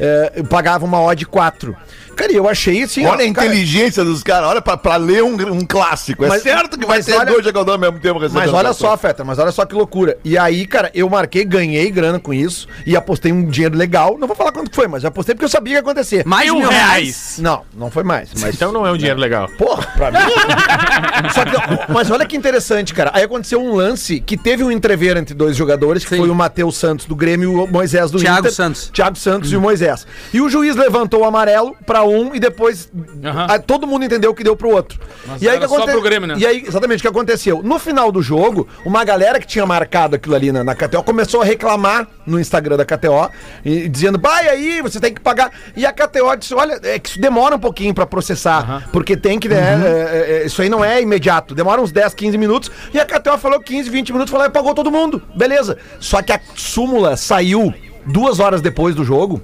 É, 0.00 0.42
pagavam 0.50 0.88
uma 0.88 1.00
odd 1.00 1.24
4. 1.26 1.76
Cara, 2.14 2.32
e 2.32 2.36
eu 2.36 2.48
achei 2.48 2.82
assim. 2.82 3.04
ó, 3.06 3.10
Olha 3.12 3.28
a 3.28 3.32
cara, 3.32 3.46
inteligência 3.46 4.04
dos 4.04 4.22
caras, 4.22 4.48
olha 4.48 4.62
pra, 4.62 4.76
pra 4.76 4.96
ler 4.96 5.22
um, 5.22 5.34
um 5.52 5.64
clássico. 5.66 6.24
É 6.24 6.28
Mas- 6.28 6.42
certo 6.42 6.78
que 6.78 6.86
vai 6.86 6.98
mas 6.98 7.06
ter 7.06 7.14
olha- 7.14 7.32
dois 7.32 7.44
jogadores 7.44 7.74
ao 7.74 7.78
mesmo 7.78 8.00
tempo 8.00 8.18
recebendo 8.18 8.44
Mas 8.46 8.52
olha 8.54 8.72
só, 8.72 8.96
Feta, 8.96 9.24
mas 9.24 9.38
olha 9.38 9.52
só 9.52 9.64
que 9.66 9.74
loucura. 9.74 10.16
E 10.24 10.36
aí, 10.38 10.66
cara, 10.66 10.90
eu 10.94 11.08
marquei, 11.08 11.44
ganhei 11.44 11.90
grana 11.90 12.18
com 12.18 12.32
isso 12.32 12.66
e 12.86 12.96
apostei 12.96 13.32
um 13.32 13.44
dinheiro 13.46 13.76
legal. 13.76 14.16
Não 14.18 14.26
vou 14.26 14.36
falar 14.36 14.52
quanto 14.52 14.74
foi, 14.74 14.86
mas 14.88 15.02
eu 15.02 15.08
apostei 15.08 15.34
porque 15.34 15.44
eu 15.44 15.48
sabia 15.48 15.72
que 15.74 15.76
ia 15.78 15.80
acontecer. 15.80 16.24
Mais 16.26 16.44
Mil 16.46 16.60
mil 16.60 16.68
reais. 16.68 16.84
reais. 16.90 17.38
Não, 17.40 17.62
não 17.76 17.90
foi 17.90 18.02
mais. 18.04 18.30
Mas 18.40 18.54
Então 18.54 18.70
não 18.72 18.86
é 18.86 18.92
um 18.92 18.96
dinheiro 18.96 19.18
legal. 19.18 19.48
Porra, 19.58 19.86
pra 19.96 20.10
mim. 20.10 20.18
Só 21.34 21.44
que, 21.44 21.92
mas 21.92 22.10
olha 22.10 22.24
que 22.26 22.36
interessante, 22.36 22.94
cara. 22.94 23.10
Aí 23.14 23.22
aconteceu 23.24 23.60
um 23.60 23.74
lance 23.74 24.20
que 24.20 24.36
teve 24.36 24.62
um 24.62 24.70
entrever 24.70 25.16
entre 25.16 25.34
dois 25.34 25.56
jogadores, 25.56 26.04
que 26.04 26.10
Sim. 26.10 26.18
foi 26.18 26.28
o 26.28 26.34
Matheus 26.34 26.76
Santos 26.76 27.06
do 27.06 27.16
Grêmio 27.16 27.52
e 27.52 27.54
o 27.56 27.66
Moisés 27.66 28.10
do 28.10 28.18
Thiago 28.18 28.40
Inter. 28.40 28.52
Santos. 28.52 28.90
Thiago 28.92 29.16
Santos 29.16 29.52
e 29.52 29.56
o 29.56 29.60
Moisés. 29.60 30.06
E 30.32 30.40
o 30.40 30.48
juiz 30.48 30.76
levantou 30.76 31.20
o 31.22 31.24
amarelo 31.24 31.74
pra 31.86 32.03
um 32.04 32.34
e 32.34 32.40
depois 32.40 32.90
ah, 33.48 33.58
todo 33.58 33.86
mundo 33.86 34.04
entendeu 34.04 34.30
o 34.30 34.34
que 34.34 34.44
deu 34.44 34.56
pro 34.56 34.70
outro. 34.70 34.98
e 35.40 35.48
aí 35.48 35.56
era 35.56 35.64
que 35.64 35.68
só 35.68 35.76
aconte- 35.76 35.92
pro 35.92 36.02
Grêmio, 36.02 36.28
né? 36.28 36.34
E 36.38 36.46
aí, 36.46 36.64
exatamente 36.66 36.98
o 37.00 37.02
que 37.02 37.08
aconteceu. 37.08 37.62
No 37.62 37.78
final 37.78 38.10
do 38.12 38.22
jogo, 38.22 38.66
uma 38.84 39.04
galera 39.04 39.38
que 39.40 39.46
tinha 39.46 39.66
marcado 39.66 40.16
aquilo 40.16 40.34
ali 40.34 40.52
na, 40.52 40.62
na 40.64 40.74
KTO 40.74 41.02
começou 41.02 41.42
a 41.42 41.44
reclamar 41.44 42.06
no 42.26 42.40
Instagram 42.40 42.76
da 42.76 42.84
KTO, 42.84 43.30
e, 43.64 43.88
dizendo, 43.88 44.18
vai 44.18 44.48
aí, 44.48 44.80
você 44.80 44.98
tem 44.98 45.12
que 45.12 45.20
pagar. 45.20 45.50
E 45.76 45.84
a 45.84 45.92
KTO 45.92 46.34
disse, 46.38 46.54
olha, 46.54 46.80
é 46.82 46.98
que 46.98 47.08
isso 47.10 47.20
demora 47.20 47.56
um 47.56 47.58
pouquinho 47.58 47.92
pra 47.94 48.06
processar, 48.06 48.88
porque 48.92 49.16
tem 49.16 49.38
que, 49.38 49.48
né, 49.48 49.56
é, 49.84 50.42
é, 50.42 50.46
isso 50.46 50.62
aí 50.62 50.68
não 50.68 50.84
é 50.84 51.02
imediato, 51.02 51.54
demora 51.54 51.80
uns 51.82 51.92
10, 51.92 52.14
15 52.14 52.38
minutos, 52.38 52.70
e 52.92 52.98
a 52.98 53.04
KTO 53.04 53.36
falou 53.38 53.60
15, 53.60 53.90
20 53.90 54.12
minutos, 54.12 54.30
falou, 54.32 54.46
e 54.46 54.50
pagou 54.50 54.74
todo 54.74 54.90
mundo, 54.90 55.22
beleza. 55.36 55.76
Só 56.00 56.22
que 56.22 56.32
a 56.32 56.40
súmula 56.54 57.16
saiu 57.16 57.72
duas 58.06 58.40
horas 58.40 58.60
depois 58.60 58.94
do 58.94 59.04
jogo, 59.04 59.40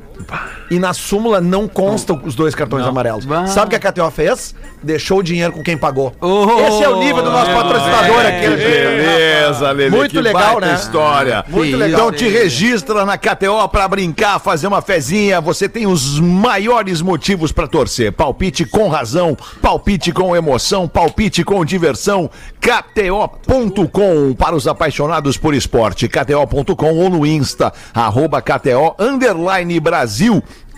e 0.70 0.78
na 0.78 0.92
súmula 0.92 1.40
não 1.40 1.66
constam 1.66 2.20
os 2.24 2.34
dois 2.34 2.54
cartões 2.54 2.86
amarelos. 2.86 3.24
Bah. 3.24 3.46
Sabe 3.46 3.66
o 3.66 3.78
que 3.78 3.86
a 3.86 3.92
KTO 3.92 4.10
fez? 4.10 4.54
Deixou 4.82 5.18
o 5.18 5.22
dinheiro 5.22 5.52
com 5.52 5.62
quem 5.62 5.76
pagou. 5.76 6.14
Oh, 6.20 6.60
Esse 6.68 6.82
é 6.82 6.88
o 6.88 6.98
nível 6.98 7.22
do 7.22 7.30
nosso 7.30 7.50
patrocinador 7.50 8.20
aqui. 8.26 8.40
Que 8.40 8.56
beleza, 8.56 9.70
Lelê. 9.72 9.90
Muito 9.90 10.10
que 10.12 10.20
legal, 10.20 10.60
baita 10.60 10.66
né? 10.66 10.74
história. 10.74 11.44
Muito 11.48 11.70
Que 11.70 11.76
legal. 11.76 12.00
Então 12.00 12.12
te 12.12 12.28
registra 12.28 13.04
na 13.04 13.18
KTO 13.18 13.68
pra 13.68 13.88
brincar, 13.88 14.38
fazer 14.38 14.66
uma 14.66 14.80
fezinha. 14.80 15.40
Você 15.40 15.68
tem 15.68 15.86
os 15.86 16.18
maiores 16.20 17.02
motivos 17.02 17.52
pra 17.52 17.66
torcer. 17.66 18.12
Palpite 18.12 18.64
com 18.64 18.88
razão, 18.88 19.36
palpite 19.60 20.12
com 20.12 20.34
emoção, 20.34 20.88
palpite 20.88 21.44
com 21.44 21.64
diversão. 21.64 22.30
KTO.com 22.60 24.34
para 24.34 24.54
os 24.54 24.66
apaixonados 24.66 25.36
por 25.36 25.54
esporte. 25.54 26.08
KTO.com 26.08 26.94
ou 26.94 27.10
no 27.10 27.26
Insta, 27.26 27.72
arroba 27.94 28.40
KTO 28.40 28.94
underline 28.98 29.78
Brasil. 29.80 30.09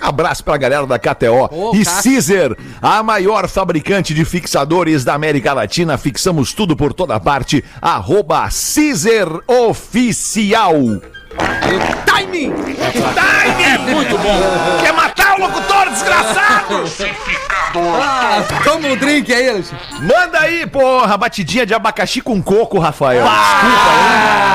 Abraço 0.01 0.42
pra 0.42 0.57
galera 0.57 0.85
da 0.85 0.99
KTO. 0.99 1.49
Ô, 1.53 1.77
e. 1.77 1.85
Caesar, 1.85 2.57
a 2.83 3.03
maior 3.05 3.49
fabricante 3.49 4.12
de 4.12 4.25
fixadores 4.25 5.05
da 5.05 5.14
América 5.14 5.53
Latina. 5.53 5.97
Fixamos 5.97 6.53
tudo 6.53 6.77
por 6.77 6.92
toda 6.92 7.21
parte. 7.21 7.64
Arroba 7.81 8.49
Caesar 8.49 9.29
Oficial. 9.47 10.75
Timing! 12.05 12.53
É 13.64 13.79
muito 13.79 14.18
bom. 14.18 14.40
Quer 14.83 14.92
matar 14.92 15.21
o 15.35 15.40
locutor, 15.40 15.90
desgraçado? 15.90 16.85
Ah, 17.75 18.42
toma 18.64 18.88
um 18.88 18.97
drink 18.97 19.33
aí, 19.33 19.49
Alexandre. 19.49 19.85
Manda 20.01 20.40
aí, 20.40 20.66
porra, 20.66 21.16
batidinha 21.16 21.64
de 21.64 21.73
abacaxi 21.75 22.21
com 22.21 22.42
coco, 22.42 22.79
Rafael. 22.79 23.25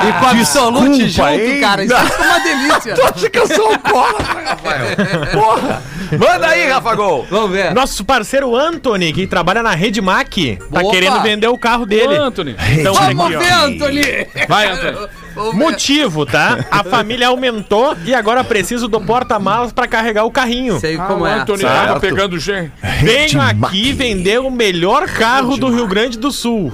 E 0.08 0.14
com 0.20 0.26
absolute 0.28 1.06
Desculpa, 1.06 1.32
junto, 1.32 1.44
hein? 1.44 1.62
cara. 1.62 1.84
Isso 1.84 1.94
é 1.94 2.26
uma 2.26 2.40
delícia. 2.40 2.94
Tu 2.98 3.04
acha 3.04 3.30
que 3.30 3.40
eu 3.40 3.48
sou 3.48 3.74
um 3.74 3.78
porra, 3.80 4.16
Rafael? 4.46 4.88
Porra. 5.34 5.84
Manda 6.18 6.48
aí, 6.48 6.70
Rafa 6.70 6.96
Gol. 6.96 7.28
Vamos 7.30 7.52
ver. 7.52 7.74
Nosso 7.74 8.06
parceiro 8.06 8.56
Anthony, 8.56 9.12
que 9.12 9.28
trabalha 9.28 9.62
na 9.64 9.72
Rede 9.72 10.00
Mac, 10.02 10.30
tá 10.72 10.80
Opa! 10.82 10.92
querendo 10.92 11.20
vender 11.22 11.48
o 11.48 11.58
carro 11.58 11.86
dele. 11.86 12.18
Ô, 12.20 12.24
Anthony. 12.24 12.56
Então, 12.72 12.94
Vamos 12.94 13.26
aqui, 13.26 13.38
ver, 13.38 13.54
ó. 13.54 13.66
Anthony. 13.66 14.02
Vai, 14.48 14.70
Antônio. 14.70 15.10
Motivo, 15.54 16.26
tá? 16.26 16.66
A 16.72 16.84
família 16.86 17.28
aumentou 17.28 17.96
e 18.06 18.14
agora 18.14 18.44
preciso 18.44 18.88
do 18.88 19.00
porta-malas 19.02 19.72
pra 19.72 19.88
carregar 19.88 20.24
o 20.26 20.32
carrinho. 20.32 20.80
Sei 20.80 20.98
Ah, 20.98 21.06
como 21.06 21.24
o 21.24 21.28
é. 21.28 21.34
Antônio 21.34 21.62
Certo. 21.68 21.86
tava 21.88 22.00
pegando 22.00 22.40
gente. 22.40 22.72
Venho 23.02 23.42
aqui 23.42 23.92
vender 23.94 24.40
o 24.40 24.50
melhor 24.50 25.08
carro 25.08 25.58
do 25.58 25.70
Rio 25.70 25.88
Grande 25.88 26.18
do 26.18 26.32
Sul. 26.32 26.72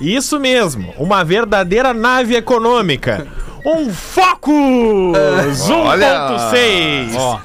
Isso 0.00 0.38
mesmo, 0.38 0.92
uma 0.98 1.24
verdadeira 1.24 1.94
nave 1.94 2.34
econômica. 2.36 3.26
Um 3.64 3.90
Focus 3.92 5.16
Olha. 5.70 6.28
1.6. 6.52 7.40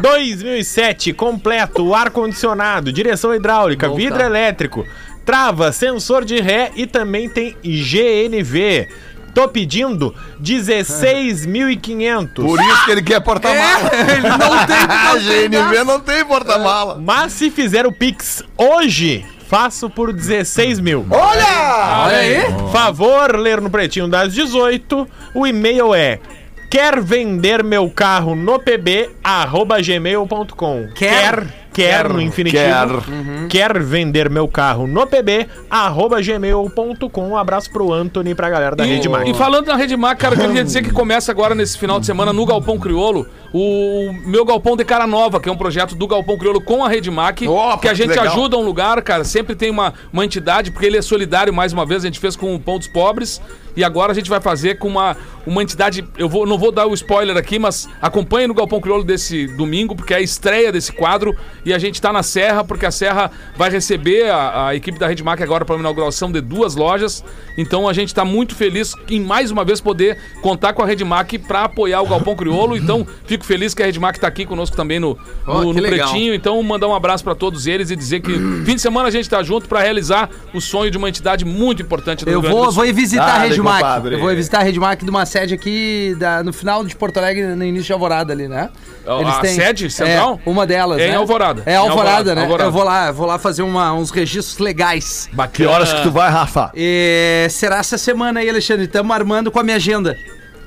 2007, 0.00 1.12
completo, 1.12 1.94
ar-condicionado, 1.94 2.92
direção 2.92 3.34
hidráulica, 3.34 3.88
Bom 3.88 3.94
vidro 3.96 4.20
elétrico, 4.22 4.84
trava, 5.24 5.72
sensor 5.72 6.24
de 6.24 6.40
ré 6.40 6.70
e 6.76 6.86
também 6.86 7.28
tem 7.28 7.56
GNV. 7.64 8.88
Tô 9.34 9.48
pedindo 9.48 10.14
16.500. 10.42 12.34
Por 12.34 12.60
isso 12.60 12.84
que 12.84 12.90
ele 12.92 13.02
quer 13.02 13.20
porta-mala. 13.20 13.90
É, 13.92 14.12
ele 14.12 14.28
não 14.28 14.66
tem 14.66 14.76
A 14.88 15.14
não 15.14 15.20
tem 15.20 15.48
GNV 15.48 15.84
não 15.84 16.00
tem 16.00 16.24
porta-mala. 16.24 16.98
Mas 17.02 17.32
se 17.32 17.50
fizer 17.50 17.86
o 17.86 17.92
Pix 17.92 18.42
hoje, 18.56 19.26
faço 19.48 19.90
por 19.90 20.12
16 20.12 20.80
mil. 20.80 21.06
Olha! 21.10 22.04
Olha 22.04 22.16
aí. 22.16 22.42
Favor 22.72 23.36
ler 23.36 23.60
no 23.60 23.70
pretinho 23.70 24.08
das 24.08 24.32
18. 24.32 25.08
O 25.34 25.46
e-mail 25.46 25.94
é 25.94 26.20
quer 26.70 27.00
vender 27.00 27.62
meu 27.62 27.88
carro 27.88 28.34
no 28.34 28.58
pb 28.58 29.10
arroba 29.22 29.80
gmail.com 29.80 30.88
Quer. 30.94 31.34
quer 31.44 31.63
no 32.12 32.20
infinitivo? 32.20 33.02
Quer. 33.48 33.48
quer 33.48 33.82
vender 33.82 34.30
meu 34.30 34.46
carro 34.46 34.86
no 34.86 35.06
pb 35.06 35.46
arroba 35.68 36.20
gmail.com 36.20 37.28
um 37.28 37.36
abraço 37.36 37.70
pro 37.70 37.92
Anthony 37.92 38.30
e 38.30 38.34
pra 38.34 38.48
galera 38.50 38.76
da 38.76 38.84
Rede 38.84 39.08
Mac 39.08 39.26
E 39.26 39.34
falando 39.34 39.66
na 39.66 39.76
Rede 39.76 39.96
Mac, 39.96 40.18
cara, 40.18 40.34
eu 40.34 40.46
queria 40.46 40.64
dizer 40.64 40.82
que 40.82 40.90
começa 40.90 41.32
agora 41.32 41.54
nesse 41.54 41.78
final 41.78 41.98
de 41.98 42.06
semana 42.06 42.32
no 42.32 42.44
Galpão 42.46 42.78
Criolo 42.78 43.26
o 43.52 44.12
meu 44.26 44.44
Galpão 44.44 44.76
de 44.76 44.84
Cara 44.84 45.06
Nova, 45.06 45.40
que 45.40 45.48
é 45.48 45.52
um 45.52 45.56
projeto 45.56 45.94
do 45.94 46.08
Galpão 46.08 46.36
Criolo 46.36 46.60
com 46.60 46.84
a 46.84 46.88
Rede 46.88 47.08
Mac, 47.10 47.40
Opa, 47.42 47.78
que 47.78 47.88
a 47.88 47.90
que 47.92 47.96
gente 47.96 48.08
legal. 48.08 48.26
ajuda 48.26 48.56
um 48.56 48.64
lugar, 48.64 49.00
cara, 49.02 49.22
sempre 49.22 49.54
tem 49.54 49.70
uma, 49.70 49.94
uma 50.12 50.24
entidade, 50.24 50.72
porque 50.72 50.86
ele 50.86 50.96
é 50.96 51.02
solidário, 51.02 51.54
mais 51.54 51.72
uma 51.72 51.86
vez, 51.86 52.02
a 52.02 52.06
gente 52.06 52.18
fez 52.18 52.34
com 52.34 52.52
o 52.52 52.58
Pão 52.58 52.78
dos 52.78 52.88
Pobres, 52.88 53.40
e 53.76 53.82
agora 53.84 54.12
a 54.12 54.14
gente 54.14 54.30
vai 54.30 54.40
fazer 54.40 54.78
com 54.78 54.88
uma, 54.88 55.16
uma 55.46 55.62
entidade, 55.62 56.04
eu 56.16 56.28
vou, 56.28 56.46
não 56.46 56.58
vou 56.58 56.70
dar 56.70 56.86
o 56.86 56.94
spoiler 56.94 57.36
aqui, 57.36 57.58
mas 57.58 57.88
acompanhe 58.00 58.46
no 58.46 58.54
Galpão 58.54 58.80
Criolo 58.80 59.04
desse 59.04 59.46
domingo, 59.46 59.94
porque 59.94 60.14
é 60.14 60.18
a 60.18 60.20
estreia 60.20 60.70
desse 60.72 60.92
quadro, 60.92 61.36
E 61.64 61.72
a 61.72 61.78
gente 61.78 62.00
tá 62.00 62.12
na 62.12 62.22
Serra, 62.22 62.62
porque 62.64 62.86
a 62.86 62.90
Serra 62.90 63.30
vai 63.56 63.70
receber 63.70 64.30
a, 64.30 64.68
a 64.68 64.74
equipe 64.74 64.98
da 64.98 65.06
Redmac 65.06 65.42
agora 65.42 65.64
para 65.64 65.74
uma 65.74 65.80
inauguração 65.80 66.30
de 66.30 66.40
duas 66.40 66.74
lojas. 66.74 67.24
Então 67.56 67.88
a 67.88 67.92
gente 67.92 68.14
tá 68.14 68.24
muito 68.24 68.54
feliz 68.54 68.94
em 69.08 69.20
mais 69.20 69.50
uma 69.50 69.64
vez 69.64 69.80
poder 69.80 70.18
contar 70.42 70.72
com 70.72 70.82
a 70.82 70.86
Redmac 70.86 71.38
para 71.38 71.64
apoiar 71.64 72.02
o 72.02 72.06
Galpão 72.06 72.34
Criolo. 72.36 72.76
Então 72.76 73.06
fico 73.26 73.44
feliz 73.44 73.74
que 73.74 73.82
a 73.82 73.86
Redmac 73.86 74.18
tá 74.20 74.28
aqui 74.28 74.44
conosco 74.44 74.76
também 74.76 74.98
no, 75.00 75.18
Oh, 75.46 75.72
no. 75.72 75.74
Pretinho. 75.74 76.34
Então 76.34 76.62
mandar 76.62 76.88
um 76.88 76.94
abraço 76.94 77.22
para 77.22 77.34
todos 77.34 77.66
eles 77.66 77.90
e 77.90 77.96
dizer 77.96 78.20
que 78.20 78.32
fim 78.64 78.74
de 78.74 78.80
semana 78.80 79.08
a 79.08 79.10
gente 79.10 79.28
tá 79.28 79.42
junto 79.42 79.68
para 79.68 79.80
realizar 79.80 80.30
o 80.52 80.60
sonho 80.60 80.90
de 80.90 80.98
uma 80.98 81.08
entidade 81.08 81.44
muito 81.44 81.82
importante 81.82 82.24
do 82.24 82.30
Eu 82.30 82.40
Rio 82.40 82.50
vou, 82.50 82.70
vou 82.72 82.86
ir 82.86 82.92
visitar 82.92 83.36
a 83.36 83.38
Dale, 83.38 83.54
Redmac. 83.72 84.12
Eu 84.12 84.20
vou 84.20 84.34
visitar 84.34 84.58
a 84.60 84.62
Redmac 84.62 85.04
de 85.04 85.10
uma 85.10 85.26
sede 85.26 85.54
aqui 85.54 86.14
da- 86.18 86.42
no 86.42 86.52
final 86.52 86.84
de 86.84 86.94
Porto 86.94 87.16
Alegre, 87.18 87.44
no 87.46 87.64
início 87.64 87.86
de 87.86 87.92
Alvorada 87.92 88.32
ali, 88.32 88.46
né? 88.48 88.70
A 89.06 89.44
sede 89.44 89.90
central? 89.90 90.40
É, 90.44 90.48
uma 90.50 90.66
delas, 90.66 90.98
É 91.00 91.08
em 91.08 91.10
né? 91.10 91.16
Alvorada. 91.16 91.62
É 91.66 91.72
Em 91.72 91.76
Alvorada, 91.76 92.00
Alvorada, 92.10 92.34
né? 92.34 92.42
Alvorada. 92.42 92.68
Eu 92.68 92.72
vou 92.72 92.84
lá, 92.84 93.10
vou 93.12 93.26
lá 93.26 93.38
fazer 93.38 93.62
uma- 93.62 93.92
uns 93.92 94.10
registros 94.10 94.58
legais. 94.58 95.28
Que 95.52 95.66
horas 95.66 95.92
que 95.92 96.02
tu 96.02 96.10
vai, 96.10 96.30
Rafa? 96.30 96.70
E 96.74 97.46
será 97.50 97.78
essa 97.78 97.98
semana 97.98 98.40
aí, 98.40 98.48
Alexandre. 98.48 98.84
Estamos 98.86 99.14
armando 99.14 99.50
com 99.50 99.58
a 99.58 99.62
minha 99.62 99.76
agenda. 99.76 100.16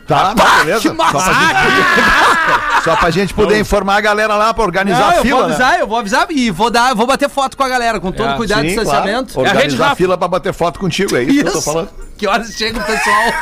Tá, 0.07 0.33
beleza. 0.63 0.79
que 0.81 0.89
massa! 0.91 1.19
Só 1.19 1.31
pra 1.33 1.69
gente, 1.69 2.83
só 2.85 2.95
pra 2.95 3.09
gente 3.09 3.33
poder 3.33 3.59
informar 3.59 3.97
a 3.97 4.01
galera 4.01 4.35
lá 4.35 4.53
pra 4.53 4.63
organizar 4.63 4.99
Não, 5.01 5.09
a 5.09 5.15
eu 5.17 5.21
fila. 5.21 5.37
vou 5.39 5.47
né? 5.49 5.53
avisar, 5.55 5.79
eu 5.79 5.87
vou 5.87 5.97
avisar 5.97 6.25
e 6.29 6.49
vou 6.49 6.69
dar, 6.69 6.95
vou 6.95 7.05
bater 7.05 7.29
foto 7.29 7.57
com 7.57 7.63
a 7.63 7.67
galera, 7.69 7.99
com 7.99 8.11
todo 8.11 8.29
É, 8.29 8.35
cuidado 8.37 8.61
Sim, 8.61 8.67
de 8.69 8.73
claro. 8.75 8.89
distanciamento. 8.89 9.39
É 9.39 9.41
a 9.41 9.43
rede 9.47 9.55
Organizar 9.57 9.83
a 9.83 9.87
Rafa. 9.89 9.95
fila 9.97 10.17
pra 10.17 10.27
bater 10.29 10.53
foto 10.53 10.79
contigo, 10.79 11.15
é 11.17 11.23
isso, 11.23 11.41
que 11.43 11.47
eu 11.49 11.51
tô 11.51 11.61
falando. 11.61 11.89
Que 12.17 12.25
horas 12.25 12.51
chega 12.55 12.79
o 12.79 12.83
pessoal? 12.83 13.33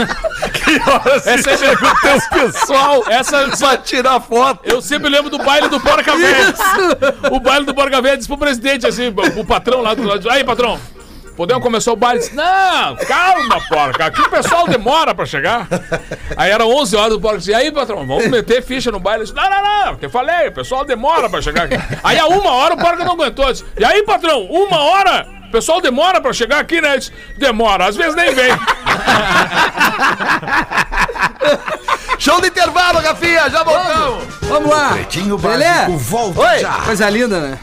Essa 1.26 1.50
é 1.50 1.72
o 1.72 1.76
teu 1.76 2.30
pessoal. 2.50 3.04
Essa, 3.08 3.48
Pra 3.58 3.76
tirar 3.76 4.20
foto. 4.20 4.60
eu 4.64 4.80
sempre 4.82 5.08
lembro 5.08 5.30
do 5.30 5.38
baile 5.38 5.68
do 5.68 5.78
Porca 5.80 6.16
Velha. 6.16 6.54
O 7.30 7.38
baile 7.40 7.66
do 7.66 7.74
Porca 7.74 8.00
Velha 8.00 8.16
disse 8.16 8.28
pro 8.28 8.38
presidente, 8.38 8.86
assim, 8.86 9.12
o 9.36 9.44
patrão 9.44 9.80
lá 9.82 9.94
do 9.94 10.02
lado. 10.02 10.28
Aí, 10.30 10.42
patrão, 10.44 10.78
podemos 11.40 11.62
começar 11.62 11.90
o 11.92 11.96
baile? 11.96 12.20
Disse, 12.20 12.36
Não, 12.36 12.96
calma, 12.96 13.58
porca. 13.66 14.04
Aqui 14.04 14.20
o 14.20 14.28
pessoal 14.28 14.68
demora 14.68 15.14
pra 15.14 15.24
chegar. 15.24 15.66
Aí 16.36 16.50
era 16.50 16.66
11 16.66 16.94
horas 16.96 17.12
do 17.14 17.20
porca. 17.20 17.38
Disse, 17.38 17.50
e 17.50 17.54
aí, 17.54 17.72
patrão, 17.72 18.06
vamos 18.06 18.28
meter 18.28 18.62
ficha 18.62 18.92
no 18.92 19.00
baile? 19.00 19.24
Disse, 19.24 19.34
não, 19.34 19.48
não, 19.48 19.62
não. 19.62 19.98
Eu 20.02 20.10
falei, 20.10 20.48
o 20.48 20.52
pessoal 20.52 20.84
demora 20.84 21.30
pra 21.30 21.40
chegar 21.40 21.62
aqui. 21.64 21.76
Aí 22.04 22.18
a 22.18 22.26
uma 22.26 22.50
hora 22.50 22.74
o 22.74 22.76
porca 22.76 23.02
não 23.06 23.12
aguentou. 23.14 23.50
Disse, 23.50 23.64
e 23.78 23.82
aí, 23.82 24.02
patrão, 24.02 24.42
uma 24.50 24.82
hora? 24.82 25.26
O 25.48 25.50
pessoal 25.50 25.80
demora 25.80 26.20
pra 26.20 26.30
chegar 26.34 26.58
aqui, 26.58 26.78
né? 26.78 26.98
Disse, 26.98 27.10
demora, 27.38 27.86
às 27.86 27.96
vezes 27.96 28.14
nem 28.14 28.34
vem. 28.34 28.50
Show 32.18 32.38
de 32.42 32.48
intervalo, 32.48 33.00
Rafinha, 33.00 33.48
já 33.48 33.62
voltamos. 33.62 34.24
Vamos 34.42 34.70
lá. 34.70 34.90
Pretinho? 34.90 35.38
Básico 35.38 35.96
volta 35.96 36.40
Oi, 36.40 36.58
já. 36.58 36.72
coisa 36.82 37.08
linda, 37.08 37.40
né? 37.40 37.58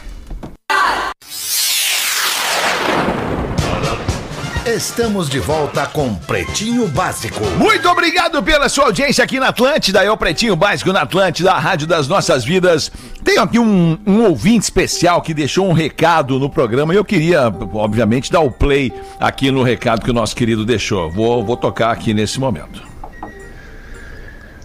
Estamos 4.74 5.30
de 5.30 5.38
volta 5.38 5.86
com 5.86 6.14
Pretinho 6.14 6.86
Básico. 6.88 7.42
Muito 7.56 7.88
obrigado 7.88 8.42
pela 8.42 8.68
sua 8.68 8.84
audiência 8.84 9.24
aqui 9.24 9.40
na 9.40 9.48
Atlântida. 9.48 10.04
É 10.04 10.10
o 10.10 10.16
Pretinho 10.16 10.54
Básico 10.54 10.92
na 10.92 11.00
Atlântida, 11.00 11.52
a 11.52 11.58
rádio 11.58 11.86
das 11.86 12.06
nossas 12.06 12.44
vidas. 12.44 12.92
Tenho 13.24 13.40
aqui 13.40 13.58
um, 13.58 13.98
um 14.06 14.24
ouvinte 14.24 14.64
especial 14.64 15.22
que 15.22 15.32
deixou 15.32 15.66
um 15.66 15.72
recado 15.72 16.38
no 16.38 16.50
programa 16.50 16.92
e 16.92 16.98
eu 16.98 17.04
queria, 17.04 17.44
obviamente, 17.72 18.30
dar 18.30 18.40
o 18.40 18.50
play 18.50 18.92
aqui 19.18 19.50
no 19.50 19.62
recado 19.62 20.04
que 20.04 20.10
o 20.10 20.14
nosso 20.14 20.36
querido 20.36 20.66
deixou. 20.66 21.10
Vou, 21.10 21.42
vou 21.42 21.56
tocar 21.56 21.90
aqui 21.90 22.12
nesse 22.12 22.38
momento. 22.38 22.82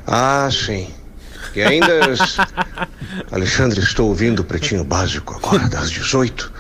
Ah, 0.06 0.50
sim. 0.52 0.90
E 1.56 1.62
ainda. 1.62 1.88
Alexandre, 3.32 3.80
estou 3.80 4.10
ouvindo 4.10 4.42
o 4.42 4.44
Pretinho 4.44 4.84
Básico 4.84 5.34
agora, 5.34 5.70
das 5.70 5.90
18. 5.90 6.52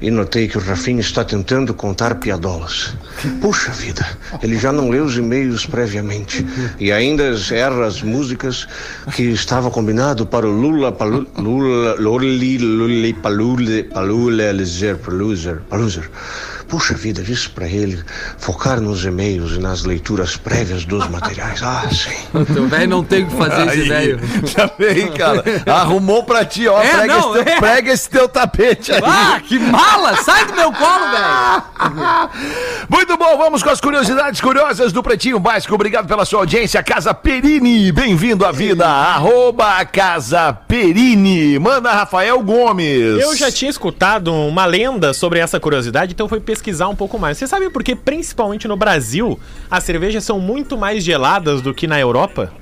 E 0.00 0.10
notei 0.10 0.48
que 0.48 0.58
o 0.58 0.60
Rafinha 0.60 1.00
está 1.00 1.24
tentando 1.24 1.72
contar 1.72 2.16
piadolas. 2.16 2.94
Puxa 3.40 3.70
vida, 3.72 4.06
ele 4.42 4.58
já 4.58 4.72
não 4.72 4.90
leu 4.90 5.04
os 5.04 5.16
e-mails 5.16 5.64
previamente. 5.66 6.44
E 6.78 6.92
ainda 6.92 7.34
erra 7.52 7.86
as 7.86 8.02
músicas 8.02 8.66
que 9.14 9.22
estava 9.22 9.70
combinado 9.70 10.26
para 10.26 10.46
o 10.46 10.50
Lula 10.50 10.92
Palu, 10.92 11.26
Lula 11.38 11.94
Loli 11.98 12.58
Luli 12.58 13.14
Palule 13.14 13.84
Palule 13.84 14.52
Lizer 14.52 14.98
Paluser 14.98 15.60
Paluser. 15.68 16.10
Puxa 16.74 16.92
vida, 16.92 17.22
disse 17.22 17.48
para 17.48 17.68
ele 17.68 18.02
focar 18.36 18.80
nos 18.80 19.04
e-mails 19.04 19.52
e 19.52 19.60
nas 19.60 19.84
leituras 19.84 20.36
prévias 20.36 20.84
dos 20.84 21.08
materiais. 21.08 21.62
Ah, 21.62 21.88
sim. 21.88 22.10
O 22.36 22.44
teu 22.52 22.66
velho 22.66 22.88
não 22.88 23.04
tem 23.04 23.22
o 23.22 23.28
que 23.28 23.36
fazer 23.36 23.68
esse 23.68 23.88
velho. 23.88 24.20
Também, 24.52 25.12
cara. 25.12 25.44
Arrumou 25.72 26.24
pra 26.24 26.44
ti, 26.44 26.66
ó. 26.66 26.82
É, 26.82 26.88
prega, 26.88 27.06
não, 27.06 27.36
esse 27.36 27.44
teu, 27.44 27.54
é. 27.54 27.60
prega 27.60 27.92
esse 27.92 28.10
teu 28.10 28.28
tapete 28.28 28.90
aí. 28.90 29.00
Ah, 29.04 29.40
que 29.40 29.56
mala! 29.56 30.16
Sai 30.16 30.46
do 30.46 30.54
meu 30.54 30.72
colo, 30.72 31.04
velho! 31.12 32.30
Muito 32.90 33.16
bom, 33.16 33.38
vamos 33.38 33.62
com 33.62 33.70
as 33.70 33.80
curiosidades 33.80 34.40
curiosas 34.40 34.92
do 34.92 35.00
Pretinho 35.00 35.38
Básico. 35.38 35.76
Obrigado 35.76 36.08
pela 36.08 36.24
sua 36.24 36.40
audiência. 36.40 36.82
Casa 36.82 37.14
Perini, 37.14 37.92
bem-vindo 37.92 38.44
à 38.44 38.50
vida. 38.50 38.84
Arroba 38.84 39.84
Casa 39.84 40.52
Perini. 40.52 41.56
Manda 41.56 41.92
Rafael 41.92 42.42
Gomes. 42.42 43.22
Eu 43.22 43.36
já 43.36 43.52
tinha 43.52 43.70
escutado 43.70 44.34
uma 44.34 44.66
lenda 44.66 45.14
sobre 45.14 45.38
essa 45.38 45.60
curiosidade, 45.60 46.12
então 46.12 46.28
fui 46.28 46.40
pesquisar 46.40 46.63
um 46.88 46.96
pouco 46.96 47.18
mais. 47.18 47.36
Você 47.38 47.46
sabe 47.46 47.68
por 47.70 47.82
que, 47.82 47.94
principalmente 47.96 48.66
no 48.68 48.76
Brasil, 48.76 49.38
as 49.70 49.84
cervejas 49.84 50.24
são 50.24 50.38
muito 50.38 50.76
mais 50.78 51.02
geladas 51.02 51.60
do 51.60 51.74
que 51.74 51.86
na 51.86 51.98
Europa? 52.00 52.52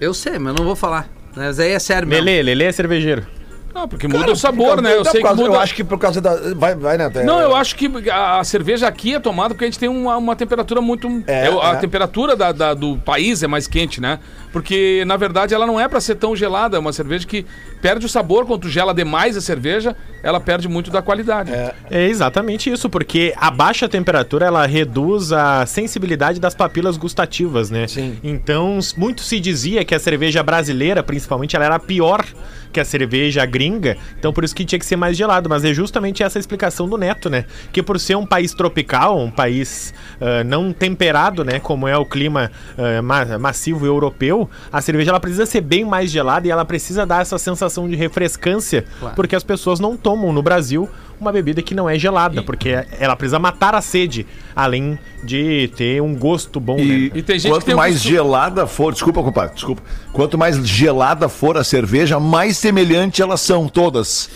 Eu 0.00 0.14
sei, 0.14 0.38
mas 0.38 0.54
não 0.54 0.64
vou 0.64 0.76
falar. 0.76 1.08
Mas 1.36 1.60
aí 1.60 1.72
é 1.72 1.78
sério 1.78 2.06
mesmo. 2.08 2.24
Lelê, 2.24 2.42
Lelê 2.42 2.64
é 2.66 2.72
cervejeiro. 2.72 3.26
Não, 3.74 3.86
porque 3.86 4.08
muda 4.08 4.32
o 4.32 4.36
sabor, 4.36 4.82
né? 4.82 4.92
Eu 4.96 5.04
sei 5.04 5.12
por 5.12 5.18
que 5.18 5.22
causa- 5.22 5.42
muda. 5.42 5.54
Eu 5.54 5.60
acho 5.60 5.74
que 5.74 5.84
por 5.84 5.98
causa 5.98 6.20
da. 6.20 6.34
Vai, 6.54 6.74
vai 6.74 6.98
né? 6.98 7.08
Não, 7.24 7.38
eu 7.40 7.54
acho 7.54 7.76
que 7.76 7.88
a 8.10 8.38
a 8.40 8.44
cerveja 8.44 8.88
aqui 8.88 9.14
é 9.14 9.20
tomada 9.20 9.54
porque 9.54 9.64
a 9.64 9.68
gente 9.68 9.78
tem 9.78 9.88
uma, 9.88 10.16
uma 10.16 10.34
temperatura 10.34 10.80
muito. 10.80 11.06
É, 11.26 11.46
é, 11.46 11.62
a 11.62 11.72
é. 11.72 11.76
temperatura 11.76 12.34
da, 12.34 12.50
da- 12.50 12.74
do 12.74 12.96
país 12.98 13.42
é 13.42 13.46
mais 13.46 13.68
quente, 13.68 14.00
né? 14.00 14.18
Porque, 14.52 15.04
na 15.06 15.16
verdade, 15.16 15.54
ela 15.54 15.66
não 15.66 15.78
é 15.78 15.86
pra 15.86 16.00
ser 16.00 16.14
tão 16.14 16.34
gelada. 16.34 16.76
É 16.76 16.80
uma 16.80 16.92
cerveja 16.92 17.26
que 17.26 17.44
perde 17.82 18.06
o 18.06 18.08
sabor. 18.08 18.46
Quando 18.46 18.62
tu 18.62 18.68
gela 18.68 18.94
demais 18.94 19.36
a 19.36 19.40
cerveja, 19.40 19.94
ela 20.22 20.40
perde 20.40 20.68
muito 20.68 20.90
da 20.90 21.02
qualidade. 21.02 21.50
É 21.90 22.06
exatamente 22.08 22.70
isso, 22.70 22.88
porque 22.88 23.32
a 23.36 23.50
baixa 23.50 23.88
temperatura 23.88 24.46
ela 24.46 24.66
reduz 24.66 25.32
a 25.32 25.64
sensibilidade 25.66 26.40
das 26.40 26.54
papilas 26.54 26.96
gustativas, 26.96 27.70
né? 27.70 27.86
Sim. 27.86 28.18
Então, 28.22 28.78
muito 28.96 29.22
se 29.22 29.38
dizia 29.38 29.84
que 29.84 29.94
a 29.94 29.98
cerveja 29.98 30.42
brasileira, 30.42 31.02
principalmente, 31.02 31.54
ela 31.54 31.64
era 31.64 31.78
pior 31.78 32.24
que 32.70 32.78
a 32.78 32.84
cerveja 32.84 33.46
gringa, 33.46 33.96
então 34.18 34.30
por 34.30 34.44
isso 34.44 34.54
que 34.54 34.62
tinha 34.62 34.78
que 34.78 34.84
ser 34.84 34.94
mais 34.96 35.16
gelado, 35.16 35.48
mas 35.48 35.64
é 35.64 35.72
justamente 35.72 36.22
essa 36.22 36.38
a 36.38 36.40
explicação 36.40 36.86
do 36.86 36.98
Neto, 36.98 37.30
né? 37.30 37.46
Que 37.72 37.82
por 37.82 37.98
ser 37.98 38.14
um 38.14 38.26
país 38.26 38.52
tropical, 38.52 39.18
um 39.18 39.30
país 39.30 39.94
ah, 40.20 40.44
não 40.44 40.70
temperado, 40.70 41.42
né, 41.42 41.58
como 41.60 41.88
é 41.88 41.96
o 41.96 42.04
clima 42.04 42.50
ah, 42.76 43.00
ma- 43.00 43.38
massivo 43.38 43.86
europeu, 43.86 44.37
a 44.70 44.80
cerveja 44.82 45.10
ela 45.10 45.20
precisa 45.20 45.46
ser 45.46 45.62
bem 45.62 45.84
mais 45.84 46.10
gelada 46.10 46.46
e 46.46 46.50
ela 46.50 46.64
precisa 46.64 47.06
dar 47.06 47.22
essa 47.22 47.38
sensação 47.38 47.88
de 47.88 47.96
refrescância, 47.96 48.84
porque 49.16 49.34
as 49.34 49.42
pessoas 49.42 49.80
não 49.80 49.96
tomam 49.96 50.32
no 50.32 50.42
Brasil 50.42 50.88
uma 51.20 51.32
bebida 51.32 51.60
que 51.62 51.74
não 51.74 51.88
é 51.88 51.98
gelada, 51.98 52.42
porque 52.42 52.70
ela 52.98 53.16
precisa 53.16 53.38
matar 53.38 53.74
a 53.74 53.80
sede, 53.80 54.26
além 54.54 54.98
de 55.24 55.70
ter 55.76 56.00
um 56.00 56.14
gosto 56.14 56.60
bom. 56.60 56.78
E, 56.78 56.84
né? 56.84 57.10
E 57.14 57.22
tem 57.22 57.38
gente 57.38 57.50
quanto 57.50 57.60
que 57.62 57.66
tem 57.66 57.74
mais 57.74 57.94
costume- 57.94 58.14
gelada 58.14 58.66
for, 58.66 58.92
desculpa, 58.92 59.22
compadre, 59.22 59.54
desculpa. 59.54 59.82
Quanto 60.12 60.38
mais 60.38 60.56
gelada 60.66 61.28
for 61.28 61.56
a 61.56 61.64
cerveja, 61.64 62.20
mais 62.20 62.56
semelhante 62.56 63.20
elas 63.20 63.40
são 63.40 63.66
todas. 63.68 64.30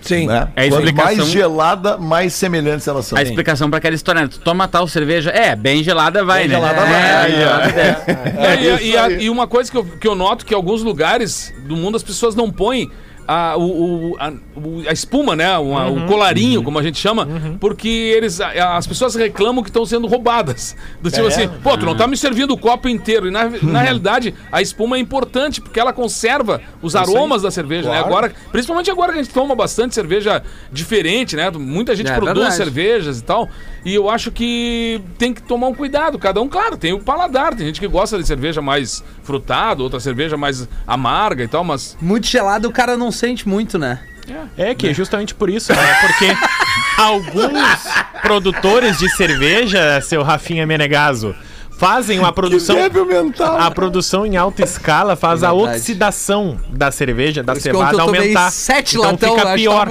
Sim. 0.00 0.26
Né? 0.26 0.48
É 0.56 0.66
a 0.66 0.68
Quanto 0.70 0.84
explicação- 0.84 1.16
mais 1.16 1.28
gelada, 1.28 1.98
mais 1.98 2.32
semelhantes 2.32 2.88
elas 2.88 3.06
são. 3.06 3.18
A 3.18 3.22
explicação 3.22 3.68
pra 3.68 3.78
aquela 3.78 3.94
história, 3.94 4.22
né? 4.22 4.28
Tu 4.28 4.40
toma 4.40 4.66
tal 4.66 4.86
cerveja, 4.88 5.30
é, 5.30 5.54
bem 5.54 5.82
gelada 5.82 6.24
vai, 6.24 6.40
Bem 6.40 6.48
né? 6.48 6.54
gelada 6.54 6.80
é, 6.80 6.84
vai. 6.86 8.46
É, 8.46 8.82
e, 8.82 9.20
e 9.20 9.24
e 9.24 9.30
uma 9.30 9.46
coisa 9.46 9.70
que 9.70 9.76
eu, 9.76 9.84
que 9.84 10.08
eu 10.08 10.14
noto 10.14 10.44
que 10.46 10.54
em 10.54 10.56
alguns 10.56 10.82
lugares 10.82 11.52
do 11.66 11.76
mundo 11.76 11.96
as 11.96 12.02
pessoas 12.02 12.34
não 12.34 12.50
põem 12.50 12.90
a, 13.26 13.56
o, 13.56 14.16
a, 14.18 14.32
a 14.88 14.92
espuma, 14.92 15.34
né? 15.36 15.56
O, 15.58 15.76
a- 15.76 15.88
o 15.88 16.06
colarinho, 16.06 16.62
como 16.62 16.78
a 16.78 16.82
gente 16.82 16.98
chama, 16.98 17.26
porque 17.60 17.88
eles, 17.88 18.40
as 18.40 18.86
pessoas 18.86 19.14
reclamam 19.14 19.62
que 19.62 19.70
estão 19.70 19.84
sendo 19.86 20.06
roubadas. 20.06 20.76
Do 21.00 21.10
tipo 21.10 21.26
assim, 21.26 21.48
pô, 21.62 21.76
tu 21.76 21.84
não 21.86 21.96
tá 21.96 22.06
me 22.06 22.16
servindo 22.16 22.52
o 22.52 22.58
copo 22.58 22.88
inteiro. 22.88 23.28
E 23.28 23.30
na, 23.30 23.48
na 23.62 23.80
realidade, 23.82 24.34
a 24.50 24.60
espuma 24.62 24.96
é 24.96 25.00
importante, 25.00 25.60
porque 25.60 25.78
ela 25.80 25.92
conserva 25.92 26.60
os 26.80 26.96
aromas 26.96 27.42
da 27.42 27.50
cerveja, 27.50 27.90
né? 27.90 27.98
Agora, 27.98 28.32
principalmente 28.50 28.90
agora 28.90 29.12
que 29.12 29.18
a 29.18 29.22
gente 29.22 29.32
toma 29.32 29.54
bastante 29.54 29.94
cerveja 29.94 30.42
diferente, 30.72 31.36
né? 31.36 31.50
Muita 31.50 31.94
gente 31.94 32.10
É 32.10 32.14
produz 32.14 32.34
verdade. 32.34 32.56
cervejas 32.56 33.18
e 33.20 33.24
tal. 33.24 33.48
E 33.84 33.94
eu 33.94 34.08
acho 34.08 34.30
que 34.30 35.00
tem 35.18 35.34
que 35.34 35.42
tomar 35.42 35.68
um 35.68 35.74
cuidado. 35.74 36.18
Cada 36.18 36.40
um, 36.40 36.48
claro, 36.48 36.76
tem 36.76 36.92
o 36.92 37.00
paladar. 37.00 37.54
Tem 37.54 37.66
gente 37.66 37.80
que 37.80 37.88
gosta 37.88 38.18
de 38.18 38.26
cerveja 38.26 38.62
mais 38.62 39.02
frutado, 39.24 39.82
outra 39.82 39.98
cerveja 39.98 40.36
mais 40.36 40.68
amarga 40.86 41.42
e 41.42 41.48
tal, 41.48 41.64
mas. 41.64 41.96
Muito 42.00 42.26
gelado, 42.26 42.68
o 42.68 42.72
cara 42.72 42.96
não 42.96 43.10
sente 43.10 43.48
muito, 43.48 43.78
né? 43.78 44.00
É 44.56 44.74
que 44.74 44.88
é 44.88 44.94
justamente 44.94 45.34
por 45.34 45.50
isso, 45.50 45.72
né? 45.72 45.94
Porque 46.00 46.26
alguns 46.96 47.84
produtores 48.22 48.98
de 48.98 49.08
cerveja, 49.10 50.00
seu 50.00 50.22
Rafinha 50.22 50.66
Menegaso, 50.66 51.34
fazem 51.82 52.18
uma 52.20 52.32
produção. 52.32 52.76
mental. 53.06 53.58
A 53.60 53.68
produção 53.70 54.24
em 54.24 54.36
alta 54.36 54.62
escala 54.62 55.16
faz 55.16 55.42
a 55.42 55.52
oxidação 55.52 56.56
da 56.70 56.92
cerveja, 56.92 57.42
da 57.42 57.56
cevada 57.56 58.00
aumentar. 58.00 58.52
sete 58.52 58.96
então 58.96 59.10
latão, 59.10 59.30
fica 59.30 59.42
acho 59.48 59.56
que 59.56 59.62
pior. 59.62 59.88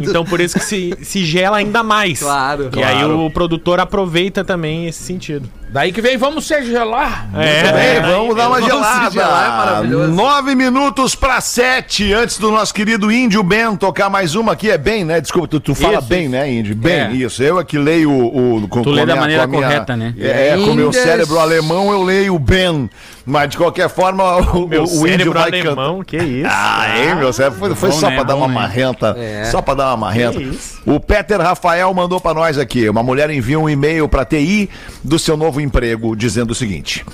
Então 0.00 0.24
por 0.24 0.40
isso 0.40 0.56
que 0.56 0.64
se, 0.64 0.96
se 1.02 1.24
gela 1.24 1.56
ainda 1.56 1.82
mais. 1.82 2.20
Claro. 2.20 2.70
E 2.76 2.82
aí 2.82 2.92
Claro. 3.02 3.18
o 3.26 3.30
produtor 3.30 3.80
aproveita 3.80 4.44
também 4.44 4.86
esse 4.86 5.02
sentido. 5.02 5.48
Daí 5.72 5.90
que 5.90 6.02
vem, 6.02 6.18
vamos 6.18 6.46
se 6.46 6.62
gelar. 6.64 7.28
É, 7.34 7.72
Bem, 7.72 8.02
vamos 8.02 8.36
dar 8.36 8.48
uma 8.48 8.60
Vamos 8.60 8.64
se 8.64 8.70
gelada. 8.70 9.10
gelar, 9.10 9.44
é 9.46 9.56
maravilhoso. 9.66 10.12
Nove 10.12 10.54
minutos 10.54 11.14
pra 11.14 11.40
sete, 11.40 12.12
antes 12.12 12.36
do 12.36 12.50
nosso 12.50 12.74
querido 12.74 13.10
Índio 13.10 13.42
Ben 13.42 13.74
tocar 13.74 14.10
mais 14.10 14.34
uma 14.34 14.52
aqui. 14.52 14.70
É 14.70 14.76
bem, 14.76 15.02
né? 15.02 15.18
Desculpa, 15.18 15.48
tu, 15.48 15.58
tu 15.60 15.74
fala 15.74 15.98
Isso, 16.00 16.08
bem, 16.08 16.22
isso. 16.24 16.30
né, 16.30 16.52
Índio? 16.52 16.76
Bem, 16.76 16.92
É. 17.00 17.12
isso. 17.12 17.42
Eu 17.42 17.58
é 17.58 17.64
que 17.64 17.78
leio 17.78 18.10
o... 18.10 18.56
o 18.64 18.68
com, 18.68 18.82
Tu 18.82 18.90
com 18.90 18.90
lê 18.90 19.00
da 19.06 19.14
minha- 19.14 19.20
maneira 19.22 19.48
com 19.48 19.54
a 19.54 19.56
minha- 19.56 19.68
correta, 19.70 19.96
né? 19.96 20.14
É, 20.20 20.56
com 20.62 20.72
o 20.72 20.74
meu 20.74 20.92
cérebro 20.92 21.38
alemão 21.38 21.90
eu 21.90 22.02
leio 22.02 22.38
Ben. 22.38 22.90
Mas, 23.24 23.50
de 23.50 23.56
qualquer 23.56 23.88
forma, 23.88 24.36
o, 24.52 24.66
Meu 24.66 24.84
o 24.84 25.06
Índio 25.06 25.32
vai 25.32 25.50
cantar. 25.50 25.66
alemão, 25.68 26.02
que 26.02 26.16
isso. 26.16 26.48
Ah, 26.50 26.98
hein, 26.98 27.14
meu 27.14 27.32
cérebro? 27.32 27.58
Foi, 27.58 27.74
foi 27.74 27.90
Bom, 27.90 27.96
só 27.96 28.08
né? 28.08 28.16
pra 28.16 28.24
dar 28.24 28.34
Bom, 28.34 28.40
uma 28.40 28.48
né? 28.48 28.54
marrenta. 28.54 29.14
É. 29.16 29.44
Só 29.44 29.62
pra 29.62 29.74
dar 29.74 29.88
uma 29.90 29.96
marrenta. 29.96 30.38
Que 30.38 30.44
isso. 30.44 30.80
O 30.84 30.98
Peter 30.98 31.40
Rafael 31.40 31.92
mandou 31.94 32.20
pra 32.20 32.34
nós 32.34 32.58
aqui. 32.58 32.88
Uma 32.88 33.02
mulher 33.02 33.30
envia 33.30 33.58
um 33.60 33.68
e-mail 33.68 34.08
pra 34.08 34.24
TI 34.24 34.68
do 35.04 35.18
seu 35.18 35.36
novo 35.36 35.60
emprego, 35.60 36.16
dizendo 36.16 36.50
o 36.50 36.54
seguinte: 36.54 37.06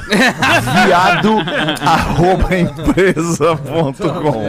Viado 0.86 1.38
arroba 1.84 2.56
empresa.com. 2.56 4.44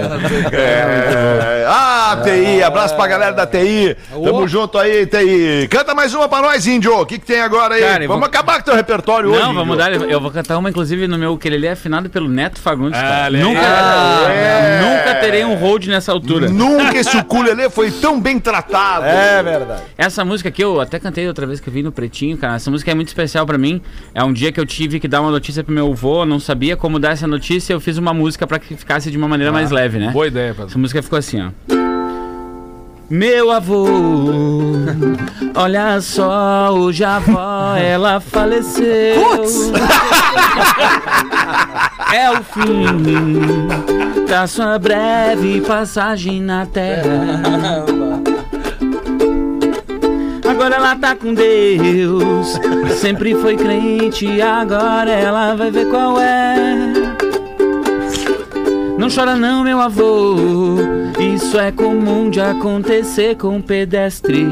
É, 0.52 1.64
ah, 1.68 2.20
TI, 2.22 2.62
abraço 2.62 2.94
pra 2.96 3.06
galera 3.06 3.32
da 3.32 3.46
TI. 3.46 3.96
Tamo 4.10 4.46
junto 4.46 4.76
aí, 4.78 5.06
TI. 5.06 5.68
Canta 5.70 5.94
mais 5.94 6.12
uma 6.14 6.28
pra 6.28 6.42
nós, 6.42 6.66
Índio. 6.66 6.98
O 7.00 7.06
que, 7.06 7.18
que 7.18 7.24
tem 7.26 7.40
agora 7.40 7.74
aí? 7.76 7.80
Cara, 7.80 8.06
Vamos 8.06 8.16
vou- 8.20 8.26
acabar 8.26 8.58
com 8.58 8.64
teu 8.64 8.74
repertório 8.74 9.30
hoje. 9.30 9.40
Não, 9.40 9.54
vamos 9.54 9.78
Índio. 9.78 10.00
dar. 10.00 10.10
Eu 10.10 10.20
vou 10.20 10.30
cantar 10.30 10.58
uma, 10.58 10.68
inclusive, 10.68 11.06
no 11.06 11.16
meu 11.16 11.32
ukulele 11.32 11.68
afinado 11.68 12.10
pelo 12.10 12.28
Neto 12.28 12.41
Fagundes. 12.50 13.00
cara. 13.00 13.24
olha 13.26 13.38
aí. 13.38 13.44
nunca, 13.44 14.32
É. 14.32 14.80
nunca 14.82 15.14
terei 15.20 15.44
um 15.44 15.54
hold 15.54 15.86
nessa 15.86 16.12
altura. 16.12 16.48
Nunca 16.48 16.96
esse 16.98 17.16
ukulele 17.16 17.68
foi 17.70 17.90
tão 17.90 18.20
bem 18.20 18.38
tratado. 18.38 19.04
É 19.06 19.42
verdade. 19.42 19.82
Essa 19.96 20.24
música 20.24 20.48
aqui, 20.48 20.62
eu 20.62 20.80
até 20.80 20.98
cantei 20.98 21.26
outra 21.28 21.46
vez 21.46 21.60
que 21.60 21.68
eu 21.68 21.72
vi 21.72 21.82
no 21.82 21.92
Pretinho, 21.92 22.36
cara. 22.36 22.56
Essa 22.56 22.70
música 22.70 22.90
é 22.90 22.94
muito 22.94 23.08
especial 23.08 23.46
pra 23.46 23.56
mim. 23.58 23.80
É 24.14 24.22
um 24.24 24.32
dia 24.32 24.50
que 24.52 24.60
eu 24.60 24.66
tive 24.66 24.98
que 25.00 25.08
dar 25.08 25.20
uma 25.20 25.30
notícia 25.30 25.62
pro 25.64 25.72
meu 25.74 25.90
avô, 25.92 26.24
não 26.26 26.40
sabia 26.40 26.76
como 26.76 26.98
dar 26.98 27.12
essa 27.12 27.26
notícia, 27.26 27.72
eu 27.72 27.80
fiz 27.80 27.96
uma 27.98 28.12
música 28.12 28.46
pra 28.46 28.58
que 28.58 28.76
ficasse 28.76 29.10
de 29.10 29.16
uma 29.16 29.28
maneira 29.28 29.52
mais 29.52 29.70
leve, 29.70 29.98
né? 29.98 30.10
Boa 30.12 30.26
ideia, 30.26 30.52
Pedro. 30.52 30.66
Essa 30.66 30.78
música 30.78 31.02
ficou 31.02 31.18
assim, 31.18 31.40
ó. 31.42 31.50
Meu 33.10 33.50
avô, 33.50 33.86
olha 35.54 36.00
só, 36.00 36.70
hoje 36.72 37.04
a 37.04 37.16
avó, 37.16 37.76
ela 37.76 38.20
faleceu. 38.20 38.82
É 42.12 42.30
o 42.30 42.42
fim 42.42 43.66
da 44.28 44.46
sua 44.46 44.78
breve 44.78 45.60
passagem 45.62 46.40
na 46.40 46.66
terra. 46.66 47.40
Agora 50.48 50.74
ela 50.76 50.96
tá 50.96 51.16
com 51.16 51.32
Deus. 51.32 52.58
Sempre 52.98 53.34
foi 53.34 53.56
crente, 53.56 54.40
agora 54.42 55.10
ela 55.10 55.54
vai 55.54 55.70
ver 55.70 55.88
qual 55.88 56.20
é. 56.20 57.11
Não 59.02 59.10
chora 59.10 59.34
não, 59.34 59.64
meu 59.64 59.80
avô. 59.80 60.36
Isso 61.18 61.58
é 61.58 61.72
comum 61.72 62.30
de 62.30 62.40
acontecer 62.40 63.36
com 63.36 63.60
pedestre. 63.60 64.46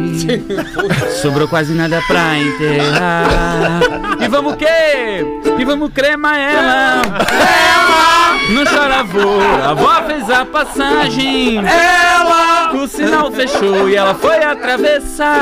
Sobrou 1.22 1.46
quase 1.46 1.72
nada 1.72 2.02
pra 2.04 2.36
enterrar. 2.36 3.80
E 4.20 4.26
vamos 4.26 4.56
quê? 4.56 5.24
E 5.56 5.64
vamos 5.64 5.92
cremar 5.92 6.36
ela. 6.36 7.00
Ela! 7.30 8.40
Não 8.50 8.64
chora, 8.64 8.96
avô. 8.96 9.40
A 9.62 9.70
avó 9.70 10.02
fez 10.08 10.28
a 10.28 10.44
passagem. 10.44 11.58
Ela! 11.58 12.72
O 12.74 12.88
sinal 12.88 13.30
fechou 13.30 13.88
e 13.88 13.94
ela 13.94 14.16
foi 14.16 14.42
atravessar. 14.42 15.38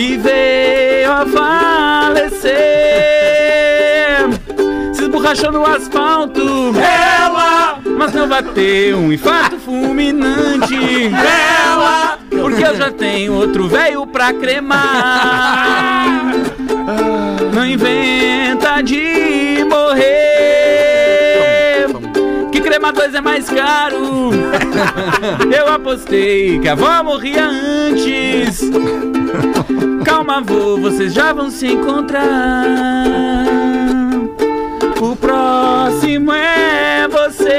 E 0.00 0.16
veio 0.16 1.12
a 1.12 1.26
falecer 1.26 2.71
esborrachou 5.22 5.52
no 5.52 5.64
asfalto. 5.64 6.72
Ela! 6.76 7.78
Mas 7.96 8.12
não 8.12 8.28
vai 8.28 8.42
ter 8.42 8.92
um 8.94 9.12
infarto 9.12 9.56
fulminante. 9.58 10.74
Ela! 10.74 12.18
Porque 12.28 12.64
eu 12.64 12.76
já 12.76 12.90
tenho 12.90 13.34
outro 13.34 13.68
velho 13.68 14.04
pra 14.06 14.32
cremar. 14.32 16.32
Não 17.54 17.64
inventa 17.64 18.82
de 18.82 19.64
morrer. 19.70 20.02
Que 22.50 22.60
cremar 22.60 22.92
dois 22.92 23.14
é 23.14 23.20
mais 23.20 23.48
caro. 23.48 24.30
Eu 25.56 25.72
apostei 25.72 26.58
que 26.58 26.68
a 26.68 26.72
avó 26.72 27.02
morria 27.04 27.46
antes. 27.46 28.60
Calma, 30.04 30.38
avô, 30.38 30.76
vocês 30.78 31.14
já 31.14 31.32
vão 31.32 31.48
se 31.48 31.68
encontrar. 31.68 33.44
Próximo 35.92 36.32
é 36.32 37.06
você. 37.06 37.52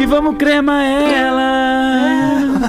E 0.00 0.06
vamos 0.06 0.36
cremar 0.36 0.84
ela. 0.84 1.71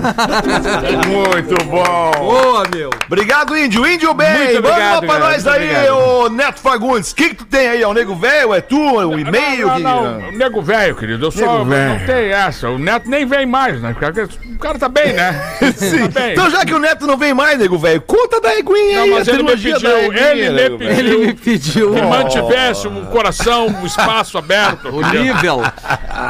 Muito 1.08 1.66
bom. 1.66 2.12
Boa, 2.18 2.64
meu. 2.74 2.90
Obrigado, 3.08 3.58
Índio. 3.58 3.86
Índio 3.88 4.14
bem. 4.14 4.30
Muito 4.38 4.54
Manda 4.56 4.70
obrigado, 4.70 4.92
uma 4.94 5.02
pra 5.02 5.08
cara, 5.20 5.32
nós 5.32 5.48
aí, 5.48 5.64
obrigado. 5.70 5.98
ô 5.98 6.30
Neto 6.30 6.60
Fagundes. 6.60 7.12
O 7.12 7.16
que, 7.16 7.30
que 7.30 7.36
tu 7.36 7.46
tem 7.46 7.68
aí? 7.68 7.82
É 7.82 7.88
o 7.88 7.94
nego 7.94 8.16
velho? 8.16 8.54
É 8.54 8.62
tu? 8.62 9.02
É 9.02 9.06
o 9.06 9.18
e-mail? 9.20 9.68
Não, 9.68 9.76
que- 9.76 9.82
não, 9.82 10.20
não, 10.22 10.32
nego 10.32 10.62
velho, 10.62 10.96
querido. 10.96 11.26
Eu 11.26 11.32
só 11.32 11.40
Nego 11.40 11.52
não 11.60 11.66
velho. 11.66 12.06
tem 12.06 12.32
essa. 12.32 12.70
O 12.70 12.78
neto 12.78 13.10
nem 13.10 13.26
vem 13.26 13.46
mais, 13.46 13.82
né? 13.82 13.96
Porque 13.98 14.22
O 14.22 14.60
cara 14.60 14.78
tá 14.80 14.90
bem, 14.90 15.14
né? 15.14 15.34
Sim. 15.76 16.08
Tá 16.10 16.20
bem. 16.22 16.32
Então, 16.34 16.50
já 16.50 16.66
que 16.66 16.74
o 16.74 16.80
Neto 16.80 17.06
não 17.08 17.18
vem 17.18 17.34
mais, 17.34 17.58
nego 17.60 17.78
velho, 17.78 18.02
conta 18.02 18.40
da 18.40 18.54
eguinha 18.56 18.98
Não, 18.98 19.04
aí. 19.04 19.10
mas 19.12 19.28
a 19.28 19.32
ele 19.32 19.44
me 19.44 19.52
pediu, 19.52 19.76
eguinha, 19.76 20.32
ele 20.32 20.50
me 20.50 20.56
nego 20.56 20.78
pediu. 20.78 20.98
Ele 20.98 21.18
me 21.28 21.34
pediu 21.34 21.94
que 21.94 22.02
mantivesse 22.02 22.88
um 22.88 23.06
coração, 23.06 23.68
um 23.68 23.86
espaço 23.86 24.38
aberto. 24.38 24.90
o 24.90 25.02
nível. 25.12 25.62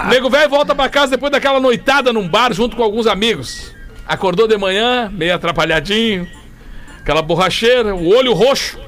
Nego 0.09 0.29
velho 0.29 0.49
volta 0.49 0.73
pra 0.75 0.89
casa 0.89 1.11
depois 1.11 1.31
daquela 1.31 1.59
noitada 1.59 2.11
num 2.13 2.27
bar 2.27 2.53
junto 2.53 2.75
com 2.75 2.83
alguns 2.83 3.07
amigos. 3.07 3.72
Acordou 4.07 4.47
de 4.47 4.57
manhã, 4.57 5.09
meio 5.09 5.33
atrapalhadinho, 5.33 6.27
aquela 6.99 7.21
borracheira, 7.21 7.95
o 7.95 8.09
olho 8.09 8.33
roxo. 8.33 8.79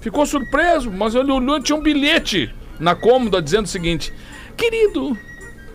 Ficou 0.00 0.24
surpreso, 0.24 0.90
mas 0.90 1.14
ele 1.14 1.30
olhou 1.30 1.60
tinha 1.60 1.76
um 1.76 1.82
bilhete 1.82 2.54
na 2.78 2.94
cômoda 2.94 3.42
dizendo 3.42 3.66
o 3.66 3.68
seguinte: 3.68 4.12
Querido, 4.56 5.16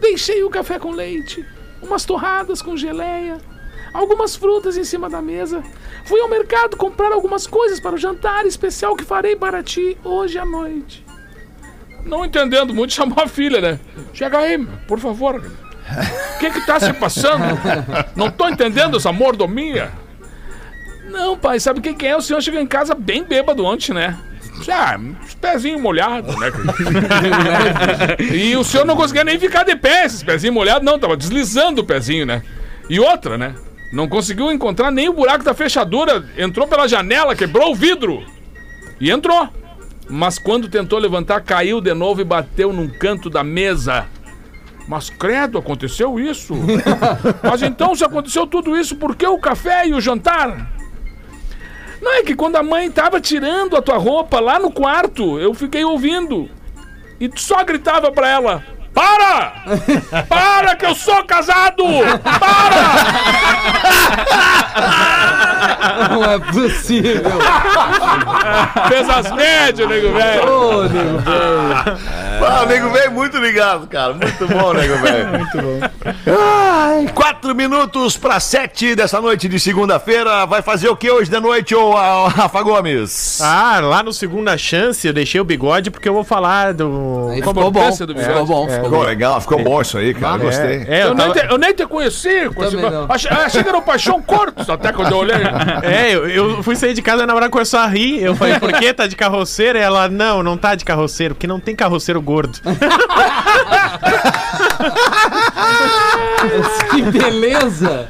deixei 0.02 0.44
o 0.44 0.50
café 0.50 0.80
com 0.80 0.92
leite, 0.92 1.46
umas 1.82 2.06
torradas 2.06 2.62
com 2.62 2.76
geleia, 2.76 3.38
algumas 3.94 4.36
frutas 4.36 4.78
em 4.78 4.84
cima 4.84 5.10
da 5.10 5.22
mesa. 5.22 5.64
Fui 6.06 6.20
ao 6.20 6.30
mercado 6.30 6.76
comprar 6.76 7.12
algumas 7.12 7.46
coisas 7.46 7.80
para 7.80 7.96
o 7.96 8.00
jantar 8.00 8.46
especial 8.46 8.96
que 8.96 9.04
farei 9.04 9.36
para 9.36 9.62
ti 9.62 9.96
hoje 10.04 10.40
à 10.40 10.46
noite. 10.46 11.06
Não 12.04 12.26
entendendo 12.26 12.74
muito, 12.74 12.94
chamou 12.94 13.24
a 13.24 13.28
filha, 13.28 13.62
né? 13.62 13.80
Chega 14.14 14.40
aí, 14.40 14.64
por 14.88 15.00
favor. 15.00 15.42
O 16.36 16.40
que 16.40 16.50
que 16.50 16.66
tá 16.66 16.80
se 16.80 16.92
passando? 16.94 17.44
Não 18.16 18.30
tô 18.32 18.50
entendendo 18.50 18.98
essa 18.98 19.12
mordomia. 19.12 19.92
Não, 21.10 21.38
pai, 21.38 21.60
sabe 21.60 21.82
quem 21.82 21.94
que 21.94 22.06
é? 22.06 22.16
O 22.16 22.22
senhor 22.22 22.42
chegou 22.42 22.60
em 22.60 22.68
casa 22.68 22.96
bem 22.96 23.24
bêbado 23.24 23.64
ontem, 23.64 23.94
né? 23.94 24.18
Já, 24.64 25.00
os 25.26 25.34
pezinhos 25.36 25.82
molhados, 25.82 26.36
né? 26.40 26.52
e 28.34 28.56
o 28.56 28.64
senhor 28.64 28.86
não 28.86 28.96
conseguia 28.96 29.24
nem 29.24 29.38
ficar 29.38 29.64
de 29.64 29.76
pé, 29.76 30.06
esses 30.06 30.24
pezinhos 30.24 30.54
molhados, 30.54 30.84
não, 30.84 30.98
tava 30.98 31.18
deslizando 31.18 31.82
o 31.82 31.86
pezinho, 31.86 32.26
né? 32.26 32.42
E 32.90 33.00
outra, 33.00 33.38
né? 33.38 33.54
Não 33.92 34.08
conseguiu 34.08 34.52
encontrar 34.52 34.92
nem 34.92 35.10
o 35.10 35.14
buraco 35.14 35.44
da 35.44 35.54
fechadura, 35.54 36.26
entrou 36.38 36.68
pela 36.68 36.88
janela, 36.88 37.36
quebrou 37.36 37.72
o 37.72 37.76
vidro. 37.76 38.24
E 39.00 39.12
entrou. 39.12 39.50
Mas 40.10 40.38
quando 40.38 40.70
tentou 40.70 41.00
levantar, 41.00 41.42
caiu 41.42 41.82
de 41.82 41.94
novo 41.94 42.22
e 42.22 42.24
bateu 42.24 42.72
num 42.72 42.88
canto 42.88 43.30
da 43.30 43.44
mesa. 43.44 44.06
Mas 44.88 45.10
credo, 45.10 45.58
aconteceu 45.58 46.20
isso? 46.20 46.54
Mas 47.42 47.62
então, 47.62 47.96
se 47.96 48.04
aconteceu 48.04 48.46
tudo 48.46 48.78
isso, 48.78 48.96
por 48.96 49.16
que 49.16 49.26
o 49.26 49.40
café 49.40 49.88
e 49.88 49.94
o 49.94 50.02
jantar? 50.02 50.72
Não 52.02 52.14
é 52.14 52.24
que 52.24 52.36
quando 52.36 52.56
a 52.56 52.64
mãe 52.64 52.92
tava 52.92 53.20
tirando 53.20 53.76
a 53.76 53.82
tua 53.82 53.98
roupa 53.98 54.40
lá 54.40 54.60
no 54.60 54.72
quarto, 54.72 55.40
eu 55.40 55.54
fiquei 55.54 55.84
ouvindo. 55.84 56.50
E 57.20 57.30
só 57.36 57.64
gritava 57.64 58.12
pra 58.12 58.30
ela: 58.30 58.64
Para! 58.96 59.52
Para 60.30 60.76
que 60.78 60.86
eu 60.86 60.96
sou 60.96 61.22
casado! 61.26 61.84
Para! 62.40 62.86
Não 66.10 66.24
é 66.24 66.40
possível. 66.40 67.32
Fez 68.88 69.10
as 69.10 69.32
médias, 69.32 69.90
nego 69.90 70.14
velho. 70.14 70.50
Ô, 70.50 70.84
nego 70.84 71.18
velho. 71.20 72.16
Ah, 72.48 72.66
nego 72.66 72.90
velho 72.90 73.12
muito 73.12 73.38
ligado, 73.38 73.88
cara. 73.88 74.14
Muito 74.14 74.48
bom, 74.48 74.74
nego 74.74 74.98
velho. 74.98 75.28
muito 75.38 75.58
bom. 75.58 75.80
Ai, 76.28 77.08
quatro 77.14 77.56
minutos 77.56 78.18
para 78.18 78.40
sete 78.40 78.96
dessa 78.96 79.22
noite 79.22 79.48
de 79.48 79.60
segunda-feira. 79.60 80.46
Vai 80.46 80.62
fazer 80.62 80.90
o 80.90 80.96
que 80.96 81.10
hoje 81.10 81.30
de 81.30 81.40
noite, 81.40 81.76
ô 81.76 81.94
Rafa 82.28 82.62
Gomes? 82.62 83.40
Ah, 83.42 83.80
lá 83.82 84.04
no 84.04 84.14
Segunda 84.14 84.58
Chance 84.58 85.08
eu 85.08 85.14
deixei 85.14 85.40
o 85.40 85.46
bigode 85.46 85.92
porque 85.92 86.08
eu 86.08 86.14
vou 86.14 86.24
falar 86.24 86.74
do... 86.74 87.30
Aí 87.32 87.38
ficou 87.38 87.54
bom. 87.54 87.72
do 87.72 87.72
bigode. 87.72 88.26
Ficou 88.26 88.46
bom, 88.46 88.70
ficou 88.70 88.85
Ficou 88.86 89.00
bom. 89.00 89.04
legal, 89.06 89.42
ficou 89.42 89.64
bom 89.64 89.82
isso 89.82 89.98
aí, 89.98 90.14
cara. 90.14 90.38
Gostei. 90.38 90.86
É, 90.88 91.04
Eu, 91.04 91.08
eu 91.08 91.16
nem 91.16 91.28
tava... 91.28 91.40
te, 91.40 91.52
eu 91.52 91.58
nem 91.58 91.74
te 91.74 91.86
conheci. 91.86 92.30
achei, 93.10 93.32
achei 93.32 93.64
que 93.64 93.70
era 93.70 93.78
o 93.78 93.82
Paixão 93.82 94.22
Cortos, 94.22 94.70
até 94.70 94.92
quando 94.92 95.12
eu 95.12 95.18
olhei. 95.18 95.36
É, 95.84 96.14
eu, 96.16 96.28
eu 96.30 96.64
fui 96.64 96.76
sair 96.76 96.94
de 96.94 97.02
casa 97.02 97.22
e 97.22 97.24
a 97.24 97.28
namorada 97.28 97.52
começou 97.52 97.80
a 97.80 97.86
rir. 97.88 98.22
Eu 98.24 98.36
falei, 98.36 98.60
por 98.60 98.72
que 98.74 98.94
tá 98.94 99.08
de 99.08 99.16
carroceiro? 99.16 99.78
E 99.78 99.82
ela, 99.82 100.08
não, 100.08 100.42
não 100.42 100.58
tá 100.58 100.74
de 100.76 100.84
carroceiro, 100.86 101.36
porque 101.36 101.48
não 101.48 101.60
tem 101.60 101.76
carroceiro 101.76 102.22
gordo. 102.22 102.60
Que 106.92 107.02
beleza. 107.04 108.08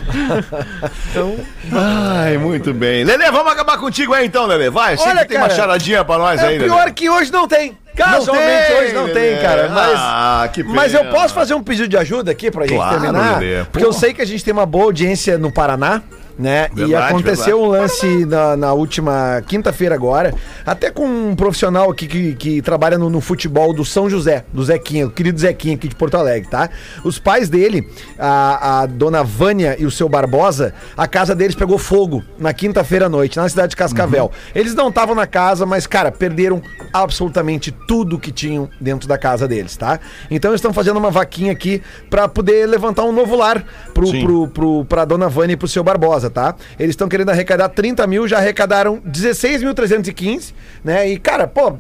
Ai, 1.71 2.38
muito 2.38 2.73
bem. 2.73 3.03
Lelê, 3.03 3.32
vamos 3.32 3.51
acabar 3.51 3.78
contigo 3.78 4.13
aí 4.13 4.26
então, 4.26 4.45
Lelê. 4.45 4.69
Vai, 4.69 4.97
sempre 4.97 5.11
Olha, 5.11 5.26
tem 5.26 5.38
uma 5.38 5.49
charadinha 5.49 6.03
pra 6.03 6.17
nós 6.17 6.41
É 6.41 6.47
aí, 6.47 6.57
Lelê. 6.57 6.65
pior 6.65 6.91
que 6.91 7.09
hoje 7.09 7.32
não 7.32 7.47
tem. 7.47 7.78
Casualmente 7.96 8.72
hoje 8.74 8.93
não 8.93 9.10
tem, 9.10 9.38
cara. 9.41 9.70
Mas, 9.70 9.93
Ah, 9.96 10.50
que 10.52 10.64
mas 10.64 10.93
eu 10.93 11.02
pena. 11.02 11.12
posso 11.14 11.34
fazer 11.34 11.54
um 11.54 11.64
pedido 11.64 11.88
de 11.88 11.98
ajuda 11.98 12.32
aqui 12.32 12.52
pra 12.52 12.66
gente 12.68 12.76
Claro, 12.76 13.00
terminar? 13.02 13.39
Lelê. 13.39 13.64
Porque 13.66 13.86
eu 13.86 13.93
sei 13.93 14.14
que 14.14 14.22
a 14.22 14.26
gente 14.26 14.43
tem 14.43 14.54
uma 14.54 14.66
boa 14.66 14.86
audiência 14.86 15.38
no 15.38 15.52
Paraná. 15.52 16.02
Né? 16.38 16.69
e 16.73 16.75
Verdade, 16.75 16.95
aconteceu 16.95 17.61
um 17.61 17.67
lance 17.67 18.25
na, 18.25 18.57
na 18.57 18.73
última 18.73 19.41
quinta-feira 19.47 19.95
agora, 19.95 20.33
até 20.65 20.91
com 20.91 21.05
um 21.05 21.36
profissional 21.36 21.89
aqui 21.89 22.07
que, 22.07 22.36
que 22.36 22.61
trabalha 22.61 22.97
no, 22.97 23.09
no 23.09 23.21
futebol 23.21 23.73
do 23.73 23.86
São 23.86 24.09
José, 24.09 24.43
do 24.51 24.63
Zequinha, 24.63 25.07
o 25.07 25.11
querido 25.11 25.39
Zequinha 25.39 25.75
aqui 25.75 25.88
de 25.88 25.95
Porto 25.95 26.15
Alegre, 26.15 26.49
tá? 26.49 26.69
Os 27.03 27.17
pais 27.17 27.47
dele, 27.47 27.89
a, 28.19 28.81
a 28.81 28.86
dona 28.86 29.23
Vânia 29.23 29.75
e 29.79 29.86
o 29.86 29.91
seu 29.91 30.09
Barbosa, 30.09 30.73
a 30.97 31.07
casa 31.07 31.33
deles 31.33 31.55
pegou 31.55 31.77
fogo 31.77 32.23
na 32.38 32.53
quinta-feira 32.53 33.05
à 33.05 33.09
noite, 33.09 33.38
na 33.38 33.47
cidade 33.47 33.69
de 33.69 33.75
Cascavel. 33.75 34.31
Eles 34.53 34.75
não 34.75 34.89
estavam 34.89 35.15
na 35.15 35.25
casa, 35.25 35.65
mas, 35.65 35.88
cara, 35.88 36.11
perderam 36.11 36.61
absolutamente 36.93 37.71
tudo 37.88 38.19
que 38.19 38.31
tinham 38.31 38.69
dentro 38.79 39.07
da 39.07 39.17
casa 39.17 39.47
deles, 39.47 39.75
tá? 39.75 39.99
Então 40.29 40.51
eles 40.51 40.59
estão 40.59 40.73
fazendo 40.73 40.97
uma 40.97 41.11
vaquinha 41.11 41.51
aqui 41.51 41.81
pra 42.09 42.27
poder 42.27 42.65
levantar 42.67 43.03
um 43.03 43.11
novo 43.11 43.36
lar 43.36 43.63
pro, 43.93 44.09
pro, 44.11 44.47
pro, 44.47 44.86
pra 44.86 45.05
dona 45.05 45.27
Vânia 45.27 45.53
e 45.53 45.57
pro 45.57 45.67
seu 45.67 45.83
Barbosa, 45.83 46.24
tá? 46.30 46.55
Eles 46.80 46.91
estão 46.91 47.07
querendo 47.09 47.30
arrecadar 47.30 47.69
30 47.69 48.05
mil, 48.07 48.28
já 48.28 48.38
arrecadaram 48.38 49.01
16.315, 49.07 50.53
né? 50.84 51.09
E, 51.09 51.17
cara, 51.17 51.47
pô, 51.47 51.73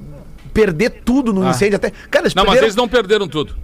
perder 0.53 1.01
tudo 1.03 1.33
no 1.33 1.47
incêndio 1.49 1.75
até. 1.77 1.91
Cara, 2.09 2.25
Não, 2.35 2.43
mas 2.43 2.45
perderam. 2.45 2.65
eles 2.65 2.75
não 2.75 2.87
perderam 2.87 3.27
tudo. 3.27 3.55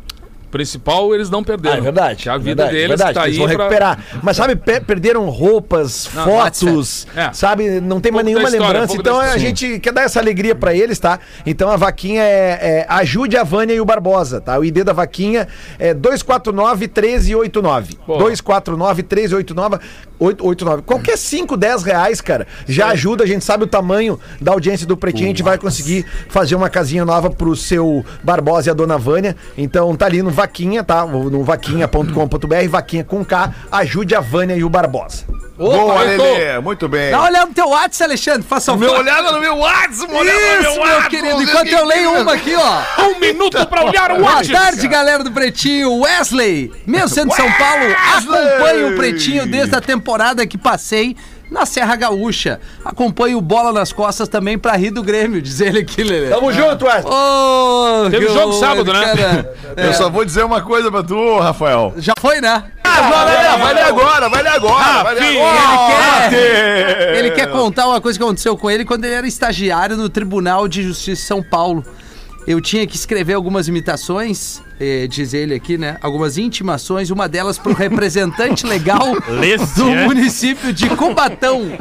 Principal, 0.52 1.16
eles 1.16 1.30
não 1.30 1.42
perderam. 1.46 1.76
Ah, 1.76 1.78
é 1.78 1.82
verdade. 1.82 2.30
A 2.30 2.38
vida 2.38 2.48
verdade, 2.66 2.72
deles 2.74 2.88
verdade, 2.90 3.14
tá 3.14 3.24
eles 3.26 3.40
aí 3.40 3.48
vão 3.48 3.56
pra- 3.56 3.64
recuperar. 3.64 4.06
Mas 4.22 4.36
sabe, 4.36 4.58
pe- 4.58 4.82
perderam 4.82 5.30
roupas, 5.30 6.10
Não, 6.14 6.26
fotos, 6.26 7.08
é. 7.16 7.32
sabe? 7.32 7.80
Não 7.80 8.02
tem 8.02 8.12
mais 8.12 8.26
nenhuma 8.26 8.50
história, 8.50 8.68
lembrança. 8.82 8.94
Então 8.98 9.18
a 9.18 9.38
gente 9.38 9.80
quer 9.80 9.94
dar 9.94 10.02
essa 10.02 10.20
alegria 10.20 10.54
pra 10.54 10.76
eles, 10.76 11.00
tá? 11.00 11.20
Então 11.46 11.70
a 11.70 11.78
vaquinha 11.78 12.22
é, 12.22 12.82
é 12.82 12.86
Ajude 12.90 13.38
a 13.38 13.46
Vânia 13.46 13.74
e 13.74 13.80
o 13.80 13.86
Barbosa, 13.86 14.42
tá? 14.42 14.60
O 14.60 14.66
ID 14.66 14.80
da 14.84 14.92
vaquinha 14.92 15.48
é 15.80 15.94
249 15.94 16.80
1389. 16.86 17.96
Pô. 18.06 18.18
249 18.18 19.04
1389. 19.04 19.78
889. 20.22 20.84
Qualquer 20.84 21.18
5, 21.18 21.58
10 21.58 21.82
reais, 21.84 22.22
cara, 22.22 22.46
já 22.68 22.88
ajuda. 22.90 23.24
A 23.24 23.28
gente 23.28 23.44
sabe 23.44 23.64
o 23.64 23.68
tamanho 23.68 24.20
da 24.40 24.52
audiência 24.52 24.86
do 24.86 24.96
Pretinho. 24.96 25.26
A 25.26 25.30
gente 25.30 25.42
vai 25.42 25.58
conseguir 25.58 26.06
fazer 26.30 26.56
uma 26.56 26.70
casinha 26.70 27.04
nova 27.04 27.30
pro 27.32 27.56
seu 27.56 28.06
Barbosa 28.24 28.70
e 28.70 28.72
a 28.72 28.74
dona 28.74 28.98
Vânia. 29.00 29.36
Então 29.58 29.96
tá 29.96 30.06
ali 30.06 30.22
no 30.22 30.30
Vaquinha, 30.30 30.84
tá? 30.84 31.06
No 31.08 31.44
vaquinha.com.br, 31.44 32.70
Vaquinha 32.70 33.04
com 33.04 33.26
K. 33.26 33.52
Ajude 33.72 34.14
a 34.16 34.20
Vânia 34.20 34.56
e 34.56 34.64
o 34.64 34.70
Barbosa. 34.70 35.24
Boa, 35.58 36.04
eu 36.06 36.18
tô- 36.18 36.24
Lelê. 36.24 36.60
Muito 36.60 36.88
bem. 36.90 37.12
Dá 37.12 37.20
uma 37.20 37.28
olhada 37.30 37.46
no 37.46 37.54
teu 37.54 37.70
WhatsApp, 37.70 38.04
Alexandre. 38.06 38.42
Faça 38.42 38.74
um 38.74 38.78
Meu 38.78 38.94
olhada 38.94 39.32
no 39.32 39.40
meu 39.40 39.58
WhatsApp, 39.58 40.12
olhada 40.12 40.40
no 40.40 40.46
Isso, 40.54 40.62
meu 40.62 40.72
meu 40.74 40.82
WhatsApp. 40.96 41.10
querido. 41.10 41.44
Enquanto 41.44 41.68
que- 41.68 41.76
eu 41.76 41.86
leio 41.86 42.14
uma 42.22 42.34
aqui, 42.34 42.56
ó. 42.56 42.82
Um 43.12 43.20
minuto 43.20 43.64
pra 43.68 43.84
olhar 43.86 44.12
o 44.12 44.16
Boa 44.18 44.36
WhatsApp. 44.38 44.54
tarde, 44.54 44.88
galera 44.88 45.24
do 45.24 45.32
Pretinho. 45.32 46.00
Wesley, 46.00 46.72
mesmo 46.88 47.10
sendo 47.10 47.30
de 47.30 47.36
São 47.36 47.52
Paulo, 47.54 47.96
acompanho 48.16 48.94
o 48.94 48.96
Pretinho 48.96 49.46
desde 49.46 49.76
a 49.76 49.82
temporada 49.82 50.11
que 50.48 50.58
passei 50.58 51.16
na 51.50 51.66
Serra 51.66 51.96
Gaúcha. 51.96 52.60
Acompanho 52.84 53.38
o 53.38 53.42
Bola 53.42 53.74
nas 53.74 53.92
Costas 53.92 54.30
também 54.30 54.58
pra 54.58 54.74
rir 54.74 54.92
do 54.92 55.04
Grêmio, 55.04 55.42
diz 55.44 55.60
ele 55.60 55.80
aqui, 55.80 56.04
Lelê. 56.04 56.30
Tamo 56.30 56.52
junto, 56.54 56.86
Wesley. 56.86 57.14
Ô, 57.14 58.10
Teve 58.10 58.28
jogo 58.30 58.54
sábado, 58.54 58.92
né? 58.94 59.02
cara, 59.02 59.54
Eu 59.76 59.90
é, 59.90 59.94
só 59.94 60.10
vou 60.10 60.24
dizer 60.24 60.44
uma 60.46 60.62
coisa 60.62 60.90
pra 60.90 61.04
tu, 61.04 61.40
Rafael. 61.40 61.94
Já 61.98 62.14
foi, 62.20 62.40
né? 62.40 62.64
Ah, 62.84 63.02
vai 63.10 63.26
ler, 63.26 63.58
vai 63.60 63.74
ler 63.74 63.84
agora, 63.84 64.30
vai 64.30 64.44
ler 64.44 64.50
agora. 64.50 65.04
vai 65.04 65.16
ler 65.16 65.38
agora. 65.42 66.36
ele 66.36 67.18
Ele 67.18 67.18
Ele 67.28 67.32
quer 67.32 67.52
contar 67.52 67.88
uma 67.88 68.02
coisa 68.02 68.18
que 68.18 68.24
aconteceu 68.24 68.58
com 68.58 68.70
ele 68.70 68.86
quando 68.86 69.06
ele 69.06 69.14
era 69.14 69.28
estagiário 69.28 69.96
no 69.98 70.10
Tribunal 70.10 70.68
de 70.68 70.84
Justiça 70.84 71.22
de 71.22 71.28
São 71.28 71.42
Paulo. 71.44 71.86
Eu 72.48 72.60
tinha 72.60 72.86
que 72.88 72.96
escrever 72.96 73.34
algumas 73.34 73.68
imitações, 73.68 74.62
eh, 74.80 75.06
diz 75.08 75.34
ele 75.34 75.54
aqui, 75.54 75.78
né? 75.78 75.98
Algumas 76.02 76.38
intimações, 76.38 77.10
uma 77.12 77.30
delas 77.30 77.58
para 77.58 77.72
o 77.72 77.76
representante 77.76 78.66
legal 78.66 79.16
Lesse, 79.30 79.76
do 79.76 79.90
é? 79.90 80.06
município 80.06 80.74
de 80.74 80.90
Cubatão. 80.90 81.72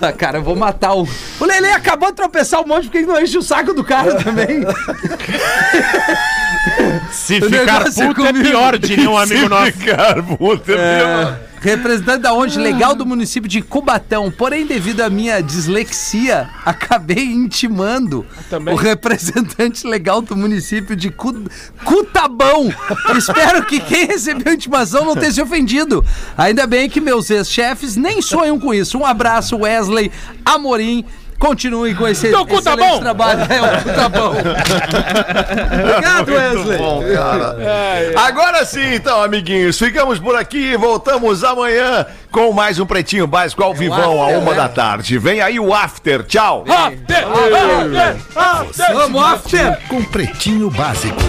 Ah, 0.00 0.12
cara, 0.12 0.38
eu 0.38 0.42
vou 0.42 0.54
matar 0.54 0.94
o. 0.94 1.08
O 1.40 1.44
Lele 1.44 1.68
acabou 1.70 2.10
de 2.10 2.16
tropeçar 2.16 2.60
um 2.62 2.66
monte 2.66 2.84
porque 2.84 2.98
ele 2.98 3.06
não 3.06 3.20
enche 3.20 3.36
o 3.36 3.42
saco 3.42 3.74
do 3.74 3.82
cara 3.82 4.14
também. 4.22 4.60
Se 7.10 7.38
O 7.38 7.50
ficar 7.50 7.78
negócio 7.80 8.02
é 8.02 8.06
puto 8.08 8.24
é 8.24 8.26
comigo. 8.28 8.48
pior, 8.48 8.78
diria 8.78 9.10
um 9.10 9.18
amigo 9.18 9.48
nosso. 9.48 9.72
Cara, 9.78 10.22
puta, 10.22 10.72
meu. 10.72 11.45
Representante 11.60 12.20
da 12.20 12.32
onde? 12.32 12.58
Legal 12.58 12.94
do 12.94 13.04
município 13.06 13.48
de 13.48 13.62
Cubatão. 13.62 14.30
Porém, 14.30 14.66
devido 14.66 15.00
à 15.00 15.10
minha 15.10 15.40
dislexia, 15.40 16.48
acabei 16.64 17.24
intimando 17.24 18.24
Também. 18.48 18.74
o 18.74 18.76
representante 18.76 19.86
legal 19.86 20.20
do 20.22 20.36
município 20.36 20.94
de 20.94 21.10
Cu... 21.10 21.44
Cutabão. 21.84 22.72
Espero 23.16 23.64
que 23.64 23.80
quem 23.80 24.06
recebeu 24.06 24.52
a 24.52 24.54
intimação 24.54 25.04
não 25.04 25.16
tenha 25.16 25.32
se 25.32 25.42
ofendido. 25.42 26.04
Ainda 26.36 26.66
bem 26.66 26.88
que 26.88 27.00
meus 27.00 27.30
ex-chefes 27.30 27.96
nem 27.96 28.20
sonham 28.22 28.58
com 28.58 28.72
isso. 28.72 28.98
Um 28.98 29.06
abraço, 29.06 29.56
Wesley 29.56 30.10
Amorim. 30.44 31.04
Continue 31.38 31.94
com 31.94 32.08
esse 32.08 32.30
Cutabão. 32.30 32.58
excelente 32.58 33.00
trabalho. 33.00 33.40
É 33.40 33.62
o 33.62 33.82
Cutabão. 33.82 34.32
Obrigado, 35.90 36.32
Wesley. 36.32 36.78
Bom, 36.78 37.02
cara. 37.14 37.56
Agora 38.26 38.64
sim, 38.64 38.94
então, 38.94 39.22
amiguinhos, 39.22 39.78
ficamos 39.78 40.18
por 40.18 40.34
aqui 40.34 40.72
e 40.72 40.76
voltamos 40.76 41.44
amanhã 41.44 42.06
com 42.30 42.52
mais 42.52 42.78
um 42.78 42.86
Pretinho 42.86 43.26
Básico 43.26 43.62
ao 43.62 43.74
vivão, 43.74 44.22
a 44.22 44.26
after, 44.26 44.40
uma 44.40 44.50
né? 44.52 44.56
da 44.56 44.68
tarde. 44.68 45.18
Vem 45.18 45.40
aí 45.40 45.60
o 45.60 45.74
After, 45.74 46.22
tchau. 46.24 46.64
Vamos, 48.94 49.22
after. 49.22 49.78
Com 49.88 50.02
Pretinho 50.04 50.70
Básico. 50.70 51.20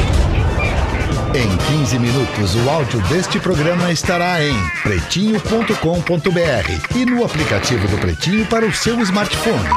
Em 1.36 1.58
15 1.78 2.00
minutos, 2.00 2.56
o 2.56 2.70
áudio 2.70 3.00
deste 3.02 3.40
programa 3.40 3.92
estará 3.92 4.42
em 4.44 4.56
pretinho.com.br 4.82 5.76
e 6.96 7.06
no 7.06 7.24
aplicativo 7.24 7.88
do 7.88 7.98
Pretinho 7.98 8.46
para 8.48 8.66
o 8.66 8.74
seu 8.74 9.00
smartphone. 9.02 9.70